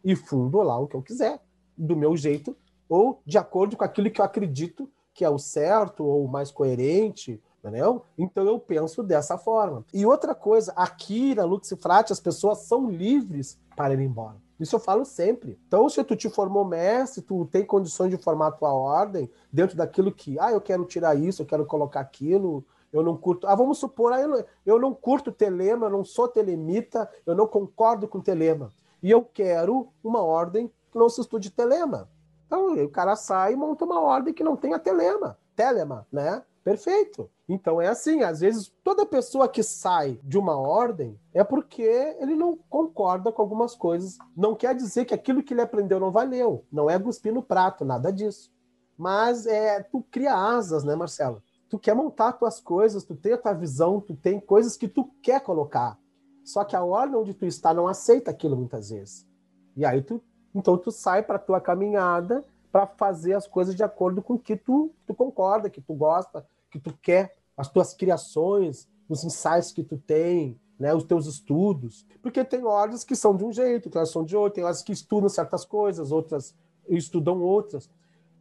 E 0.05 0.15
fundo 0.15 0.61
lá 0.61 0.79
o 0.79 0.87
que 0.87 0.95
eu 0.95 1.01
quiser, 1.01 1.41
do 1.77 1.97
meu 1.97 2.15
jeito, 2.15 2.55
ou 2.87 3.21
de 3.25 3.37
acordo 3.37 3.75
com 3.75 3.83
aquilo 3.83 4.09
que 4.09 4.21
eu 4.21 4.25
acredito 4.25 4.89
que 5.13 5.25
é 5.25 5.29
o 5.29 5.37
certo, 5.37 6.05
ou 6.05 6.23
o 6.23 6.31
mais 6.31 6.49
coerente, 6.49 7.43
Entendeu? 7.63 8.03
Então 8.17 8.43
eu 8.45 8.59
penso 8.59 9.01
dessa 9.01 9.37
forma. 9.37 9.85
E 9.93 10.05
outra 10.05 10.35
coisa, 10.35 10.73
aqui 10.75 11.33
na 11.33 11.45
Luxifrate 11.45 12.11
as 12.11 12.19
pessoas 12.19 12.59
são 12.59 12.89
livres 12.89 13.57
para 13.73 13.93
ir 13.93 14.01
embora. 14.01 14.35
Isso 14.59 14.75
eu 14.75 14.79
falo 14.79 15.05
sempre. 15.05 15.57
Então, 15.67 15.87
se 15.89 16.03
tu 16.03 16.15
te 16.15 16.29
formou 16.29 16.65
mestre, 16.65 17.21
tu 17.21 17.45
tem 17.45 17.65
condições 17.65 18.09
de 18.09 18.17
formar 18.17 18.47
a 18.47 18.51
tua 18.51 18.73
ordem 18.73 19.29
dentro 19.51 19.77
daquilo 19.77 20.11
que, 20.11 20.37
ah, 20.39 20.51
eu 20.51 20.61
quero 20.61 20.85
tirar 20.85 21.15
isso, 21.15 21.41
eu 21.41 21.45
quero 21.45 21.65
colocar 21.65 22.01
aquilo, 22.01 22.65
eu 22.91 23.01
não 23.01 23.17
curto. 23.17 23.47
Ah, 23.47 23.55
vamos 23.55 23.77
supor, 23.77 24.13
ah, 24.13 24.21
eu, 24.21 24.27
não, 24.27 24.45
eu 24.65 24.79
não 24.79 24.93
curto 24.93 25.31
telema, 25.31 25.87
eu 25.87 25.89
não 25.89 26.03
sou 26.03 26.27
telemita, 26.27 27.09
eu 27.25 27.33
não 27.33 27.47
concordo 27.47 28.07
com 28.07 28.19
telema. 28.19 28.71
E 29.01 29.09
eu 29.09 29.23
quero 29.23 29.89
uma 30.03 30.21
ordem 30.21 30.71
que 30.91 30.97
não 30.97 31.09
se 31.09 31.21
estude 31.21 31.49
telema. 31.49 32.09
Então, 32.45 32.73
o 32.73 32.89
cara 32.89 33.15
sai 33.15 33.53
e 33.53 33.55
monta 33.55 33.83
uma 33.85 33.99
ordem 33.99 34.33
que 34.33 34.43
não 34.43 34.55
tenha 34.55 34.77
telema. 34.77 35.37
Telema, 35.55 36.05
né? 36.11 36.43
Perfeito. 36.63 37.29
Então 37.47 37.81
é 37.81 37.87
assim, 37.87 38.21
às 38.21 38.39
vezes 38.39 38.71
toda 38.83 39.05
pessoa 39.05 39.49
que 39.49 39.61
sai 39.61 40.19
de 40.23 40.37
uma 40.37 40.55
ordem 40.57 41.19
é 41.33 41.43
porque 41.43 41.81
ele 42.19 42.35
não 42.35 42.57
concorda 42.69 43.31
com 43.31 43.41
algumas 43.41 43.75
coisas. 43.75 44.17
Não 44.35 44.55
quer 44.55 44.73
dizer 44.73 45.05
que 45.05 45.13
aquilo 45.13 45.43
que 45.43 45.53
ele 45.53 45.61
aprendeu 45.61 45.99
não 45.99 46.11
valeu. 46.11 46.65
Não 46.71 46.89
é 46.89 46.97
cuspir 46.97 47.33
no 47.33 47.43
prato, 47.43 47.83
nada 47.83 48.11
disso. 48.11 48.51
Mas 48.97 49.45
é 49.45 49.81
tu 49.83 50.01
cria 50.09 50.33
asas, 50.35 50.83
né, 50.83 50.95
Marcelo? 50.95 51.43
Tu 51.69 51.77
quer 51.77 51.95
montar 51.95 52.33
tuas 52.33 52.59
coisas, 52.59 53.03
tu 53.03 53.15
tem 53.15 53.33
a 53.33 53.37
tua 53.37 53.53
visão, 53.53 53.99
tu 53.99 54.15
tem 54.15 54.39
coisas 54.39 54.77
que 54.77 54.87
tu 54.87 55.09
quer 55.21 55.41
colocar. 55.41 55.99
Só 56.45 56.63
que 56.63 56.75
a 56.75 56.83
ordem 56.83 57.17
onde 57.17 57.33
tu 57.33 57.45
está 57.45 57.73
não 57.73 57.87
aceita 57.87 58.31
aquilo 58.31 58.55
muitas 58.55 58.89
vezes. 58.89 59.27
E 59.75 59.85
aí 59.85 60.01
tu, 60.01 60.21
então 60.53 60.77
tu 60.77 60.91
sai 60.91 61.23
para 61.23 61.39
tua 61.39 61.59
caminhada 61.59 62.43
para 62.71 62.85
fazer 62.87 63.33
as 63.33 63.47
coisas 63.47 63.75
de 63.75 63.83
acordo 63.83 64.21
com 64.21 64.33
o 64.33 64.39
que 64.39 64.55
tu, 64.55 64.91
tu 65.05 65.13
concorda, 65.13 65.69
que 65.69 65.81
tu 65.81 65.93
gosta, 65.93 66.45
que 66.73 66.79
tu 66.79 66.91
quer, 67.01 67.35
as 67.55 67.69
tuas 67.69 67.93
criações, 67.93 68.87
os 69.07 69.23
ensaios 69.23 69.71
que 69.71 69.83
tu 69.83 69.95
tem, 69.95 70.59
né, 70.79 70.93
os 70.93 71.03
teus 71.03 71.27
estudos. 71.27 72.05
Porque 72.21 72.43
tem 72.43 72.65
ordens 72.65 73.03
que 73.03 73.15
são 73.15 73.35
de 73.35 73.45
um 73.45 73.53
jeito, 73.53 73.85
outras 73.85 74.09
são 74.09 74.25
de 74.25 74.35
outro, 74.35 74.55
tem 74.55 74.63
ordens 74.63 74.81
que 74.81 74.91
estudam 74.91 75.29
certas 75.29 75.63
coisas, 75.63 76.11
outras 76.11 76.55
estudam 76.89 77.41
outras. 77.41 77.89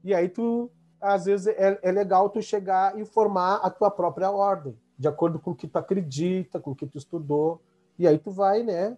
E 0.02 0.14
aí 0.14 0.30
tu, 0.30 0.70
às 1.00 1.26
vezes, 1.26 1.46
é, 1.46 1.78
é 1.82 1.92
legal 1.92 2.30
tu 2.30 2.40
chegar 2.40 2.98
e 2.98 3.04
formar 3.04 3.56
a 3.56 3.68
tua 3.68 3.90
própria 3.90 4.30
ordem, 4.30 4.74
de 4.98 5.06
acordo 5.06 5.38
com 5.38 5.50
o 5.50 5.54
que 5.54 5.68
tu 5.68 5.76
acredita, 5.76 6.58
com 6.58 6.70
o 6.70 6.74
que 6.74 6.86
tu 6.86 6.96
estudou. 6.96 7.60
E 7.98 8.08
aí 8.08 8.18
tu 8.18 8.30
vai, 8.30 8.62
né, 8.62 8.96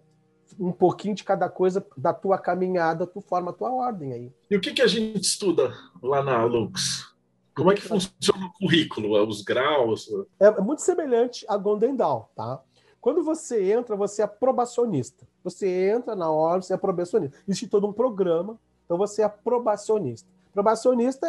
um 0.57 0.71
pouquinho 0.71 1.13
de 1.13 1.25
cada 1.25 1.49
coisa 1.49 1.85
da 1.97 2.13
tua 2.13 2.37
caminhada, 2.37 3.05
tu 3.05 3.19
forma 3.19 3.51
a 3.51 3.53
tua 3.53 3.71
ordem 3.71 4.13
aí. 4.13 4.33
E 4.49 4.55
o 4.55 4.61
que, 4.61 4.73
que 4.73 4.81
a 4.81 4.87
gente 4.87 5.19
estuda 5.21 5.73
lá 6.01 6.23
na 6.23 6.43
Lux? 6.45 7.14
Como 7.55 7.71
é 7.71 7.75
que 7.75 7.81
funciona 7.81 8.47
o 8.47 8.53
currículo, 8.59 9.17
os 9.25 9.41
graus? 9.41 10.09
É, 10.37 10.47
é 10.47 10.61
muito 10.61 10.81
semelhante 10.81 11.45
a 11.47 11.55
Golden 11.55 11.95
Dawn, 11.95 12.25
tá? 12.35 12.61
Quando 12.99 13.23
você 13.23 13.71
entra, 13.71 13.95
você 13.95 14.21
é 14.21 14.27
probacionista. 14.27 15.25
Você 15.41 15.89
entra 15.89 16.15
na 16.15 16.29
hora, 16.29 16.61
você 16.61 16.73
é 16.73 16.77
probacionista. 16.77 17.37
Existe 17.47 17.67
todo 17.67 17.87
um 17.87 17.93
programa, 17.93 18.59
então 18.83 18.97
você 18.97 19.23
é 19.23 19.29
probacionista. 19.29 20.27
Probacionista 20.51 21.25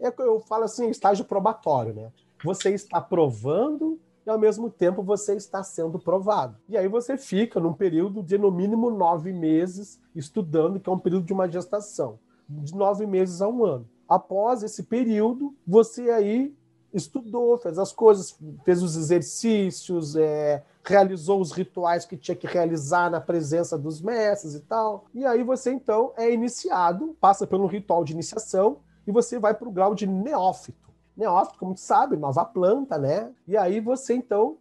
é, 0.00 0.08
é 0.08 0.14
eu 0.18 0.40
falo 0.40 0.64
assim, 0.64 0.88
estágio 0.88 1.26
probatório, 1.26 1.92
né? 1.92 2.10
Você 2.42 2.70
está 2.70 2.98
provando 2.98 4.00
e 4.26 4.30
ao 4.30 4.38
mesmo 4.38 4.70
tempo 4.70 5.02
você 5.02 5.34
está 5.34 5.62
sendo 5.62 5.98
provado. 5.98 6.56
E 6.70 6.76
aí 6.78 6.88
você 6.88 7.18
fica 7.18 7.60
num 7.60 7.74
período 7.74 8.22
de 8.22 8.38
no 8.38 8.50
mínimo 8.50 8.90
nove 8.90 9.30
meses 9.30 10.00
estudando, 10.14 10.80
que 10.80 10.88
é 10.88 10.92
um 10.92 10.98
período 10.98 11.26
de 11.26 11.34
uma 11.34 11.50
gestação, 11.50 12.18
de 12.48 12.74
nove 12.74 13.04
meses 13.04 13.42
a 13.42 13.48
um 13.48 13.62
ano 13.62 13.86
após 14.08 14.62
esse 14.62 14.84
período, 14.84 15.54
você 15.66 16.10
aí 16.10 16.54
estudou, 16.92 17.58
fez 17.58 17.78
as 17.78 17.92
coisas, 17.92 18.38
fez 18.64 18.82
os 18.82 18.96
exercícios, 18.96 20.16
é, 20.16 20.64
realizou 20.84 21.40
os 21.40 21.52
rituais 21.52 22.04
que 22.04 22.16
tinha 22.16 22.36
que 22.36 22.46
realizar 22.46 23.10
na 23.10 23.20
presença 23.20 23.76
dos 23.76 24.00
mestres 24.00 24.54
e 24.54 24.60
tal. 24.60 25.06
E 25.12 25.24
aí 25.24 25.42
você 25.42 25.72
então 25.72 26.12
é 26.16 26.32
iniciado, 26.32 27.16
passa 27.20 27.46
pelo 27.46 27.66
ritual 27.66 28.04
de 28.04 28.12
iniciação 28.12 28.78
e 29.06 29.12
você 29.12 29.38
vai 29.38 29.54
para 29.54 29.68
o 29.68 29.72
grau 29.72 29.94
de 29.94 30.06
neófito. 30.06 30.86
Neófito, 31.16 31.58
como 31.58 31.74
tu 31.74 31.80
sabe, 31.80 32.16
nova 32.16 32.44
planta, 32.44 32.98
né? 32.98 33.32
E 33.46 33.56
aí 33.56 33.80
você 33.80 34.14
então 34.14 34.58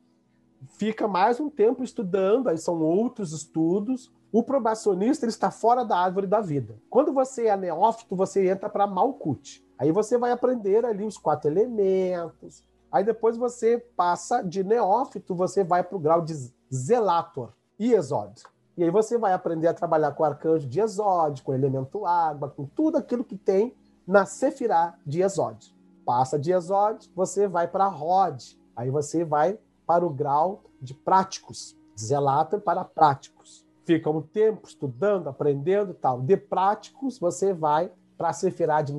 fica 0.77 1.07
mais 1.07 1.39
um 1.39 1.49
tempo 1.49 1.83
estudando, 1.83 2.49
aí 2.49 2.57
são 2.57 2.81
outros 2.81 3.33
estudos, 3.33 4.11
o 4.37 4.43
probacionista 4.43 5.23
ele 5.23 5.29
está 5.29 5.49
fora 5.49 5.85
da 5.85 5.97
árvore 5.97 6.27
da 6.27 6.41
vida. 6.41 6.75
Quando 6.89 7.13
você 7.13 7.47
é 7.47 7.55
neófito, 7.55 8.17
você 8.17 8.49
entra 8.49 8.69
para 8.69 8.85
Malkut. 8.85 9.65
Aí 9.79 9.93
você 9.93 10.17
vai 10.17 10.29
aprender 10.29 10.83
ali 10.83 11.05
os 11.05 11.17
quatro 11.17 11.49
elementos. 11.49 12.61
Aí 12.91 13.01
depois 13.01 13.37
você 13.37 13.77
passa 13.95 14.41
de 14.41 14.61
neófito, 14.61 15.33
você 15.33 15.63
vai 15.63 15.85
para 15.85 15.95
o 15.95 15.99
grau 16.01 16.21
de 16.21 16.33
Zelator 16.69 17.53
e 17.79 17.93
Exod. 17.93 18.43
E 18.75 18.83
aí 18.83 18.89
você 18.89 19.17
vai 19.17 19.31
aprender 19.31 19.69
a 19.69 19.73
trabalhar 19.73 20.11
com 20.11 20.23
o 20.23 20.25
arcanjo 20.25 20.67
de 20.67 20.81
Exod, 20.81 21.41
com 21.41 21.53
o 21.53 21.55
elemento 21.55 22.05
água, 22.05 22.49
com 22.49 22.65
tudo 22.65 22.97
aquilo 22.97 23.23
que 23.23 23.37
tem 23.37 23.73
na 24.05 24.25
Sefirá 24.25 24.95
de 25.05 25.21
Exod. 25.21 25.73
Passa 26.05 26.37
de 26.37 26.51
Exod, 26.51 27.09
você 27.15 27.47
vai 27.47 27.69
para 27.69 27.87
Rod. 27.87 28.43
Aí 28.75 28.89
você 28.89 29.23
vai 29.23 29.57
para 29.87 30.05
o 30.05 30.09
grau 30.09 30.61
de 30.81 30.93
práticos. 30.93 31.73
Zelator 31.97 32.59
para 32.59 32.83
práticos 32.83 33.64
fica 33.85 34.09
um 34.09 34.21
tempo 34.21 34.67
estudando, 34.67 35.27
aprendendo 35.27 35.93
tal. 35.93 36.21
De 36.21 36.35
práticos, 36.35 37.19
você 37.19 37.53
vai 37.53 37.91
para 38.17 38.29
a 38.29 38.33
Sefirá 38.33 38.81
de 38.81 38.93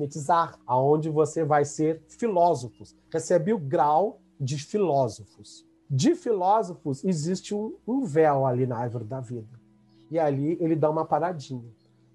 aonde 0.65 1.09
você 1.09 1.43
vai 1.43 1.65
ser 1.65 2.01
filósofos. 2.07 2.95
Recebe 3.11 3.53
o 3.53 3.57
grau 3.57 4.19
de 4.39 4.57
filósofos. 4.57 5.65
De 5.89 6.15
filósofos, 6.15 7.03
existe 7.03 7.53
um, 7.53 7.75
um 7.87 8.03
véu 8.03 8.45
ali 8.45 8.65
na 8.65 8.77
árvore 8.77 9.05
da 9.05 9.19
vida. 9.19 9.59
E 10.11 10.17
ali 10.19 10.57
ele 10.61 10.75
dá 10.75 10.89
uma 10.89 11.05
paradinha. 11.05 11.69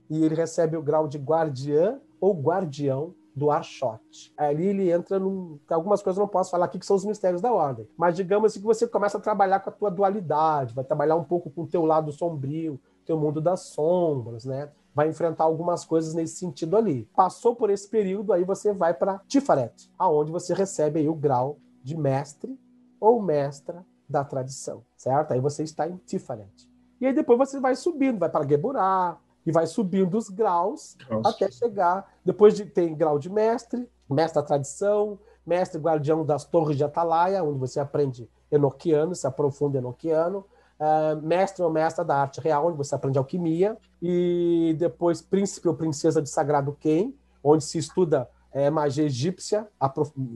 E 0.09 0.25
ele 0.25 0.35
recebe 0.35 0.77
o 0.77 0.83
grau 0.83 1.09
de 1.09 1.19
guardiã 1.19 2.01
ou 2.21 2.35
guardião 2.35 3.15
do 3.35 3.51
Arshot. 3.51 4.33
Ali 4.37 4.67
ele 4.67 4.91
entra 4.91 5.19
num. 5.19 5.59
Algumas 5.69 6.03
coisas 6.03 6.19
eu 6.19 6.23
não 6.23 6.29
posso 6.29 6.51
falar 6.51 6.67
aqui 6.67 6.79
que 6.79 6.87
são 6.87 6.97
os 6.97 7.05
mistérios 7.05 7.41
da 7.41 7.53
ordem. 7.53 7.89
Mas 7.97 8.17
digamos 8.17 8.53
assim 8.53 8.61
que 8.61 8.67
você 8.67 8.87
começa 8.87 9.19
a 9.19 9.21
trabalhar 9.21 9.61
com 9.61 9.71
a 9.71 9.73
tua 9.73 9.91
dualidade, 9.91 10.75
vai 10.75 10.85
trabalhar 10.85 11.17
um 11.17 11.25
pouco 11.25 11.51
com 11.51 11.63
o 11.63 11.67
teu 11.67 11.85
lado 11.85 12.13
sombrio, 12.13 12.81
teu 13.05 13.19
mundo 13.19 13.41
das 13.41 13.61
sombras, 13.61 14.45
né? 14.45 14.71
Vai 14.95 15.09
enfrentar 15.09 15.45
algumas 15.45 15.85
coisas 15.85 16.15
nesse 16.15 16.37
sentido 16.37 16.77
ali. 16.77 17.09
Passou 17.17 17.57
por 17.57 17.71
esse 17.71 17.89
período, 17.89 18.33
aí 18.33 18.45
você 18.45 18.73
vai 18.73 18.93
para 18.93 19.21
Tiferet, 19.27 19.91
aonde 19.99 20.31
você 20.31 20.53
recebe 20.53 21.01
aí 21.01 21.09
o 21.09 21.15
grau 21.15 21.59
de 21.83 21.97
mestre 21.97 22.59
ou 23.01 23.21
mestra 23.21 23.85
da 24.09 24.23
tradição, 24.23 24.85
certo? 24.97 25.33
Aí 25.33 25.41
você 25.41 25.63
está 25.63 25.89
em 25.89 25.97
Tiferet. 25.97 26.71
E 27.01 27.07
aí 27.07 27.13
depois 27.13 27.39
você 27.39 27.59
vai 27.59 27.75
subindo, 27.75 28.19
vai 28.19 28.29
para 28.29 28.47
Geburá, 28.47 29.19
e 29.47 29.53
vai 29.53 29.67
subindo 29.67 30.17
os 30.17 30.29
graus 30.29 30.97
Nossa. 31.11 31.31
até 31.31 31.51
chegar. 31.51 32.13
Depois 32.25 32.55
de 32.55 32.65
tem 32.65 32.95
grau 32.95 33.19
de 33.19 33.31
mestre, 33.31 33.89
mestre 34.09 34.41
da 34.41 34.47
tradição, 34.47 35.19
mestre 35.45 35.81
guardião 35.81 36.25
das 36.25 36.45
torres 36.45 36.77
de 36.77 36.85
Atalaia, 36.85 37.43
onde 37.43 37.59
você 37.59 37.81
aprende 37.81 38.29
enoquiano, 38.51 39.15
se 39.15 39.27
aprofunda 39.27 39.79
enoquiano. 39.79 40.45
uh, 40.79 41.21
mestre 41.23 41.63
ou 41.63 41.71
mestra 41.71 42.05
da 42.05 42.17
arte 42.17 42.41
real, 42.41 42.67
onde 42.67 42.77
você 42.77 42.95
aprende 42.95 43.19
alquimia, 43.19 43.77
e 44.01 44.75
depois 44.79 45.23
príncipe 45.23 45.69
ou 45.69 45.75
princesa 45.75 46.21
de 46.21 46.29
Sagrado 46.29 46.77
Quem, 46.79 47.17
onde 47.43 47.65
se 47.65 47.79
estuda 47.79 48.29
é, 48.53 48.69
magia 48.71 49.05
egípcia, 49.05 49.67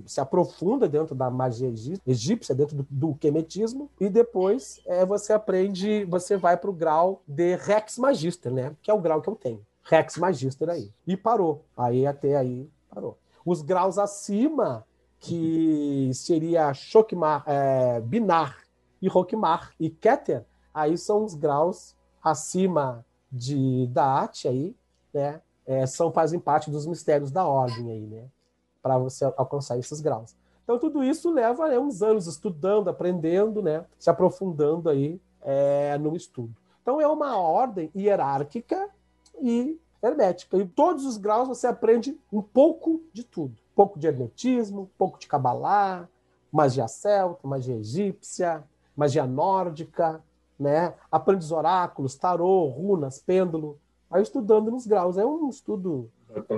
se 0.07 0.21
aprofunda 0.21 0.89
dentro 0.89 1.15
da 1.15 1.31
magia 1.31 1.73
egípcia, 2.07 2.55
dentro 2.55 2.77
do, 2.77 2.87
do 2.91 3.15
quemetismo, 3.15 3.91
e 4.01 4.09
depois 4.09 4.81
é, 4.87 5.05
você 5.05 5.33
aprende, 5.33 6.05
você 6.07 6.37
vai 6.37 6.57
para 6.57 6.71
o 6.71 6.73
grau 6.73 7.23
de 7.27 7.57
Rex 7.57 7.99
Magister, 7.99 8.53
né? 8.53 8.75
Que 8.83 8.91
é 8.91 8.95
o 8.95 9.01
grau 9.01 9.21
que 9.21 9.29
eu 9.29 9.37
tenho. 9.37 9.65
Rex 9.83 10.17
Magister 10.17 10.69
aí. 10.69 10.91
E 11.07 11.17
parou. 11.17 11.65
Aí 11.77 12.07
até 12.07 12.37
aí 12.37 12.69
parou. 12.93 13.19
Os 13.45 13.63
graus 13.63 13.99
acima, 13.99 14.85
que 15.21 16.11
seria 16.13 16.75
Chokmar, 16.75 17.45
é, 17.47 18.01
Binar 18.01 18.59
e 19.01 19.09
Rokmar 19.09 19.73
e 19.79 19.89
Keter, 19.91 20.45
aí 20.75 20.99
são 20.99 21.25
os 21.25 21.35
graus 21.35 21.95
acima 22.23 23.05
de 23.31 23.87
Daat 23.89 24.49
aí, 24.49 24.75
né? 25.13 25.41
É, 25.67 25.87
são 25.87 26.13
fazem 26.13 26.39
parte 26.39 26.71
dos 26.71 26.87
mistérios 26.87 27.31
da 27.31 27.47
ordem 27.47 27.91
aí, 27.91 28.07
né? 28.07 28.25
Para 28.83 28.99
você 28.99 29.25
alcançar 29.37 29.79
esses 29.79 30.01
graus. 30.01 30.35
Então 30.63 30.79
tudo 30.79 31.03
isso 31.03 31.31
leva 31.31 31.69
né, 31.69 31.79
uns 31.79 32.03
anos 32.03 32.27
estudando, 32.27 32.89
aprendendo, 32.89 33.63
né? 33.63 33.85
Se 33.99 34.09
aprofundando 34.11 34.89
aí 34.89 35.21
é, 35.43 35.99
no 35.99 36.17
estudo. 36.17 36.55
Então 36.83 37.01
é 37.01 37.09
uma 37.09 37.37
ordem 37.37 37.91
hierárquica 37.95 38.89
e 39.41 39.79
hermética. 40.03 40.57
E 40.57 40.67
todos 40.67 41.05
os 41.05 41.17
graus 41.17 41.49
você 41.49 41.67
aprende 41.67 42.19
um 42.33 42.43
pouco 42.43 43.03
de 43.13 43.25
tudo. 43.25 43.55
Um 43.73 43.75
pouco 43.75 43.99
de 43.99 44.07
hermetismo, 44.07 44.83
um 44.83 44.89
pouco 44.99 45.19
de 45.19 45.27
cabalá, 45.27 46.09
magia 46.51 46.89
celta, 46.89 47.47
magia 47.47 47.77
egípcia, 47.77 48.65
magia 48.97 49.27
nórdica, 49.27 50.23
né? 50.59 50.95
Aprende 51.11 51.45
os 51.45 51.53
oráculos, 51.53 52.17
tarô, 52.17 52.67
runas, 52.67 53.19
pêndulo, 53.19 53.79
Aí 54.11 54.23
estudando 54.23 54.71
nos 54.71 54.87
graus. 54.87 55.19
É 55.19 55.25
um 55.25 55.49
estudo. 55.49 56.11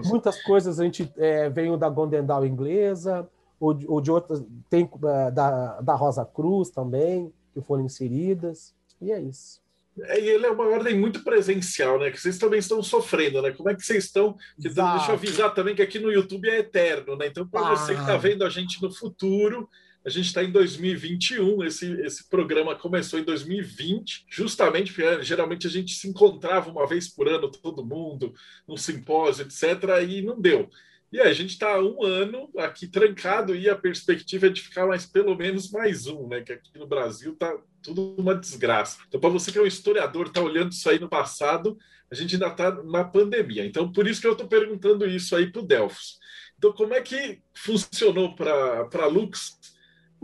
Muitas 0.06 0.42
coisas 0.42 0.78
a 0.78 0.84
gente 0.84 1.12
é, 1.16 1.48
veio 1.48 1.76
da 1.76 1.88
Gondendal 1.88 2.44
inglesa, 2.44 3.28
ou 3.60 3.74
de, 3.74 3.86
ou 3.88 4.00
de 4.00 4.10
outras. 4.10 4.44
Tem 4.68 4.88
é, 5.04 5.30
da, 5.30 5.80
da 5.80 5.94
Rosa 5.94 6.24
Cruz 6.24 6.70
também, 6.70 7.32
que 7.52 7.60
foram 7.60 7.84
inseridas. 7.84 8.74
E 9.00 9.12
é 9.12 9.20
isso. 9.20 9.60
É, 10.02 10.20
e 10.20 10.28
ele 10.28 10.46
é 10.46 10.50
uma 10.50 10.66
ordem 10.66 10.98
muito 10.98 11.24
presencial, 11.24 11.98
né? 11.98 12.10
Que 12.10 12.20
vocês 12.20 12.38
também 12.38 12.58
estão 12.58 12.82
sofrendo, 12.82 13.42
né? 13.42 13.50
Como 13.50 13.68
é 13.68 13.74
que 13.74 13.82
vocês 13.82 14.04
estão? 14.04 14.36
Deixa 14.56 14.80
eu 14.80 15.14
avisar 15.14 15.54
também 15.54 15.74
que 15.74 15.82
aqui 15.82 15.98
no 15.98 16.12
YouTube 16.12 16.48
é 16.48 16.58
eterno, 16.58 17.16
né? 17.16 17.26
Então, 17.26 17.46
para 17.46 17.68
ah. 17.68 17.76
você 17.76 17.94
que 17.94 18.00
está 18.00 18.16
vendo 18.16 18.44
a 18.44 18.48
gente 18.48 18.80
no 18.82 18.92
futuro, 18.92 19.68
a 20.08 20.10
gente 20.10 20.26
está 20.26 20.42
em 20.42 20.50
2021, 20.50 21.62
esse, 21.64 21.92
esse 22.00 22.28
programa 22.30 22.74
começou 22.74 23.18
em 23.18 23.24
2020, 23.24 24.24
justamente 24.30 24.90
porque 24.90 25.06
é, 25.06 25.22
geralmente 25.22 25.66
a 25.66 25.70
gente 25.70 25.92
se 25.92 26.08
encontrava 26.08 26.70
uma 26.70 26.86
vez 26.86 27.08
por 27.08 27.28
ano, 27.28 27.50
todo 27.50 27.84
mundo, 27.84 28.32
num 28.66 28.76
simpósio, 28.76 29.44
etc., 29.44 30.02
e 30.08 30.22
não 30.22 30.40
deu. 30.40 30.70
E 31.12 31.20
a 31.20 31.30
gente 31.34 31.50
está 31.50 31.78
um 31.78 32.02
ano 32.02 32.50
aqui 32.56 32.86
trancado 32.86 33.54
e 33.54 33.68
a 33.68 33.76
perspectiva 33.76 34.46
é 34.46 34.50
de 34.50 34.62
ficar 34.62 34.86
mais 34.86 35.04
pelo 35.04 35.36
menos 35.36 35.70
mais 35.70 36.06
um, 36.06 36.26
né? 36.26 36.40
Que 36.40 36.54
aqui 36.54 36.78
no 36.78 36.86
Brasil 36.86 37.34
está 37.34 37.54
tudo 37.82 38.14
uma 38.16 38.34
desgraça. 38.34 38.98
Então, 39.08 39.20
para 39.20 39.30
você 39.30 39.52
que 39.52 39.58
é 39.58 39.62
um 39.62 39.66
historiador, 39.66 40.26
está 40.26 40.40
olhando 40.40 40.72
isso 40.72 40.88
aí 40.88 40.98
no 40.98 41.08
passado, 41.08 41.78
a 42.10 42.14
gente 42.14 42.34
ainda 42.34 42.48
está 42.48 42.82
na 42.82 43.04
pandemia. 43.04 43.64
Então, 43.64 43.92
por 43.92 44.06
isso 44.06 44.22
que 44.22 44.26
eu 44.26 44.32
estou 44.32 44.48
perguntando 44.48 45.06
isso 45.06 45.36
aí 45.36 45.52
para 45.52 45.60
o 45.60 45.66
Delfos. 45.66 46.18
Então, 46.56 46.72
como 46.72 46.94
é 46.94 47.02
que 47.02 47.40
funcionou 47.54 48.34
para 48.34 48.88
a 49.02 49.06
Lux 49.06 49.58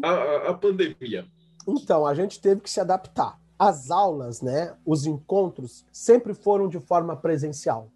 a, 0.02 0.50
a 0.50 0.54
pandemia? 0.54 1.26
Então, 1.66 2.06
a 2.06 2.14
gente 2.14 2.40
teve 2.40 2.60
que 2.60 2.70
se 2.70 2.80
adaptar. 2.80 3.38
As 3.58 3.90
aulas, 3.90 4.42
né, 4.42 4.74
os 4.84 5.06
encontros, 5.06 5.86
sempre 5.92 6.34
foram 6.34 6.68
de 6.68 6.80
forma 6.80 7.16
presencial. 7.16 7.88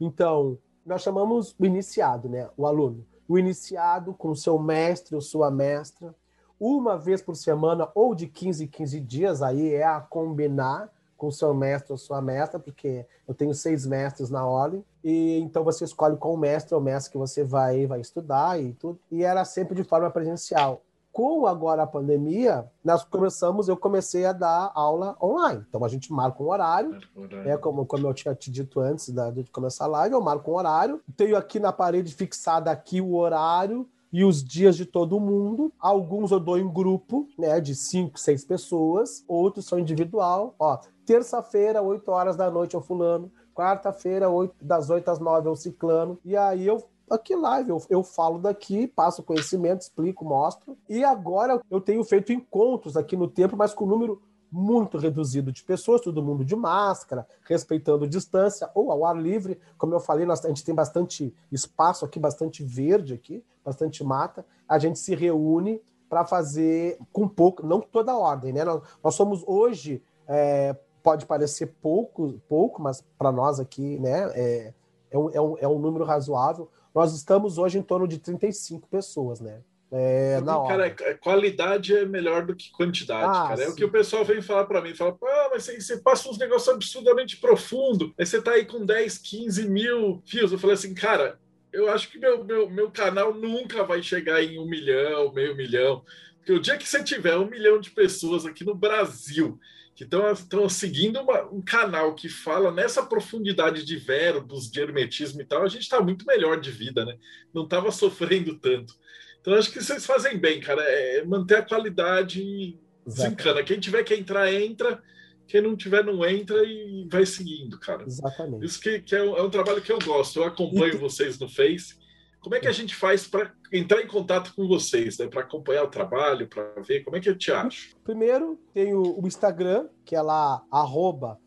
Então, 0.00 0.58
nós 0.84 1.02
chamamos 1.02 1.54
o 1.58 1.66
iniciado, 1.66 2.28
né, 2.28 2.48
o 2.56 2.66
aluno. 2.66 3.04
O 3.28 3.38
iniciado 3.38 4.14
com 4.14 4.34
seu 4.34 4.58
mestre 4.58 5.14
ou 5.14 5.20
sua 5.20 5.50
mestra, 5.50 6.14
uma 6.58 6.96
vez 6.96 7.20
por 7.20 7.34
semana 7.34 7.88
ou 7.94 8.14
de 8.14 8.26
15 8.26 8.64
em 8.64 8.66
15 8.68 9.00
dias, 9.00 9.42
aí 9.42 9.74
é 9.74 9.84
a 9.84 10.00
combinar 10.00 10.90
com 11.16 11.30
seu 11.30 11.54
mestre 11.54 11.92
ou 11.92 11.98
sua 11.98 12.20
mestra, 12.20 12.58
porque 12.58 13.06
eu 13.26 13.34
tenho 13.34 13.54
seis 13.54 13.86
mestres 13.86 14.30
na 14.30 14.46
ordem, 14.46 14.84
e 15.02 15.38
então 15.38 15.64
você 15.64 15.84
escolhe 15.84 16.16
qual 16.16 16.36
mestre 16.36 16.74
ou 16.74 16.80
mestre 16.80 17.12
que 17.12 17.18
você 17.18 17.42
vai, 17.42 17.86
vai 17.86 18.00
estudar 18.00 18.60
e 18.60 18.72
tudo. 18.74 19.00
E 19.10 19.24
era 19.24 19.44
sempre 19.44 19.74
de 19.74 19.84
forma 19.84 20.10
presencial 20.10 20.82
com 21.14 21.46
agora 21.46 21.84
a 21.84 21.86
pandemia, 21.86 22.68
nós 22.84 23.04
começamos, 23.04 23.68
eu 23.68 23.76
comecei 23.76 24.26
a 24.26 24.32
dar 24.32 24.72
aula 24.74 25.16
online. 25.22 25.64
Então 25.68 25.84
a 25.84 25.88
gente 25.88 26.12
marca 26.12 26.42
um 26.42 26.48
horário, 26.48 26.98
é 27.46 27.56
como, 27.56 27.86
como 27.86 28.08
eu 28.08 28.12
tinha 28.12 28.34
te 28.34 28.50
dito 28.50 28.80
antes 28.80 29.10
da, 29.10 29.30
de 29.30 29.44
começar 29.44 29.84
a 29.84 29.88
live, 29.88 30.16
eu 30.16 30.20
marco 30.20 30.50
um 30.50 30.56
horário, 30.56 31.00
tenho 31.16 31.36
aqui 31.36 31.60
na 31.60 31.72
parede 31.72 32.12
fixada 32.12 32.68
aqui 32.68 33.00
o 33.00 33.14
horário 33.14 33.88
e 34.12 34.24
os 34.24 34.42
dias 34.42 34.76
de 34.76 34.84
todo 34.84 35.20
mundo. 35.20 35.72
Alguns 35.78 36.32
eu 36.32 36.40
dou 36.40 36.58
em 36.58 36.68
grupo, 36.68 37.28
né, 37.38 37.60
de 37.60 37.76
cinco, 37.76 38.18
seis 38.18 38.44
pessoas, 38.44 39.24
outros 39.28 39.66
são 39.66 39.78
individual. 39.78 40.56
Ó, 40.58 40.80
terça-feira, 41.06 41.80
8 41.80 42.10
horas 42.10 42.34
da 42.34 42.50
noite 42.50 42.74
é 42.74 42.78
o 42.78 42.82
fulano, 42.82 43.30
quarta-feira, 43.54 44.26
das 44.60 44.90
8 44.90 45.08
às 45.08 45.20
9 45.20 45.46
é 45.46 45.50
o 45.52 45.54
ciclano. 45.54 46.18
E 46.24 46.36
aí 46.36 46.66
eu 46.66 46.82
aqui 47.10 47.34
live. 47.34 47.70
Eu, 47.70 47.82
eu 47.88 48.02
falo 48.02 48.38
daqui, 48.38 48.86
passo 48.86 49.22
conhecimento, 49.22 49.82
explico, 49.82 50.24
mostro. 50.24 50.76
E 50.88 51.04
agora 51.04 51.60
eu 51.70 51.80
tenho 51.80 52.02
feito 52.04 52.32
encontros 52.32 52.96
aqui 52.96 53.16
no 53.16 53.28
tempo, 53.28 53.56
mas 53.56 53.74
com 53.74 53.86
número 53.86 54.20
muito 54.50 54.98
reduzido 54.98 55.50
de 55.50 55.64
pessoas, 55.64 56.00
todo 56.00 56.22
mundo 56.22 56.44
de 56.44 56.54
máscara, 56.54 57.26
respeitando 57.44 58.06
distância, 58.06 58.70
ou 58.72 58.92
ao 58.92 59.04
ar 59.04 59.16
livre. 59.16 59.58
Como 59.76 59.92
eu 59.92 60.00
falei, 60.00 60.24
nós, 60.24 60.44
a 60.44 60.48
gente 60.48 60.64
tem 60.64 60.74
bastante 60.74 61.34
espaço 61.50 62.04
aqui, 62.04 62.20
bastante 62.20 62.62
verde 62.62 63.14
aqui, 63.14 63.44
bastante 63.64 64.04
mata. 64.04 64.46
A 64.68 64.78
gente 64.78 64.98
se 65.00 65.14
reúne 65.14 65.82
para 66.08 66.24
fazer 66.24 66.98
com 67.12 67.26
pouco, 67.26 67.66
não 67.66 67.80
toda 67.80 68.12
a 68.12 68.16
ordem, 68.16 68.52
né? 68.52 68.62
Nós, 68.62 68.82
nós 69.02 69.14
somos 69.16 69.42
hoje, 69.44 70.00
é, 70.28 70.76
pode 71.02 71.26
parecer 71.26 71.74
pouco, 71.82 72.40
pouco 72.48 72.80
mas 72.80 73.04
para 73.18 73.32
nós 73.32 73.58
aqui, 73.58 73.98
né, 73.98 74.30
é, 74.34 74.72
é, 75.10 75.18
um, 75.18 75.30
é, 75.30 75.40
um, 75.40 75.58
é 75.58 75.68
um 75.68 75.78
número 75.78 76.04
razoável. 76.04 76.68
Nós 76.94 77.12
estamos 77.12 77.58
hoje 77.58 77.78
em 77.78 77.82
torno 77.82 78.06
de 78.06 78.18
35 78.18 78.88
pessoas, 78.88 79.40
né? 79.40 79.60
É, 79.90 80.40
na 80.40 80.54
cara, 80.66 80.86
é, 80.86 81.14
qualidade 81.14 81.94
é 81.94 82.04
melhor 82.04 82.44
do 82.44 82.54
que 82.54 82.70
quantidade, 82.72 83.36
ah, 83.36 83.48
cara. 83.48 83.62
É 83.62 83.68
o 83.68 83.74
que 83.74 83.84
o 83.84 83.90
pessoal 83.90 84.24
vem 84.24 84.42
falar 84.42 84.64
para 84.64 84.80
mim. 84.80 84.94
Fala, 84.94 85.16
ah, 85.22 85.48
mas 85.52 85.64
você, 85.64 85.80
você, 85.80 85.98
passa 85.98 86.28
uns 86.28 86.38
negócios 86.38 86.68
absurdamente 86.68 87.36
profundo. 87.36 88.12
Aí 88.18 88.26
você 88.26 88.40
tá 88.40 88.52
aí 88.52 88.64
com 88.64 88.84
10, 88.84 89.18
15 89.18 89.68
mil 89.68 90.22
fios. 90.26 90.50
Eu 90.50 90.58
falei 90.58 90.74
assim, 90.74 90.94
cara, 90.94 91.38
eu 91.72 91.88
acho 91.90 92.10
que 92.10 92.18
meu, 92.18 92.44
meu, 92.44 92.68
meu 92.70 92.90
canal 92.90 93.34
nunca 93.34 93.84
vai 93.84 94.02
chegar 94.02 94.42
em 94.42 94.58
um 94.58 94.66
milhão, 94.66 95.32
meio 95.32 95.56
milhão. 95.56 96.02
Porque 96.38 96.52
o 96.52 96.60
dia 96.60 96.76
que 96.76 96.88
você 96.88 97.02
tiver 97.02 97.36
um 97.36 97.48
milhão 97.48 97.78
de 97.78 97.90
pessoas 97.90 98.44
aqui 98.44 98.64
no 98.64 98.74
Brasil 98.74 99.58
que 99.94 100.04
estão 100.04 100.68
seguindo 100.68 101.20
uma, 101.20 101.42
um 101.44 101.62
canal 101.62 102.14
que 102.14 102.28
fala 102.28 102.72
nessa 102.72 103.04
profundidade 103.04 103.84
de 103.84 103.96
verbos, 103.96 104.70
de 104.70 104.80
hermetismo 104.80 105.40
e 105.40 105.44
tal, 105.44 105.62
a 105.62 105.68
gente 105.68 105.82
está 105.82 106.00
muito 106.00 106.26
melhor 106.26 106.60
de 106.60 106.70
vida, 106.70 107.04
né? 107.04 107.16
Não 107.52 107.62
estava 107.62 107.92
sofrendo 107.92 108.58
tanto. 108.58 108.94
Então, 109.40 109.54
acho 109.54 109.70
que 109.70 109.82
vocês 109.82 110.04
fazem 110.04 110.38
bem, 110.38 110.58
cara. 110.58 110.82
É 110.82 111.24
manter 111.24 111.58
a 111.58 111.62
qualidade 111.62 112.78
desencana. 113.06 113.62
Quem 113.62 113.78
tiver 113.78 114.02
que 114.02 114.14
entrar, 114.14 114.52
entra. 114.52 115.02
Quem 115.46 115.60
não 115.60 115.76
tiver, 115.76 116.02
não 116.02 116.24
entra 116.24 116.64
e 116.64 117.06
vai 117.10 117.26
seguindo, 117.26 117.78
cara. 117.78 118.04
Exatamente. 118.04 118.64
Isso 118.64 118.80
que, 118.80 119.00
que 119.00 119.14
é, 119.14 119.22
um, 119.22 119.36
é, 119.36 119.42
um, 119.42 119.50
trabalho 119.50 119.82
que 119.82 119.92
eu 119.92 119.98
gosto. 119.98 120.40
Eu 120.40 120.44
acompanho 120.44 120.98
vocês 120.98 121.38
no 121.38 121.48
Face. 121.48 121.96
Como 122.44 122.54
é 122.54 122.60
que 122.60 122.68
a 122.68 122.72
gente 122.72 122.94
faz 122.94 123.26
para 123.26 123.50
entrar 123.72 124.02
em 124.02 124.06
contato 124.06 124.54
com 124.54 124.68
vocês, 124.68 125.16
né? 125.16 125.26
Para 125.26 125.40
acompanhar 125.40 125.82
o 125.82 125.88
trabalho, 125.88 126.46
para 126.46 126.74
ver 126.82 127.02
como 127.02 127.16
é 127.16 127.20
que 127.20 127.30
eu 127.30 127.38
te 127.38 127.50
acho? 127.50 127.96
Primeiro, 128.04 128.60
tem 128.74 128.94
o, 128.94 129.26
Instagram, 129.26 129.88
que 130.04 130.14
é 130.14 130.20
lá, 130.20 130.62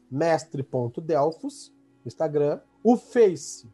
mestre.delfos, 0.10 1.72
Instagram. 2.04 2.60
O 2.84 2.98
Face 2.98 3.72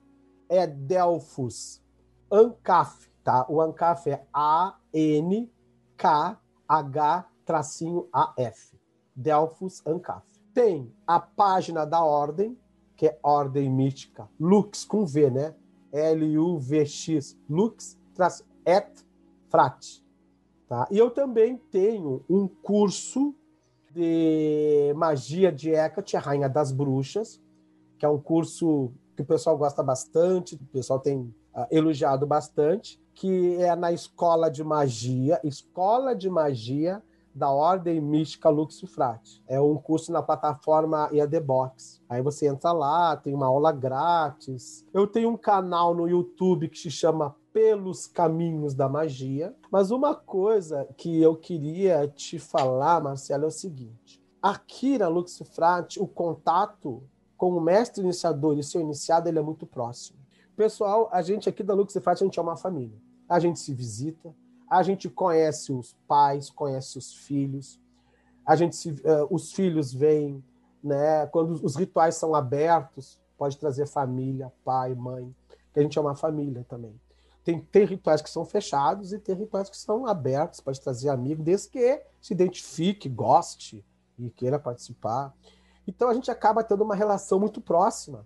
é 0.49 0.67
Delfos 0.67 1.81
Ancaf, 2.29 3.09
tá? 3.23 3.45
O 3.47 3.61
Ancaf 3.61 4.09
é 4.09 4.27
A-N-K-H-A-F. 4.33 5.57
Delfos 9.15 9.81
Ancaf. 9.87 10.27
Tem 10.53 10.93
a 11.07 11.21
página 11.21 11.85
da 11.85 12.03
Ordem, 12.03 12.59
que 12.97 13.07
é 13.07 13.17
Ordem 13.23 13.69
Mística, 13.69 14.29
Lux 14.37 14.83
com 14.83 15.05
V, 15.05 15.29
né? 15.29 15.55
L-U-V-X, 15.93 17.37
Lux, 17.49 17.97
et 18.65 19.05
frat. 19.49 20.03
Tá? 20.67 20.87
E 20.89 20.97
eu 20.97 21.11
também 21.11 21.57
tenho 21.69 22.23
um 22.29 22.47
curso 22.47 23.35
de 23.91 24.91
magia 24.95 25.51
de 25.51 25.69
Hecate, 25.69 26.17
a 26.17 26.19
Rainha 26.19 26.49
das 26.49 26.71
Bruxas, 26.71 27.39
que 27.99 28.05
é 28.05 28.09
um 28.09 28.19
curso 28.19 28.91
que 29.15 29.21
o 29.21 29.25
pessoal 29.25 29.55
gosta 29.57 29.83
bastante, 29.83 30.55
o 30.55 30.65
pessoal 30.71 30.99
tem 30.99 31.19
uh, 31.19 31.67
elogiado 31.69 32.25
bastante, 32.25 32.99
que 33.13 33.55
é 33.57 33.75
na 33.75 33.91
Escola 33.91 34.49
de 34.49 34.63
Magia, 34.63 35.39
Escola 35.43 36.15
de 36.15 36.29
Magia 36.29 37.03
da 37.33 37.49
Ordem 37.49 37.99
Mística 37.99 38.49
Luxifrate. 38.49 39.43
É 39.47 39.59
um 39.59 39.75
curso 39.75 40.11
na 40.11 40.21
plataforma 40.21 41.09
EAD 41.11 41.39
Box. 41.39 42.01
Aí 42.07 42.21
você 42.21 42.47
entra 42.47 42.71
lá, 42.71 43.15
tem 43.15 43.33
uma 43.33 43.47
aula 43.47 43.71
grátis. 43.71 44.85
Eu 44.93 45.07
tenho 45.07 45.29
um 45.29 45.37
canal 45.37 45.95
no 45.95 46.07
YouTube 46.07 46.69
que 46.69 46.77
se 46.77 46.91
chama 46.91 47.35
Pelos 47.51 48.07
Caminhos 48.07 48.73
da 48.73 48.87
Magia. 48.87 49.55
Mas 49.71 49.91
uma 49.91 50.13
coisa 50.13 50.87
que 50.97 51.21
eu 51.21 51.35
queria 51.35 52.07
te 52.07 52.37
falar, 52.37 53.01
Marcelo, 53.01 53.45
é 53.45 53.47
o 53.47 53.51
seguinte. 53.51 54.21
Aqui 54.41 54.97
na 54.97 55.07
Luxifrate, 55.07 56.01
o 56.01 56.07
contato 56.07 57.03
com 57.37 57.57
o 57.57 57.61
mestre 57.61 58.03
iniciador 58.03 58.57
e 58.57 58.63
seu 58.63 58.81
iniciado 58.81 59.27
ele 59.27 59.39
é 59.39 59.41
muito 59.41 59.65
próximo. 59.65 60.19
Pessoal, 60.55 61.09
a 61.11 61.21
gente 61.21 61.49
aqui 61.49 61.63
da 61.63 61.73
Luxifrate, 61.73 62.23
a 62.23 62.27
gente 62.27 62.37
é 62.37 62.41
uma 62.41 62.55
família. 62.55 62.97
A 63.27 63.39
gente 63.39 63.59
se 63.59 63.73
visita, 63.73 64.33
a 64.69 64.81
gente 64.83 65.09
conhece 65.09 65.71
os 65.71 65.95
pais, 66.07 66.49
conhece 66.49 66.97
os 66.97 67.13
filhos, 67.13 67.79
a 68.45 68.55
gente 68.55 68.75
se, 68.75 68.91
uh, 68.91 69.27
os 69.29 69.53
filhos 69.53 69.93
vêm, 69.93 70.43
né? 70.83 71.25
Quando 71.27 71.51
os 71.63 71.75
rituais 71.75 72.15
são 72.15 72.35
abertos, 72.35 73.19
pode 73.37 73.57
trazer 73.57 73.87
família, 73.87 74.51
pai, 74.65 74.93
mãe, 74.93 75.33
que 75.73 75.79
a 75.79 75.83
gente 75.83 75.97
é 75.97 76.01
uma 76.01 76.15
família 76.15 76.65
também. 76.67 76.99
Tem, 77.43 77.59
tem 77.59 77.85
rituais 77.85 78.21
que 78.21 78.29
são 78.29 78.45
fechados 78.45 79.11
e 79.11 79.19
tem 79.19 79.35
rituais 79.35 79.69
que 79.69 79.77
são 79.77 80.05
abertos, 80.05 80.61
pode 80.61 80.79
trazer 80.79 81.09
amigo, 81.09 81.43
desde 81.43 81.69
que 81.69 82.01
se 82.21 82.33
identifique, 82.33 83.09
goste 83.09 83.83
e 84.17 84.29
queira 84.29 84.57
participar. 84.57 85.33
Então 85.85 86.09
a 86.09 86.13
gente 86.13 86.31
acaba 86.31 86.63
tendo 86.63 86.83
uma 86.83 86.95
relação 86.95 87.39
muito 87.39 87.59
próxima. 87.59 88.25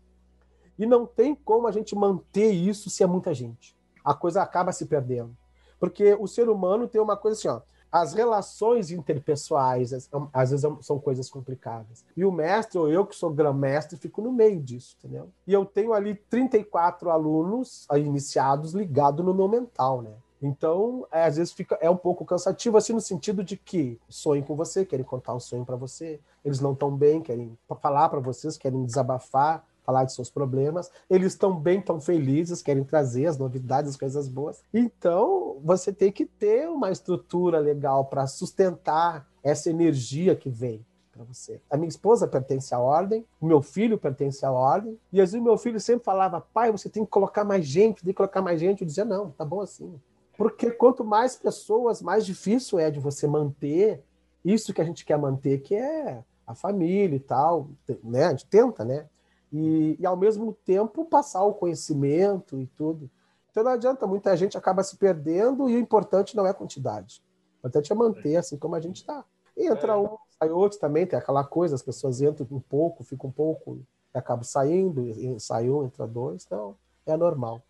E 0.78 0.86
não 0.86 1.08
tem 1.08 1.34
como 1.34 1.68
a 1.68 1.72
gente 1.72 1.96
manter 1.96 2.52
isso 2.52 2.90
se 2.90 3.02
é 3.02 3.08
muita 3.08 3.34
gente. 3.34 3.76
A 4.04 4.14
coisa 4.14 4.44
acaba 4.44 4.72
se 4.72 4.86
perdendo. 4.86 5.36
Porque 5.80 6.16
o 6.20 6.28
ser 6.28 6.50
humano 6.50 6.88
tem 6.88 7.02
uma 7.02 7.18
coisa 7.18 7.38
assim, 7.38 7.48
ó, 7.48 7.62
as 7.92 8.14
relações 8.14 8.92
interpessoais 8.92 10.10
às 10.34 10.52
vezes 10.52 10.66
são 10.82 11.00
coisas 11.00 11.30
complicadas. 11.30 12.04
E 12.16 12.26
o 12.26 12.32
mestre, 12.32 12.78
ou 12.78 12.90
eu 12.90 13.06
que 13.06 13.16
sou 13.16 13.32
grão-mestre, 13.32 13.98
fico 13.98 14.22
no 14.22 14.32
meio 14.32 14.60
disso, 14.62 14.98
entendeu? 15.00 15.30
E 15.46 15.54
eu 15.54 15.66
tenho 15.66 15.94
ali 15.94 16.16
34 16.30 17.10
alunos 17.10 17.88
iniciados 17.96 18.74
ligados 18.74 19.26
no 19.26 19.34
meu 19.34 19.48
mental, 19.48 20.02
né? 20.02 20.12
Então, 20.42 21.08
é, 21.12 21.24
às 21.24 21.38
vezes 21.38 21.52
fica 21.52 21.78
é 21.82 21.90
um 21.90 21.98
pouco 21.98 22.24
cansativo 22.24 22.78
assim 22.78 22.94
no 22.94 23.02
sentido 23.02 23.44
de 23.44 23.58
que 23.58 24.00
sonham 24.08 24.46
com 24.46 24.56
você, 24.56 24.86
querem 24.86 25.06
contar 25.06 25.34
um 25.34 25.40
sonho 25.40 25.66
para 25.66 25.76
você, 25.76 26.20
eles 26.46 26.60
não 26.60 26.74
estão 26.74 26.96
bem, 26.96 27.22
querem 27.22 27.58
falar 27.82 28.10
para 28.10 28.20
vocês, 28.20 28.56
querem 28.56 28.86
desabafar, 28.86 29.66
falar 29.88 30.04
de 30.04 30.12
seus 30.12 30.30
problemas. 30.30 30.92
Eles 31.10 31.32
estão 31.32 31.56
bem, 31.56 31.80
tão 31.80 32.02
felizes, 32.02 32.62
querem 32.62 32.84
trazer 32.84 33.26
as 33.26 33.38
novidades, 33.38 33.92
as 33.92 33.98
coisas 33.98 34.28
boas. 34.28 34.62
Então, 34.74 35.58
você 35.64 35.94
tem 35.94 36.12
que 36.12 36.26
ter 36.26 36.68
uma 36.68 36.92
estrutura 36.92 37.58
legal 37.60 38.04
para 38.04 38.28
sustentar 38.28 39.26
essa 39.42 39.70
energia 39.70 40.36
que 40.36 40.50
vem 40.50 40.86
para 41.10 41.24
você. 41.24 41.62
A 41.72 41.78
minha 41.78 41.88
esposa 41.88 42.28
pertence 42.28 42.76
à 42.76 42.80
ordem, 42.80 43.26
o 43.40 43.46
meu 43.46 43.62
filho 43.62 43.98
pertence 43.98 44.46
à 44.46 44.52
ordem, 44.52 45.00
e 45.12 45.22
às 45.22 45.32
vezes 45.32 45.44
meu 45.44 45.58
filho 45.58 45.80
sempre 45.80 46.04
falava: 46.04 46.42
pai, 46.42 46.70
você 46.70 46.90
tem 46.90 47.06
que 47.06 47.10
colocar 47.10 47.46
mais 47.46 47.66
gente, 47.66 48.04
tem 48.04 48.12
que 48.12 48.18
colocar 48.18 48.42
mais 48.42 48.60
gente. 48.60 48.82
Eu 48.82 48.88
dizia: 48.88 49.06
não, 49.06 49.32
tá 49.32 49.46
bom 49.46 49.62
assim. 49.62 49.98
Porque 50.38 50.70
quanto 50.70 51.04
mais 51.04 51.38
pessoas, 51.38 52.02
mais 52.02 52.26
difícil 52.26 52.78
é 52.78 52.92
de 52.92 53.00
você 53.00 53.26
manter 53.26 54.04
isso 54.44 54.74
que 54.74 54.82
a 54.82 54.84
gente 54.84 55.06
quer 55.06 55.18
manter, 55.18 55.60
que 55.60 55.74
é 55.76 56.24
a 56.46 56.54
família 56.54 57.16
e 57.16 57.20
tal, 57.20 57.70
né? 58.04 58.26
A 58.26 58.30
gente 58.30 58.46
tenta, 58.46 58.86
né? 58.86 59.08
E, 59.52 59.96
e, 60.00 60.06
ao 60.06 60.18
mesmo 60.18 60.54
tempo 60.66 61.06
passar 61.06 61.44
o 61.44 61.54
conhecimento 61.54 62.60
e 62.60 62.68
tudo. 62.68 63.10
Então 63.50 63.64
não 63.64 63.72
adianta, 63.72 64.06
muita 64.06 64.36
gente 64.36 64.58
acaba 64.58 64.84
se 64.84 64.98
perdendo 64.98 65.70
e 65.70 65.76
o 65.76 65.80
importante 65.80 66.36
não 66.36 66.46
é 66.46 66.52
a 66.52 66.54
quantidade. 66.54 67.24
O 67.56 67.60
importante 67.60 67.92
é 67.92 67.96
manter 67.96 68.36
assim 68.36 68.58
como 68.58 68.76
a 68.76 68.80
gente 68.80 68.98
está. 68.98 69.26
Entra 69.56 69.94
é. 69.94 69.98
um, 69.98 70.18
sai 70.40 70.50
outro 70.50 70.78
também, 70.80 71.08
tem 71.08 71.18
aquela 71.18 71.44
coisa, 71.44 71.76
as 71.76 71.82
pessoas 71.82 72.22
entram 72.22 72.48
um 72.52 72.60
pouco, 72.60 73.04
ficam 73.04 73.30
um 73.30 73.34
pouco, 73.34 73.78
e 74.14 74.18
acabam 74.18 74.44
saindo, 74.44 75.12
sai 75.40 75.70
um, 75.70 75.84
entra 75.84 76.06
dois, 76.06 76.46
então 76.46 76.76
é 77.06 77.18
normal. 77.18 77.64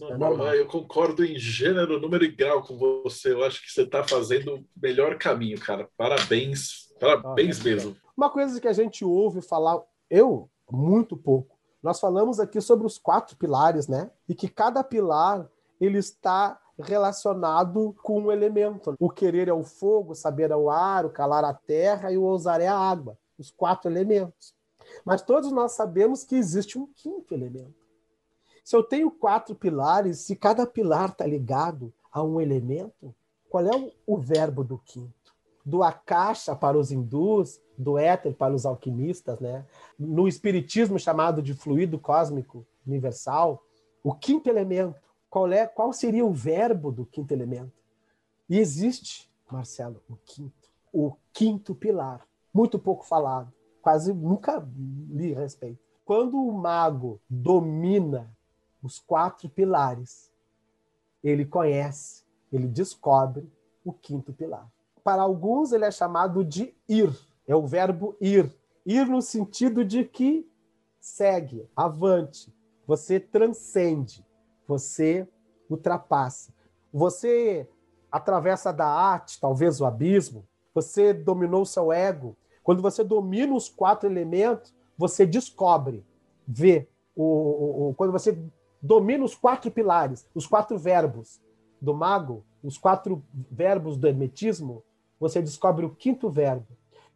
É 0.00 0.16
normal. 0.16 0.54
Eu 0.54 0.66
concordo 0.66 1.24
em 1.24 1.38
gênero, 1.38 2.00
número 2.00 2.24
e 2.24 2.30
grau 2.30 2.62
com 2.62 2.78
você. 2.78 3.32
Eu 3.32 3.44
acho 3.44 3.60
que 3.60 3.70
você 3.70 3.82
está 3.82 4.02
fazendo 4.02 4.56
o 4.56 4.64
melhor 4.80 5.18
caminho, 5.18 5.60
cara. 5.60 5.88
Parabéns, 5.96 6.88
parabéns 6.98 7.58
ah, 7.58 7.60
é 7.60 7.64
mesmo. 7.64 7.96
Uma 8.16 8.30
coisa 8.30 8.60
que 8.60 8.68
a 8.68 8.72
gente 8.72 9.04
ouve 9.04 9.42
falar, 9.42 9.82
eu 10.08 10.48
muito 10.70 11.16
pouco. 11.16 11.56
Nós 11.82 12.00
falamos 12.00 12.40
aqui 12.40 12.60
sobre 12.60 12.86
os 12.86 12.98
quatro 12.98 13.36
pilares, 13.36 13.86
né? 13.86 14.10
E 14.28 14.34
que 14.34 14.48
cada 14.48 14.82
pilar 14.82 15.48
ele 15.80 15.98
está 15.98 16.60
relacionado 16.78 17.94
com 18.02 18.20
um 18.22 18.32
elemento. 18.32 18.94
O 18.98 19.10
querer 19.10 19.48
é 19.48 19.52
o 19.52 19.64
fogo, 19.64 20.12
o 20.12 20.16
saber 20.16 20.50
é 20.50 20.56
o 20.56 20.70
ar, 20.70 21.06
o 21.06 21.10
calar 21.10 21.44
a 21.44 21.54
terra 21.54 22.12
e 22.12 22.18
o 22.18 22.22
ousar 22.22 22.60
é 22.60 22.66
a 22.66 22.76
água. 22.76 23.18
Os 23.38 23.50
quatro 23.50 23.90
elementos. 23.90 24.54
Mas 25.04 25.22
todos 25.22 25.52
nós 25.52 25.72
sabemos 25.72 26.24
que 26.24 26.36
existe 26.36 26.78
um 26.78 26.86
quinto 26.86 27.34
elemento. 27.34 27.74
Se 28.64 28.76
eu 28.76 28.82
tenho 28.82 29.10
quatro 29.10 29.54
pilares, 29.54 30.20
se 30.20 30.36
cada 30.36 30.66
pilar 30.66 31.10
está 31.10 31.26
ligado 31.26 31.92
a 32.12 32.22
um 32.22 32.40
elemento, 32.40 33.14
qual 33.48 33.64
é 33.64 33.74
o, 33.76 33.92
o 34.06 34.18
verbo 34.18 34.62
do 34.62 34.78
quinto? 34.78 35.34
Do 35.64 35.82
akasha 35.82 36.54
para 36.54 36.78
os 36.78 36.90
hindus, 36.90 37.60
do 37.78 37.96
éter 37.96 38.34
para 38.34 38.52
os 38.52 38.66
alquimistas, 38.66 39.38
né? 39.38 39.64
No 39.96 40.26
espiritismo 40.26 40.98
chamado 40.98 41.40
de 41.40 41.54
fluido 41.54 41.98
cósmico 41.98 42.66
universal, 42.84 43.62
o 44.02 44.12
quinto 44.12 44.50
elemento, 44.50 45.00
qual 45.30 45.50
é, 45.52 45.66
qual 45.66 45.92
seria 45.92 46.26
o 46.26 46.32
verbo 46.32 46.90
do 46.90 47.06
quinto 47.06 47.32
elemento? 47.32 47.72
E 48.48 48.58
existe, 48.58 49.30
Marcelo, 49.50 50.02
o 50.08 50.16
quinto, 50.16 50.68
o 50.92 51.14
quinto 51.32 51.74
pilar, 51.74 52.26
muito 52.52 52.78
pouco 52.78 53.04
falado, 53.04 53.52
quase 53.80 54.12
nunca 54.12 54.66
li 55.10 55.34
a 55.34 55.38
respeito. 55.38 55.78
Quando 56.04 56.38
o 56.38 56.52
mago 56.52 57.20
domina 57.28 58.34
os 58.82 58.98
quatro 58.98 59.48
pilares, 59.48 60.32
ele 61.22 61.44
conhece, 61.44 62.24
ele 62.50 62.66
descobre 62.66 63.50
o 63.84 63.92
quinto 63.92 64.32
pilar. 64.32 64.66
Para 65.04 65.22
alguns, 65.22 65.72
ele 65.72 65.84
é 65.84 65.90
chamado 65.90 66.44
de 66.44 66.74
ir, 66.88 67.14
é 67.48 67.56
o 67.56 67.66
verbo 67.66 68.14
ir. 68.20 68.54
Ir 68.86 69.06
no 69.06 69.20
sentido 69.20 69.84
de 69.84 70.04
que 70.04 70.46
segue, 71.00 71.66
avante. 71.74 72.54
Você 72.86 73.18
transcende, 73.18 74.24
você 74.66 75.26
ultrapassa. 75.68 76.52
Você 76.92 77.68
atravessa 78.12 78.72
da 78.72 78.86
arte, 78.86 79.40
talvez 79.40 79.80
o 79.80 79.86
abismo. 79.86 80.46
Você 80.74 81.12
dominou 81.12 81.64
seu 81.64 81.90
ego. 81.90 82.36
Quando 82.62 82.82
você 82.82 83.02
domina 83.02 83.54
os 83.54 83.68
quatro 83.68 84.08
elementos, 84.08 84.74
você 84.96 85.26
descobre, 85.26 86.04
vê. 86.46 86.86
O, 87.16 87.24
o, 87.24 87.88
o, 87.88 87.94
quando 87.94 88.12
você 88.12 88.38
domina 88.80 89.24
os 89.24 89.34
quatro 89.34 89.70
pilares, 89.70 90.26
os 90.34 90.46
quatro 90.46 90.78
verbos 90.78 91.40
do 91.80 91.94
mago, 91.94 92.44
os 92.62 92.78
quatro 92.78 93.22
verbos 93.50 93.96
do 93.96 94.06
hermetismo, 94.06 94.82
você 95.18 95.42
descobre 95.42 95.84
o 95.84 95.90
quinto 95.90 96.30
verbo, 96.30 96.66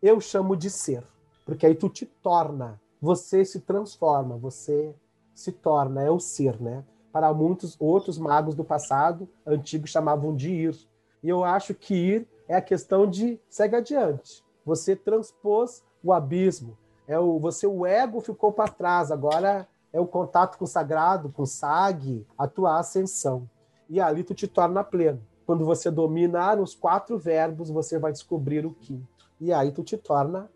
eu 0.02 0.20
chamo 0.20 0.56
de 0.56 0.68
ser, 0.68 1.06
porque 1.46 1.64
aí 1.64 1.76
tu 1.76 1.88
te 1.88 2.04
torna, 2.04 2.80
você 3.00 3.44
se 3.44 3.60
transforma, 3.60 4.36
você 4.36 4.94
se 5.32 5.52
torna, 5.52 6.02
é 6.02 6.10
o 6.10 6.18
ser, 6.18 6.60
né? 6.60 6.84
Para 7.12 7.32
muitos 7.32 7.76
outros 7.78 8.18
magos 8.18 8.54
do 8.54 8.64
passado 8.64 9.28
antigo 9.46 9.86
chamavam 9.86 10.34
de 10.34 10.50
ir. 10.50 10.76
E 11.22 11.28
eu 11.28 11.44
acho 11.44 11.72
que 11.72 11.94
ir 11.94 12.28
é 12.48 12.56
a 12.56 12.62
questão 12.62 13.08
de 13.08 13.40
segue 13.48 13.76
adiante. 13.76 14.42
Você 14.64 14.96
transpôs 14.96 15.84
o 16.02 16.12
abismo. 16.12 16.76
É 17.06 17.18
o 17.18 17.38
você 17.38 17.66
o 17.66 17.86
ego 17.86 18.20
ficou 18.20 18.52
para 18.52 18.72
trás, 18.72 19.10
agora 19.12 19.68
é 19.92 20.00
o 20.00 20.06
contato 20.06 20.58
com 20.58 20.64
o 20.64 20.68
sagrado, 20.68 21.28
com 21.30 21.42
o 21.42 21.46
sag, 21.46 22.26
a 22.36 22.48
tua 22.48 22.78
ascensão. 22.78 23.48
E 23.88 24.00
ali 24.00 24.24
tu 24.24 24.34
te 24.34 24.48
torna 24.48 24.82
pleno. 24.82 25.22
Quando 25.44 25.64
você 25.64 25.90
dominar 25.90 26.58
os 26.58 26.74
quatro 26.74 27.18
verbos, 27.18 27.68
você 27.68 27.98
vai 27.98 28.10
descobrir 28.10 28.64
o 28.64 28.72
quinto. 28.72 29.11
E 29.42 29.52
aí 29.52 29.72
tu 29.72 29.82
te 29.82 29.96
torna 29.96 30.48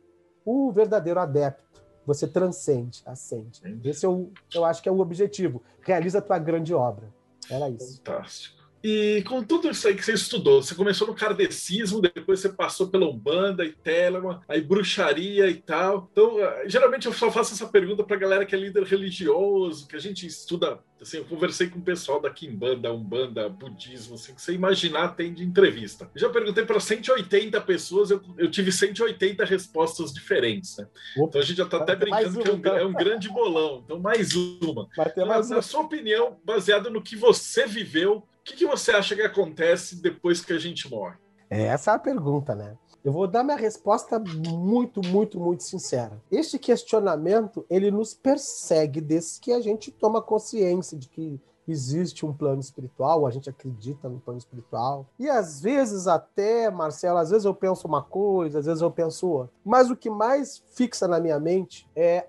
o 0.45 0.71
verdadeiro 0.71 1.19
adepto. 1.19 1.83
Você 2.07 2.29
transcende, 2.29 3.03
ascende. 3.05 3.61
Esse 3.83 4.07
é 4.07 4.09
o, 4.09 4.31
eu 4.55 4.65
acho 4.65 4.81
que 4.81 4.89
é 4.89 4.93
o 4.93 5.01
objetivo. 5.01 5.61
Realiza 5.81 6.19
a 6.19 6.23
tua 6.23 6.39
grande 6.39 6.73
obra. 6.73 7.13
Era 7.51 7.69
isso. 7.69 7.97
Fantástico. 7.97 8.56
E 8.83 9.23
com 9.27 9.43
tudo 9.43 9.71
isso 9.71 9.89
aí 9.89 9.95
que 9.95 10.05
você 10.05 10.13
estudou, 10.13 10.63
você 10.63 10.75
começou 10.75 11.07
no 11.07 11.15
kardecismo, 11.15 12.01
depois 12.01 12.41
você 12.41 12.49
passou 12.49 12.89
pela 12.89 13.09
Umbanda 13.09 13.65
e 13.65 13.73
Telema, 13.73 14.43
aí 14.49 14.61
bruxaria 14.61 15.49
e 15.49 15.55
tal. 15.55 16.09
Então, 16.13 16.39
eh, 16.39 16.65
geralmente 16.69 17.07
eu 17.07 17.13
só 17.13 17.31
faço 17.31 17.55
essa 17.55 17.67
pergunta 17.67 18.05
pra 18.05 18.17
galera 18.17 18.47
que 18.47 18.55
é 18.55 18.59
líder 18.59 18.85
religioso, 18.85 19.89
que 19.89 19.97
a 19.97 20.01
gente 20.01 20.27
estuda. 20.27 20.79
Assim, 21.01 21.19
eu 21.19 21.25
conversei 21.25 21.69
com 21.69 21.79
o 21.79 21.83
pessoal 21.83 22.21
da 22.21 22.31
Kimbanda, 22.31 22.93
Umbanda, 22.93 23.49
Budismo, 23.49 24.15
assim, 24.15 24.35
que 24.35 24.41
você 24.41 24.55
imaginar 24.55 25.09
tem 25.09 25.33
de 25.33 25.45
entrevista. 25.45 26.11
Eu 26.15 26.21
já 26.21 26.31
perguntei 26.31 26.65
para 26.65 26.81
180 26.81 27.61
pessoas, 27.63 28.11
eu, 28.11 28.23
eu, 28.39 28.51
tive 28.51 28.73
180 28.73 29.45
respostas 29.45 30.13
diferentes, 30.13 30.77
né? 30.79 30.87
Opa, 31.17 31.29
então 31.29 31.41
a 31.41 31.45
gente 31.45 31.57
já 31.59 31.67
tá 31.67 31.79
até 31.79 31.95
brincando 31.95 32.41
que 32.41 32.49
é 32.49 32.53
um, 32.53 32.57
então. 32.57 32.77
é 32.77 32.85
um, 32.87 32.93
grande 32.93 33.29
bolão. 33.29 33.83
Então, 33.85 33.99
mais 33.99 34.35
uma. 34.35 34.89
Ter 35.15 35.25
mais 35.25 35.51
uma. 35.51 35.61
sua 35.61 35.83
opinião, 35.83 36.39
baseada 36.45 36.89
no 36.89 37.03
que 37.03 37.15
você 37.15 37.67
viveu, 37.67 38.27
que, 38.47 38.55
que 38.55 38.67
você 38.67 38.93
acha 38.93 39.17
que 39.17 39.23
acontece 39.23 39.97
depois 39.97 40.45
que 40.45 40.53
a 40.53 40.59
gente 40.59 40.89
morre? 40.89 41.17
É, 41.51 41.65
essa 41.65 41.91
é 41.91 41.95
a 41.95 41.99
pergunta, 41.99 42.55
né? 42.55 42.77
Eu 43.05 43.13
vou 43.13 43.27
dar 43.27 43.45
minha 43.45 43.57
resposta 43.57 44.19
muito, 44.19 45.01
muito, 45.05 45.39
muito 45.39 45.63
sincera. 45.63 46.21
Este 46.31 46.59
questionamento, 46.59 47.65
ele 47.69 47.91
nos 47.91 48.15
persegue 48.15 49.01
desde 49.01 49.41
que 49.41 49.53
a 49.53 49.61
gente 49.61 49.91
toma 49.91 50.23
consciência 50.23 50.97
de 50.97 51.09
que 51.09 51.41
existe 51.69 52.25
um 52.25 52.33
plano 52.33 52.61
espiritual, 52.61 53.27
a 53.27 53.31
gente 53.31 53.51
acredita 53.51 54.09
no 54.09 54.21
plano 54.21 54.39
espiritual. 54.39 55.07
E 55.19 55.29
às 55.29 55.61
vezes 55.61 56.07
até, 56.07 56.71
Marcelo, 56.71 57.19
às 57.19 57.31
vezes 57.31 57.45
eu 57.45 57.55
penso 57.55 57.87
uma 57.87 58.03
coisa, 58.03 58.61
às 58.61 58.67
vezes 58.67 58.83
eu 58.83 58.91
penso 58.91 59.29
outra. 59.29 59.53
Mas 59.65 59.91
o 59.91 59.97
que 59.97 60.11
mais 60.11 60.63
fixa 60.73 61.09
na 61.09 61.19
minha 61.19 61.39
mente 61.41 61.89
é 61.95 62.29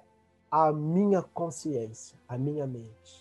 a 0.49 0.72
minha 0.72 1.22
consciência, 1.22 2.18
a 2.28 2.38
minha 2.38 2.65
mente. 2.65 3.16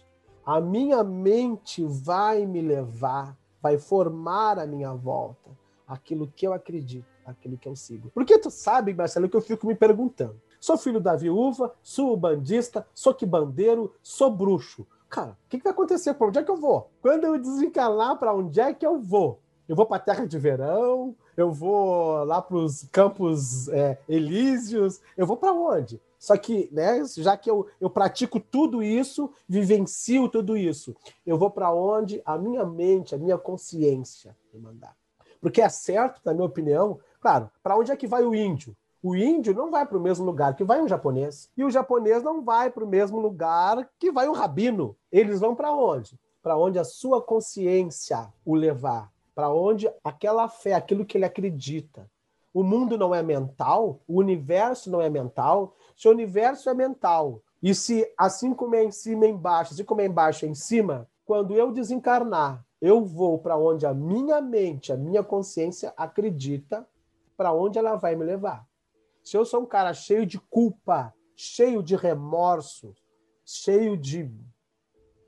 A 0.47 0.61
minha 0.61 1.03
mente 1.03 1.85
vai 1.85 2.47
me 2.47 2.61
levar, 2.61 3.37
vai 3.61 3.79
formar 3.79 4.61
a 4.61 4.65
minha 4.65 4.95
volta, 4.95 5.51
aquilo 5.89 6.33
que 6.37 6.47
eu 6.47 6.53
acredito, 6.53 7.05
aquilo 7.27 7.59
que 7.59 7.69
eu 7.69 7.75
sigo. 7.75 8.13
Porque 8.15 8.39
tu 8.39 8.49
sabe, 8.49 8.95
Marcelo, 8.95 9.29
que 9.29 9.37
eu 9.37 9.41
fico 9.41 9.67
me 9.67 9.75
perguntando. 9.75 10.41
Sou 10.61 10.79
filho 10.79 11.01
da 11.01 11.17
viúva, 11.17 11.75
sou 11.83 12.17
bandista, 12.17 12.87
sou 12.95 13.13
que 13.13 13.27
bandeiro, 13.27 13.93
sou 14.01 14.31
bruxo. 14.31 14.87
Cara, 15.09 15.33
o 15.33 15.49
que, 15.49 15.59
que 15.59 15.65
vai 15.65 15.73
acontecer? 15.73 16.15
Para 16.15 16.29
onde 16.29 16.39
é 16.39 16.45
que 16.45 16.51
eu 16.53 16.57
vou? 16.57 16.93
Quando 17.03 17.25
eu 17.25 17.41
desencanar, 17.41 18.17
para 18.17 18.33
onde 18.33 18.61
é 18.61 18.73
que 18.73 18.87
eu 18.87 19.01
vou? 19.01 19.41
Eu 19.69 19.75
vou 19.75 19.85
para 19.85 19.97
a 19.97 20.01
terra 20.01 20.27
de 20.29 20.39
verão? 20.39 21.13
Eu 21.37 21.51
vou 21.51 22.23
lá 22.23 22.41
para 22.41 22.57
os 22.57 22.85
campos 22.93 23.69
é, 23.71 23.99
elíseos? 24.09 25.01
Eu 25.17 25.27
vou 25.27 25.37
para 25.37 25.53
onde? 25.53 26.01
Só 26.27 26.37
que, 26.37 26.69
né, 26.73 27.05
já 27.19 27.37
que 27.37 27.49
eu, 27.49 27.69
eu 27.81 27.89
pratico 27.89 28.41
tudo 28.41 28.83
isso, 28.83 29.31
vivencio 29.49 30.29
tudo 30.29 30.57
isso, 30.57 30.93
eu 31.25 31.39
vou 31.39 31.53
para 31.53 31.73
onde 31.73 32.21
a 32.25 32.37
minha 32.37 32.67
mente, 32.67 33.15
a 33.15 33.19
minha 33.19 33.39
consciência 33.39 34.37
me 34.53 34.59
mandar. 34.59 34.97
Porque 35.41 35.63
é 35.63 35.69
certo, 35.69 36.21
na 36.25 36.35
minha 36.35 36.49
opinião, 36.49 36.99
claro, 37.21 37.49
para 37.63 37.77
onde 37.77 37.93
é 37.93 37.97
que 37.97 38.09
vai 38.09 38.25
o 38.25 38.35
índio? 38.35 38.77
O 39.01 39.15
índio 39.15 39.55
não 39.55 39.71
vai 39.71 39.87
para 39.87 39.97
o 39.97 40.01
mesmo 40.01 40.27
lugar 40.27 40.57
que 40.57 40.65
vai 40.65 40.83
um 40.83 40.89
japonês. 40.89 41.49
E 41.57 41.63
o 41.63 41.71
japonês 41.71 42.25
não 42.25 42.43
vai 42.43 42.73
para 42.73 42.83
o 42.83 42.89
mesmo 42.89 43.21
lugar 43.21 43.89
que 43.97 44.11
vai 44.11 44.29
um 44.29 44.33
rabino. 44.33 44.97
Eles 45.13 45.39
vão 45.39 45.55
para 45.55 45.73
onde? 45.73 46.19
Para 46.43 46.59
onde 46.59 46.77
a 46.77 46.83
sua 46.83 47.23
consciência 47.23 48.27
o 48.45 48.57
levar. 48.57 49.13
Para 49.33 49.49
onde 49.49 49.89
aquela 50.03 50.49
fé, 50.49 50.75
aquilo 50.75 51.07
que 51.07 51.17
ele 51.17 51.25
acredita. 51.25 52.11
O 52.57 52.63
mundo 52.63 52.97
não 52.97 53.15
é 53.15 53.23
mental, 53.23 54.01
o 54.09 54.19
universo 54.19 54.91
não 54.91 55.03
é 55.03 55.11
mental. 55.11 55.77
Se 55.97 56.07
o 56.07 56.11
universo 56.11 56.69
é 56.69 56.75
mental, 56.75 57.43
e 57.63 57.75
se 57.75 58.07
assim 58.19 58.53
como 58.53 58.75
é 58.75 58.85
em 58.85 58.91
cima 58.91 59.25
é 59.25 59.29
embaixo, 59.29 59.73
assim 59.73 59.85
como 59.85 60.03
é 60.03 60.07
embaixo 60.07 60.45
é 60.45 60.49
em 60.49 60.55
cima, 60.55 61.09
quando 61.25 61.55
eu 61.55 61.73
desencarnar, 61.73 62.65
eu 62.81 63.03
vou 63.03 63.39
para 63.39 63.57
onde 63.57 63.87
a 63.87 63.95
minha 63.95 64.41
mente, 64.41 64.93
a 64.93 64.97
minha 64.97 65.25
consciência 65.25 65.93
acredita, 65.97 66.87
para 67.37 67.53
onde 67.53 67.79
ela 67.79 67.97
vai 67.97 68.15
me 68.15 68.25
levar. 68.25 68.67
Se 69.25 69.37
eu 69.37 69.45
sou 69.45 69.63
um 69.63 69.67
cara 69.67 69.93
cheio 69.95 70.27
de 70.27 70.39
culpa, 70.39 71.13
cheio 71.35 71.83
de 71.83 71.97
remorso, 71.97 72.95
cheio 73.45 73.97
de. 73.97 74.31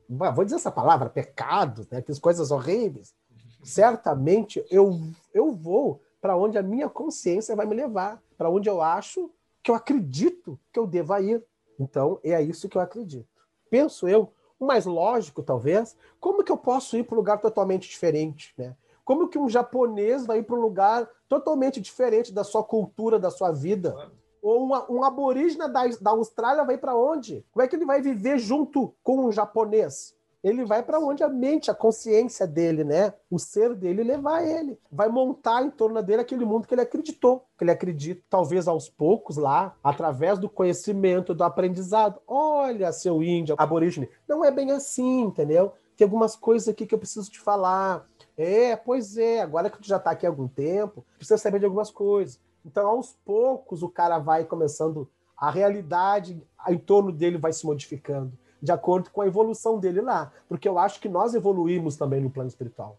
Vou 0.09 0.45
dizer 0.45 0.57
essa 0.57 0.71
palavra, 0.71 1.11
pecado, 1.11 1.87
né? 1.91 1.99
Aquelas 1.99 2.19
coisas 2.19 2.51
horríveis. 2.51 3.15
Certamente 3.63 4.65
eu, 4.71 5.01
eu 5.35 5.53
vou 5.53 6.01
para 6.21 6.37
onde 6.37 6.57
a 6.59 6.63
minha 6.63 6.89
consciência 6.89 7.57
vai 7.57 7.67
me 7.67 7.75
levar, 7.75 8.23
para 8.37 8.51
onde 8.51 8.69
eu 8.69 8.81
acho 8.81 9.31
que 9.63 9.71
eu 9.71 9.75
acredito 9.75 10.59
que 10.73 10.79
eu 10.79 10.87
deva 10.87 11.21
ir. 11.21 11.45
Então, 11.79 12.19
é 12.23 12.43
isso 12.43 12.69
que 12.69 12.77
eu 12.77 12.83
acredito. 12.83 13.29
Penso 13.71 14.09
eu, 14.09 14.33
o 14.59 14.67
mais 14.67 14.87
lógico, 14.87 15.43
talvez, 15.43 15.97
como 16.19 16.43
que 16.43 16.51
eu 16.51 16.57
posso 16.57 16.97
ir 16.97 17.05
para 17.05 17.15
um 17.15 17.19
lugar 17.19 17.41
totalmente 17.41 17.89
diferente, 17.89 18.53
né? 18.59 18.77
Como 19.05 19.29
que 19.29 19.39
um 19.39 19.49
japonês 19.49 20.27
vai 20.27 20.39
ir 20.39 20.43
para 20.43 20.57
um 20.57 20.61
lugar 20.61 21.09
totalmente 21.29 21.81
diferente 21.81 22.33
da 22.33 22.45
sua 22.45 22.63
cultura, 22.63 23.19
da 23.19 23.31
sua 23.31 23.53
vida? 23.53 24.13
Ou 24.43 24.65
uma, 24.65 24.91
um 24.91 25.03
aborígene 25.03 25.67
da, 25.73 25.87
da 25.87 26.11
Austrália 26.11 26.65
vai 26.65 26.77
para 26.77 26.95
onde? 26.95 27.45
Como 27.51 27.63
é 27.63 27.69
que 27.69 27.77
ele 27.77 27.87
vai 27.87 28.03
viver 28.03 28.39
junto 28.39 28.95
com 29.03 29.27
um 29.27 29.33
japonês? 29.33 30.15
Ele 30.43 30.65
vai 30.65 30.83
para 30.83 31.01
onde 31.01 31.23
a 31.25 31.29
mente, 31.29 31.71
a 31.71 31.75
consciência 31.75 32.47
dele, 32.47 32.85
né? 32.85 33.13
O 33.31 33.39
ser 33.39 33.75
dele 33.75 34.05
levar 34.05 34.47
ele. 34.47 34.79
Vai 34.91 35.09
montar 35.09 35.65
em 35.65 35.71
torno 35.71 36.01
dele 36.03 36.23
aquele 36.23 36.45
mundo 36.45 36.67
que 36.67 36.75
ele 36.75 36.81
acreditou, 36.81 37.45
que 37.57 37.65
ele 37.65 37.73
acredita, 37.73 38.23
talvez 38.31 38.69
aos 38.69 38.89
poucos 38.89 39.37
lá, 39.37 39.75
através 39.83 40.39
do 40.39 40.49
conhecimento, 40.49 41.35
do 41.35 41.43
aprendizado. 41.43 42.21
Olha, 42.27 42.93
seu 42.93 43.23
índio, 43.23 43.57
aborígene, 43.59 44.09
não 44.29 44.45
é 44.45 44.51
bem 44.51 44.71
assim, 44.71 45.23
entendeu? 45.23 45.73
Tem 45.97 46.05
algumas 46.05 46.37
coisas 46.37 46.69
aqui 46.69 46.87
que 46.87 46.95
eu 46.95 46.99
preciso 46.99 47.29
te 47.29 47.41
falar. 47.41 48.07
É, 48.37 48.77
pois 48.77 49.19
é, 49.19 49.41
agora 49.41 49.69
que 49.69 49.79
tu 49.79 49.89
já 49.89 49.97
está 49.97 50.13
aqui 50.13 50.25
há 50.25 50.29
algum 50.29 50.47
tempo, 50.47 51.05
precisa 51.17 51.37
saber 51.37 51.59
de 51.59 51.65
algumas 51.65 51.91
coisas. 51.91 52.39
Então, 52.65 52.87
aos 52.87 53.17
poucos, 53.25 53.83
o 53.83 53.89
cara 53.89 54.19
vai 54.19 54.45
começando, 54.45 55.09
a 55.37 55.51
realidade 55.51 56.41
em 56.69 56.79
torno 56.79 57.11
dele 57.11 57.37
vai 57.37 57.53
se 57.53 57.67
modificando, 57.67 58.33
de 58.61 58.73
acordo 58.73 59.11
com 59.11 59.23
a 59.23 59.27
evolução 59.27 59.79
dele 59.79 60.01
lá. 60.01 60.33
Porque 60.49 60.69
eu 60.69 60.79
acho 60.79 61.01
que 61.01 61.09
nós 61.09 61.35
evoluímos 61.35 61.97
também 61.97 62.21
no 62.21 62.31
plano 62.31 62.49
espiritual. 62.49 62.99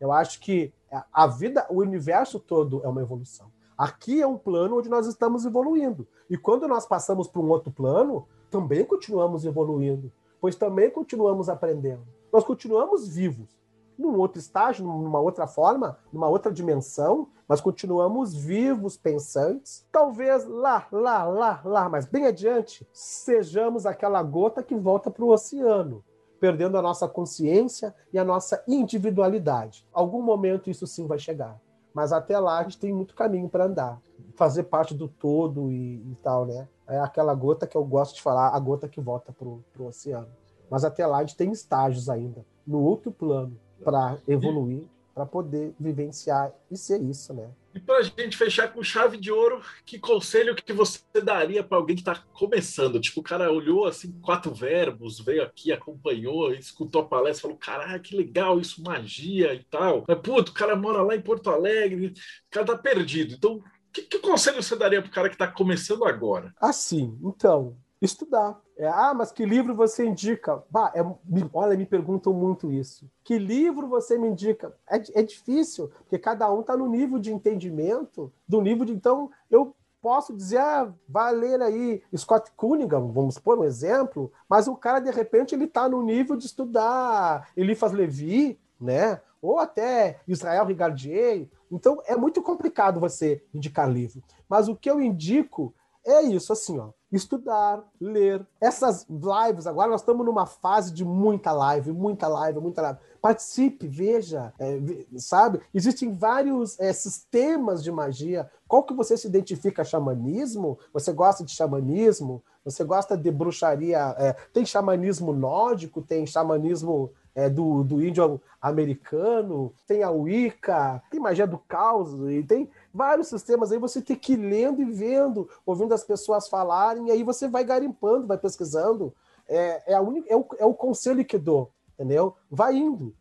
Eu 0.00 0.12
acho 0.12 0.40
que 0.40 0.72
a 1.12 1.26
vida, 1.26 1.66
o 1.68 1.80
universo 1.80 2.38
todo 2.38 2.80
é 2.84 2.88
uma 2.88 3.02
evolução. 3.02 3.50
Aqui 3.76 4.20
é 4.20 4.26
um 4.26 4.38
plano 4.38 4.78
onde 4.78 4.88
nós 4.88 5.06
estamos 5.06 5.44
evoluindo. 5.44 6.06
E 6.28 6.36
quando 6.36 6.66
nós 6.66 6.86
passamos 6.86 7.28
para 7.28 7.40
um 7.40 7.48
outro 7.48 7.70
plano, 7.70 8.26
também 8.50 8.84
continuamos 8.84 9.44
evoluindo, 9.44 10.10
pois 10.40 10.56
também 10.56 10.90
continuamos 10.90 11.48
aprendendo. 11.48 12.02
Nós 12.32 12.44
continuamos 12.44 13.08
vivos 13.08 13.56
num 13.98 14.16
outro 14.16 14.38
estágio, 14.38 14.86
numa 14.86 15.18
outra 15.18 15.46
forma, 15.46 15.98
numa 16.12 16.28
outra 16.28 16.52
dimensão, 16.52 17.28
mas 17.48 17.60
continuamos 17.60 18.34
vivos, 18.34 18.96
pensantes. 18.96 19.84
Talvez 19.90 20.46
lá, 20.46 20.86
lá, 20.92 21.24
lá, 21.24 21.60
lá, 21.64 21.88
mas 21.88 22.06
bem 22.06 22.26
adiante, 22.26 22.86
sejamos 22.92 23.84
aquela 23.84 24.22
gota 24.22 24.62
que 24.62 24.76
volta 24.76 25.10
para 25.10 25.24
o 25.24 25.30
oceano, 25.30 26.04
perdendo 26.38 26.78
a 26.78 26.82
nossa 26.82 27.08
consciência 27.08 27.94
e 28.12 28.18
a 28.18 28.24
nossa 28.24 28.62
individualidade. 28.68 29.84
Algum 29.92 30.22
momento 30.22 30.70
isso 30.70 30.86
sim 30.86 31.06
vai 31.06 31.18
chegar. 31.18 31.58
Mas 31.92 32.12
até 32.12 32.38
lá 32.38 32.58
a 32.58 32.62
gente 32.62 32.78
tem 32.78 32.92
muito 32.92 33.14
caminho 33.14 33.48
para 33.48 33.64
andar, 33.64 34.00
fazer 34.36 34.64
parte 34.64 34.94
do 34.94 35.08
todo 35.08 35.72
e, 35.72 35.96
e, 35.96 36.16
tal, 36.22 36.46
né? 36.46 36.68
É 36.86 37.00
aquela 37.00 37.34
gota 37.34 37.66
que 37.66 37.76
eu 37.76 37.84
gosto 37.84 38.14
de 38.14 38.22
falar, 38.22 38.50
a 38.50 38.58
gota 38.60 38.88
que 38.88 39.00
volta 39.00 39.32
para 39.32 39.48
o 39.48 39.86
oceano. 39.86 40.28
Mas 40.70 40.84
até 40.84 41.04
lá 41.06 41.18
a 41.18 41.20
gente 41.20 41.36
tem 41.36 41.50
estágios 41.50 42.08
ainda, 42.08 42.44
no 42.64 42.80
outro 42.80 43.10
plano 43.10 43.58
para 43.82 44.18
evoluir, 44.26 44.82
para 45.14 45.26
poder 45.26 45.74
vivenciar 45.78 46.52
e 46.70 46.76
ser 46.76 47.02
isso, 47.02 47.34
né? 47.34 47.48
E 47.74 47.80
para 47.80 47.98
a 47.98 48.02
gente 48.02 48.36
fechar 48.36 48.72
com 48.72 48.82
chave 48.82 49.16
de 49.16 49.30
ouro, 49.30 49.60
que 49.84 49.98
conselho 49.98 50.54
que 50.54 50.72
você 50.72 51.00
daria 51.22 51.62
para 51.62 51.76
alguém 51.76 51.94
que 51.94 52.02
está 52.02 52.16
começando? 52.32 53.00
Tipo, 53.00 53.20
o 53.20 53.22
cara 53.22 53.52
olhou 53.52 53.86
assim, 53.86 54.12
quatro 54.20 54.52
verbos, 54.52 55.20
veio 55.20 55.42
aqui, 55.42 55.70
acompanhou, 55.70 56.52
escutou 56.52 57.02
a 57.02 57.04
palestra, 57.04 57.42
falou: 57.42 57.56
caralho, 57.56 58.02
que 58.02 58.16
legal 58.16 58.58
isso, 58.58 58.82
magia 58.82 59.54
e 59.54 59.62
tal. 59.64 60.04
Mas, 60.08 60.18
puto, 60.20 60.50
o 60.50 60.54
cara 60.54 60.74
mora 60.74 61.02
lá 61.02 61.14
em 61.14 61.20
Porto 61.20 61.50
Alegre, 61.50 62.08
o 62.08 62.50
cara 62.50 62.66
tá 62.66 62.76
perdido. 62.76 63.34
Então, 63.34 63.62
que, 63.92 64.02
que 64.02 64.18
conselho 64.18 64.62
você 64.62 64.76
daria 64.76 65.00
para 65.00 65.08
o 65.10 65.14
cara 65.14 65.28
que 65.28 65.34
está 65.34 65.46
começando 65.46 66.04
agora? 66.04 66.54
Assim, 66.60 67.18
então, 67.22 67.76
estudar. 68.00 68.60
É, 68.78 68.86
ah, 68.86 69.12
mas 69.12 69.32
que 69.32 69.44
livro 69.44 69.74
você 69.74 70.06
indica? 70.06 70.62
Bah, 70.70 70.92
é, 70.94 71.02
me, 71.02 71.50
olha, 71.52 71.76
me 71.76 71.84
perguntam 71.84 72.32
muito 72.32 72.70
isso. 72.70 73.10
Que 73.24 73.36
livro 73.36 73.88
você 73.88 74.16
me 74.16 74.28
indica? 74.28 74.72
É, 74.88 75.20
é 75.20 75.22
difícil, 75.24 75.90
porque 75.98 76.16
cada 76.16 76.50
um 76.52 76.60
está 76.60 76.76
no 76.76 76.86
nível 76.86 77.18
de 77.18 77.32
entendimento, 77.32 78.32
do 78.46 78.60
nível 78.60 78.84
de. 78.84 78.92
Então, 78.92 79.32
eu 79.50 79.74
posso 80.00 80.32
dizer, 80.32 80.58
ah, 80.58 80.92
vai 81.08 81.34
ler 81.34 81.60
aí 81.60 82.00
Scott 82.16 82.52
Cunningham, 82.56 83.10
vamos 83.10 83.36
pôr 83.36 83.58
um 83.58 83.64
exemplo, 83.64 84.32
mas 84.48 84.68
o 84.68 84.76
cara, 84.76 85.00
de 85.00 85.10
repente, 85.10 85.56
ele 85.56 85.64
está 85.64 85.88
no 85.88 86.00
nível 86.00 86.36
de 86.36 86.46
estudar 86.46 87.50
Eliphas 87.56 87.90
Levi, 87.90 88.60
né? 88.80 89.20
Ou 89.42 89.58
até 89.58 90.20
Israel 90.26 90.64
Rigardier. 90.64 91.48
Então, 91.70 92.00
é 92.06 92.16
muito 92.16 92.40
complicado 92.40 93.00
você 93.00 93.42
indicar 93.52 93.90
livro. 93.90 94.22
Mas 94.48 94.68
o 94.68 94.76
que 94.76 94.88
eu 94.88 95.00
indico 95.00 95.74
é 96.10 96.22
isso, 96.22 96.52
assim, 96.52 96.78
ó 96.78 96.90
estudar, 97.10 97.82
ler. 98.00 98.46
Essas 98.60 99.06
lives, 99.08 99.66
agora 99.66 99.90
nós 99.90 100.00
estamos 100.00 100.24
numa 100.24 100.46
fase 100.46 100.92
de 100.92 101.04
muita 101.04 101.52
live, 101.52 101.92
muita 101.92 102.28
live, 102.28 102.60
muita 102.60 102.82
live. 102.82 102.98
Participe, 103.20 103.86
veja, 103.86 104.52
é, 104.58 104.78
sabe? 105.16 105.60
Existem 105.74 106.12
vários 106.12 106.78
é, 106.78 106.92
sistemas 106.92 107.82
de 107.82 107.90
magia. 107.90 108.48
Qual 108.66 108.84
que 108.84 108.94
você 108.94 109.16
se 109.16 109.26
identifica? 109.26 109.84
Xamanismo? 109.84 110.78
Você 110.92 111.12
gosta 111.12 111.42
de 111.42 111.52
xamanismo? 111.52 112.42
Você 112.64 112.84
gosta 112.84 113.16
de 113.16 113.30
bruxaria? 113.30 114.14
É, 114.18 114.34
tem 114.52 114.66
xamanismo 114.66 115.32
nórdico, 115.32 116.02
tem 116.02 116.26
xamanismo 116.26 117.10
é, 117.38 117.48
do, 117.48 117.84
do 117.84 118.04
índio 118.04 118.40
americano, 118.60 119.72
tem 119.86 120.02
a 120.02 120.10
Wicca, 120.10 121.00
tem 121.08 121.20
magia 121.20 121.46
do 121.46 121.56
caos, 121.56 122.12
e 122.28 122.42
tem 122.42 122.68
vários 122.92 123.28
sistemas 123.28 123.70
aí 123.70 123.78
você 123.78 124.02
tem 124.02 124.16
que 124.16 124.32
ir 124.32 124.38
lendo 124.38 124.82
e 124.82 124.84
vendo, 124.86 125.48
ouvindo 125.64 125.94
as 125.94 126.02
pessoas 126.02 126.48
falarem, 126.48 127.06
e 127.06 127.10
aí 127.12 127.22
você 127.22 127.46
vai 127.46 127.62
garimpando, 127.62 128.26
vai 128.26 128.36
pesquisando. 128.36 129.14
É, 129.46 129.92
é, 129.92 129.94
a 129.94 130.00
única, 130.00 130.26
é, 130.28 130.36
o, 130.36 130.44
é 130.58 130.66
o 130.66 130.74
conselho 130.74 131.24
que 131.24 131.38
dou, 131.38 131.70
entendeu? 131.94 132.34
Vai 132.50 132.74
indo. 132.74 133.14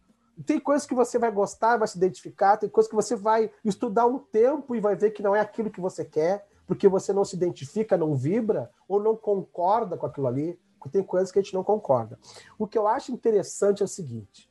Tem 0.48 0.60
coisas 0.60 0.88
que 0.88 0.96
você 0.96 1.20
vai 1.20 1.30
gostar, 1.30 1.78
vai 1.78 1.88
se 1.88 1.96
identificar, 1.96 2.58
tem 2.58 2.70
coisas 2.70 2.90
que 2.90 2.96
você 2.96 3.16
vai 3.16 3.52
estudar 3.64 4.08
um 4.08 4.18
tempo 4.18 4.76
e 4.76 4.80
vai 4.80 4.96
ver 4.96 5.12
que 5.12 5.22
não 5.22 5.36
é 5.36 5.42
aquilo 5.42 5.70
que 5.70 5.80
você 5.80 6.04
quer, 6.04 6.48
porque 6.66 6.88
você 6.88 7.14
não 7.14 7.24
se 7.24 7.36
identifica, 7.36 7.96
não 7.96 8.16
vibra 8.16 8.72
ou 8.88 9.00
não 9.00 9.16
concorda 9.16 9.96
com 9.96 10.08
aquilo 10.08 10.26
ali, 10.26 10.60
porque 10.88 10.98
tem 10.98 11.04
coisas 11.04 11.32
que 11.32 11.40
a 11.40 11.42
gente 11.42 11.54
não 11.54 11.64
concorda. 11.64 12.18
O 12.58 12.66
que 12.66 12.78
eu 12.78 12.88
acho 12.88 13.12
interessante 13.12 13.82
é 13.82 13.86
o 13.86 13.88
seguinte: 13.88 14.50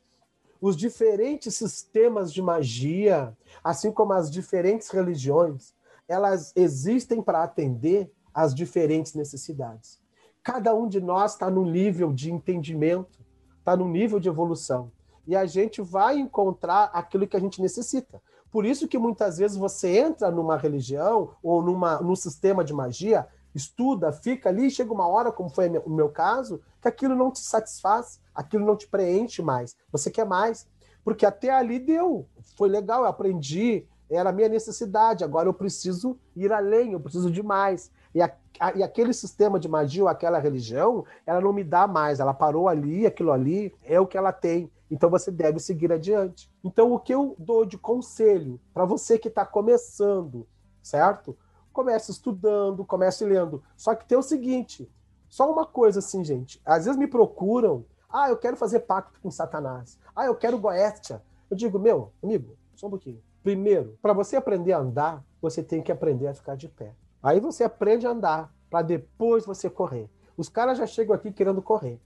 os 0.61 0.77
diferentes 0.77 1.55
sistemas 1.55 2.31
de 2.31 2.41
magia, 2.41 3.35
assim 3.63 3.91
como 3.91 4.13
as 4.13 4.31
diferentes 4.31 4.89
religiões, 4.89 5.73
elas 6.07 6.53
existem 6.55 7.21
para 7.21 7.43
atender 7.43 8.11
às 8.33 8.53
diferentes 8.53 9.13
necessidades. 9.13 9.99
Cada 10.43 10.73
um 10.73 10.87
de 10.87 11.01
nós 11.01 11.33
está 11.33 11.49
num 11.49 11.69
nível 11.69 12.13
de 12.13 12.31
entendimento, 12.31 13.19
está 13.59 13.75
num 13.75 13.89
nível 13.89 14.19
de 14.19 14.29
evolução. 14.29 14.91
E 15.27 15.35
a 15.35 15.45
gente 15.45 15.81
vai 15.81 16.17
encontrar 16.17 16.85
aquilo 16.93 17.27
que 17.27 17.35
a 17.35 17.39
gente 17.39 17.61
necessita. 17.61 18.21
Por 18.49 18.65
isso 18.65 18.87
que 18.87 18.97
muitas 18.97 19.39
vezes 19.39 19.57
você 19.57 19.97
entra 19.97 20.31
numa 20.31 20.55
religião 20.55 21.31
ou 21.43 21.61
numa, 21.61 21.99
num 21.99 22.15
sistema 22.15 22.63
de 22.63 22.73
magia, 22.73 23.27
estuda, 23.57 24.11
fica 24.11 24.49
ali, 24.49 24.69
chega 24.71 24.93
uma 24.93 25.07
hora, 25.07 25.31
como 25.31 25.49
foi 25.49 25.67
o 25.79 25.89
meu 25.89 26.09
caso, 26.09 26.61
que 26.81 26.87
aquilo 26.87 27.15
não 27.15 27.31
te 27.31 27.39
satisfaz, 27.39 28.21
aquilo 28.33 28.65
não 28.65 28.75
te 28.75 28.87
preenche 28.87 29.41
mais. 29.41 29.75
Você 29.91 30.09
quer 30.09 30.25
mais. 30.25 30.67
Porque 31.03 31.25
até 31.25 31.49
ali 31.49 31.79
deu, 31.79 32.27
foi 32.57 32.67
legal, 32.67 33.03
eu 33.03 33.07
aprendi, 33.07 33.87
era 34.09 34.29
a 34.29 34.33
minha 34.33 34.49
necessidade, 34.49 35.23
agora 35.23 35.47
eu 35.47 35.53
preciso 35.53 36.17
ir 36.35 36.51
além, 36.51 36.91
eu 36.93 36.99
preciso 36.99 37.31
de 37.31 37.41
mais. 37.41 37.89
E, 38.13 38.21
a, 38.21 38.33
a, 38.59 38.73
e 38.73 38.83
aquele 38.83 39.13
sistema 39.13 39.59
de 39.59 39.67
magia 39.67 40.03
ou 40.03 40.09
aquela 40.09 40.39
religião, 40.39 41.05
ela 41.25 41.39
não 41.39 41.53
me 41.53 41.63
dá 41.63 41.87
mais, 41.87 42.19
ela 42.19 42.33
parou 42.33 42.67
ali, 42.67 43.05
aquilo 43.05 43.31
ali 43.31 43.73
é 43.83 43.99
o 43.99 44.07
que 44.07 44.17
ela 44.17 44.33
tem. 44.33 44.71
Então 44.89 45.09
você 45.09 45.31
deve 45.31 45.59
seguir 45.59 45.91
adiante. 45.91 46.49
Então, 46.63 46.93
o 46.93 46.99
que 46.99 47.13
eu 47.13 47.35
dou 47.37 47.65
de 47.65 47.77
conselho 47.77 48.59
para 48.73 48.85
você 48.85 49.17
que 49.17 49.27
está 49.27 49.45
começando, 49.45 50.47
certo? 50.81 51.37
Comece 51.77 52.09
estudando, 52.09 52.83
comece 52.83 53.23
lendo. 53.23 53.63
Só 53.75 53.93
que 53.93 54.07
tem 54.07 54.17
o 54.17 54.23
seguinte: 54.23 54.91
só 55.29 55.51
uma 55.51 55.63
coisa 55.63 55.99
assim, 55.99 56.23
gente. 56.23 56.59
Às 56.65 56.85
vezes 56.85 56.99
me 56.99 57.05
procuram. 57.05 57.85
Ah, 58.09 58.31
eu 58.31 58.35
quero 58.35 58.57
fazer 58.57 58.79
pacto 58.79 59.19
com 59.21 59.29
Satanás. 59.29 59.99
Ah, 60.15 60.25
eu 60.25 60.33
quero 60.33 60.57
Goetia. 60.57 61.21
Eu 61.47 61.55
digo, 61.55 61.77
meu, 61.77 62.11
amigo, 62.23 62.57
só 62.73 62.87
um 62.87 62.89
pouquinho. 62.89 63.21
Primeiro, 63.43 63.95
para 64.01 64.11
você 64.11 64.35
aprender 64.35 64.73
a 64.73 64.79
andar, 64.79 65.23
você 65.39 65.61
tem 65.61 65.83
que 65.83 65.91
aprender 65.91 66.25
a 66.25 66.33
ficar 66.33 66.55
de 66.57 66.67
pé. 66.67 66.95
Aí 67.21 67.39
você 67.39 67.63
aprende 67.63 68.07
a 68.07 68.09
andar, 68.09 68.51
para 68.71 68.81
depois 68.81 69.45
você 69.45 69.69
correr. 69.69 70.09
Os 70.35 70.49
caras 70.49 70.79
já 70.79 70.87
chegam 70.87 71.13
aqui 71.13 71.31
querendo 71.31 71.61
correr. 71.61 72.01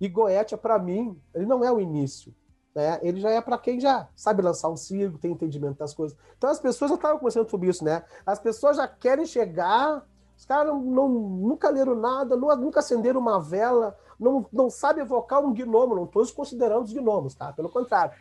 E 0.00 0.08
Goetia, 0.08 0.56
para 0.56 0.78
mim, 0.78 1.20
ele 1.34 1.44
não 1.44 1.64
é 1.64 1.72
o 1.72 1.80
início. 1.80 2.32
Né? 2.74 2.98
Ele 3.02 3.20
já 3.20 3.30
é 3.30 3.40
para 3.40 3.58
quem 3.58 3.78
já 3.78 4.08
sabe 4.16 4.42
lançar 4.42 4.68
um 4.68 4.76
circo, 4.76 5.18
tem 5.18 5.32
entendimento 5.32 5.78
das 5.78 5.92
coisas. 5.92 6.16
Então 6.36 6.48
as 6.48 6.58
pessoas 6.58 6.90
já 6.90 6.96
estavam 6.96 7.18
conversando 7.18 7.50
sobre 7.50 7.68
isso, 7.68 7.84
né? 7.84 8.02
As 8.24 8.38
pessoas 8.38 8.76
já 8.78 8.88
querem 8.88 9.26
chegar, 9.26 10.06
os 10.36 10.44
caras 10.44 10.68
não, 10.68 10.80
não, 10.80 11.08
nunca 11.08 11.68
leram 11.68 11.94
nada, 11.94 12.36
nunca 12.36 12.80
acenderam 12.80 13.20
uma 13.20 13.38
vela, 13.40 13.96
não, 14.18 14.46
não 14.52 14.70
sabem 14.70 15.02
evocar 15.02 15.44
um 15.44 15.52
gnomo, 15.52 15.94
não 15.94 16.04
estou 16.04 16.26
considerando 16.28 16.84
os 16.84 16.92
gnomos, 16.92 17.34
tá? 17.34 17.52
Pelo 17.52 17.68
contrário. 17.68 18.14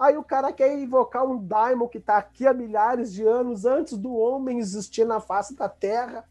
Aí 0.00 0.16
o 0.16 0.24
cara 0.24 0.50
quer 0.50 0.78
invocar 0.78 1.26
um 1.26 1.36
daimon 1.36 1.86
que 1.86 1.98
está 1.98 2.16
aqui 2.16 2.46
há 2.46 2.54
milhares 2.54 3.12
de 3.12 3.22
anos, 3.22 3.66
antes 3.66 3.98
do 3.98 4.14
homem 4.14 4.58
existir 4.58 5.04
na 5.04 5.20
face 5.20 5.54
da 5.54 5.68
Terra. 5.68 6.24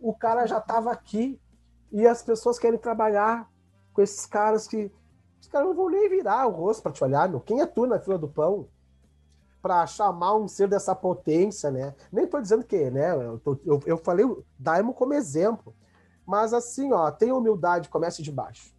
O 0.00 0.14
cara 0.14 0.46
já 0.46 0.56
estava 0.56 0.90
aqui 0.90 1.38
e 1.92 2.06
as 2.06 2.22
pessoas 2.22 2.58
querem 2.58 2.78
trabalhar 2.78 3.46
com 3.92 4.00
esses 4.00 4.24
caras 4.24 4.66
que. 4.66 4.90
Os 5.42 5.48
caras 5.48 5.66
não 5.66 5.74
vão 5.74 5.90
nem 5.90 6.08
virar 6.08 6.46
o 6.46 6.52
rosto 6.52 6.84
para 6.84 6.92
te 6.92 7.02
olhar, 7.02 7.28
meu. 7.28 7.40
Quem 7.40 7.60
é 7.60 7.66
tu 7.66 7.84
na 7.84 7.98
fila 7.98 8.16
do 8.16 8.28
pão? 8.28 8.68
Para 9.60 9.84
chamar 9.88 10.36
um 10.36 10.46
ser 10.46 10.68
dessa 10.68 10.94
potência, 10.94 11.68
né? 11.68 11.96
Nem 12.12 12.28
tô 12.28 12.40
dizendo 12.40 12.62
que, 12.62 12.88
né? 12.90 13.12
Eu, 13.12 13.40
tô, 13.40 13.58
eu, 13.64 13.80
eu 13.84 13.98
falei 13.98 14.24
o 14.24 14.44
Daimon 14.56 14.92
como 14.92 15.14
exemplo. 15.14 15.74
Mas 16.24 16.54
assim, 16.54 16.92
ó, 16.92 17.10
tenha 17.10 17.34
humildade, 17.34 17.88
comece 17.88 18.22
de 18.22 18.30
baixo. 18.30 18.72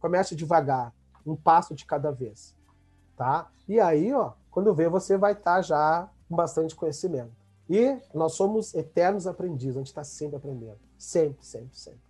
Comece 0.00 0.34
devagar, 0.34 0.90
um 1.26 1.36
passo 1.36 1.74
de 1.74 1.84
cada 1.84 2.10
vez. 2.10 2.54
Tá? 3.14 3.50
E 3.68 3.78
aí, 3.78 4.12
ó, 4.14 4.32
quando 4.50 4.74
vê, 4.74 4.88
você 4.88 5.18
vai 5.18 5.32
estar 5.32 5.56
tá 5.56 5.62
já 5.62 6.08
com 6.26 6.34
bastante 6.34 6.74
conhecimento. 6.74 7.32
E 7.68 7.98
nós 8.14 8.32
somos 8.32 8.74
eternos 8.74 9.26
aprendizes, 9.26 9.76
a 9.76 9.80
gente 9.80 9.88
está 9.88 10.04
sempre 10.04 10.36
aprendendo. 10.36 10.78
Sempre, 10.96 11.44
sempre, 11.44 11.76
sempre. 11.76 12.00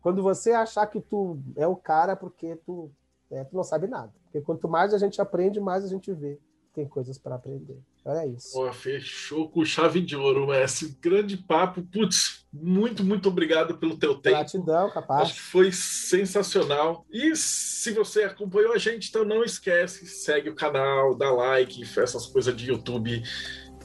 Quando 0.00 0.20
você 0.20 0.50
achar 0.50 0.84
que 0.88 1.00
tu 1.00 1.38
é 1.54 1.66
o 1.66 1.76
cara, 1.76 2.16
porque 2.16 2.56
tu, 2.56 2.90
é, 3.32 3.44
tu 3.44 3.56
não 3.56 3.64
sabe 3.64 3.86
nada. 3.86 4.12
Porque 4.24 4.40
quanto 4.40 4.68
mais 4.68 4.92
a 4.92 4.98
gente 4.98 5.20
aprende, 5.20 5.58
mais 5.58 5.84
a 5.84 5.88
gente 5.88 6.12
vê. 6.12 6.38
Tem 6.74 6.86
coisas 6.86 7.18
para 7.18 7.34
aprender. 7.34 7.78
Olha 8.04 8.26
isso. 8.26 8.52
Pô, 8.52 8.72
fechou 8.72 9.48
com 9.48 9.64
chave 9.64 10.00
de 10.00 10.16
ouro, 10.16 10.46
Messi. 10.46 10.96
Grande 11.00 11.36
papo. 11.36 11.82
Putz, 11.82 12.46
muito, 12.52 13.04
muito 13.04 13.28
obrigado 13.28 13.76
pelo 13.76 13.96
teu 13.98 14.14
tempo. 14.14 14.36
Gratidão, 14.36 14.90
capaz. 14.90 15.22
Acho 15.22 15.34
que 15.34 15.40
foi 15.40 15.70
sensacional. 15.70 17.04
E 17.10 17.36
se 17.36 17.92
você 17.92 18.22
acompanhou 18.22 18.72
a 18.72 18.78
gente, 18.78 19.10
então 19.10 19.24
não 19.24 19.44
esquece, 19.44 20.06
segue 20.06 20.48
o 20.48 20.54
canal, 20.54 21.14
dá 21.14 21.30
like, 21.30 21.82
essas 21.82 22.26
coisas 22.26 22.56
de 22.56 22.68
YouTube. 22.68 23.22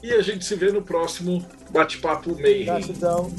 E 0.02 0.12
a 0.12 0.22
gente 0.22 0.44
se 0.44 0.54
vê 0.54 0.72
no 0.72 0.82
próximo 0.82 1.46
Bate-Papo 1.70 2.34
Meio. 2.36 2.66
Gratidão. 2.66 3.30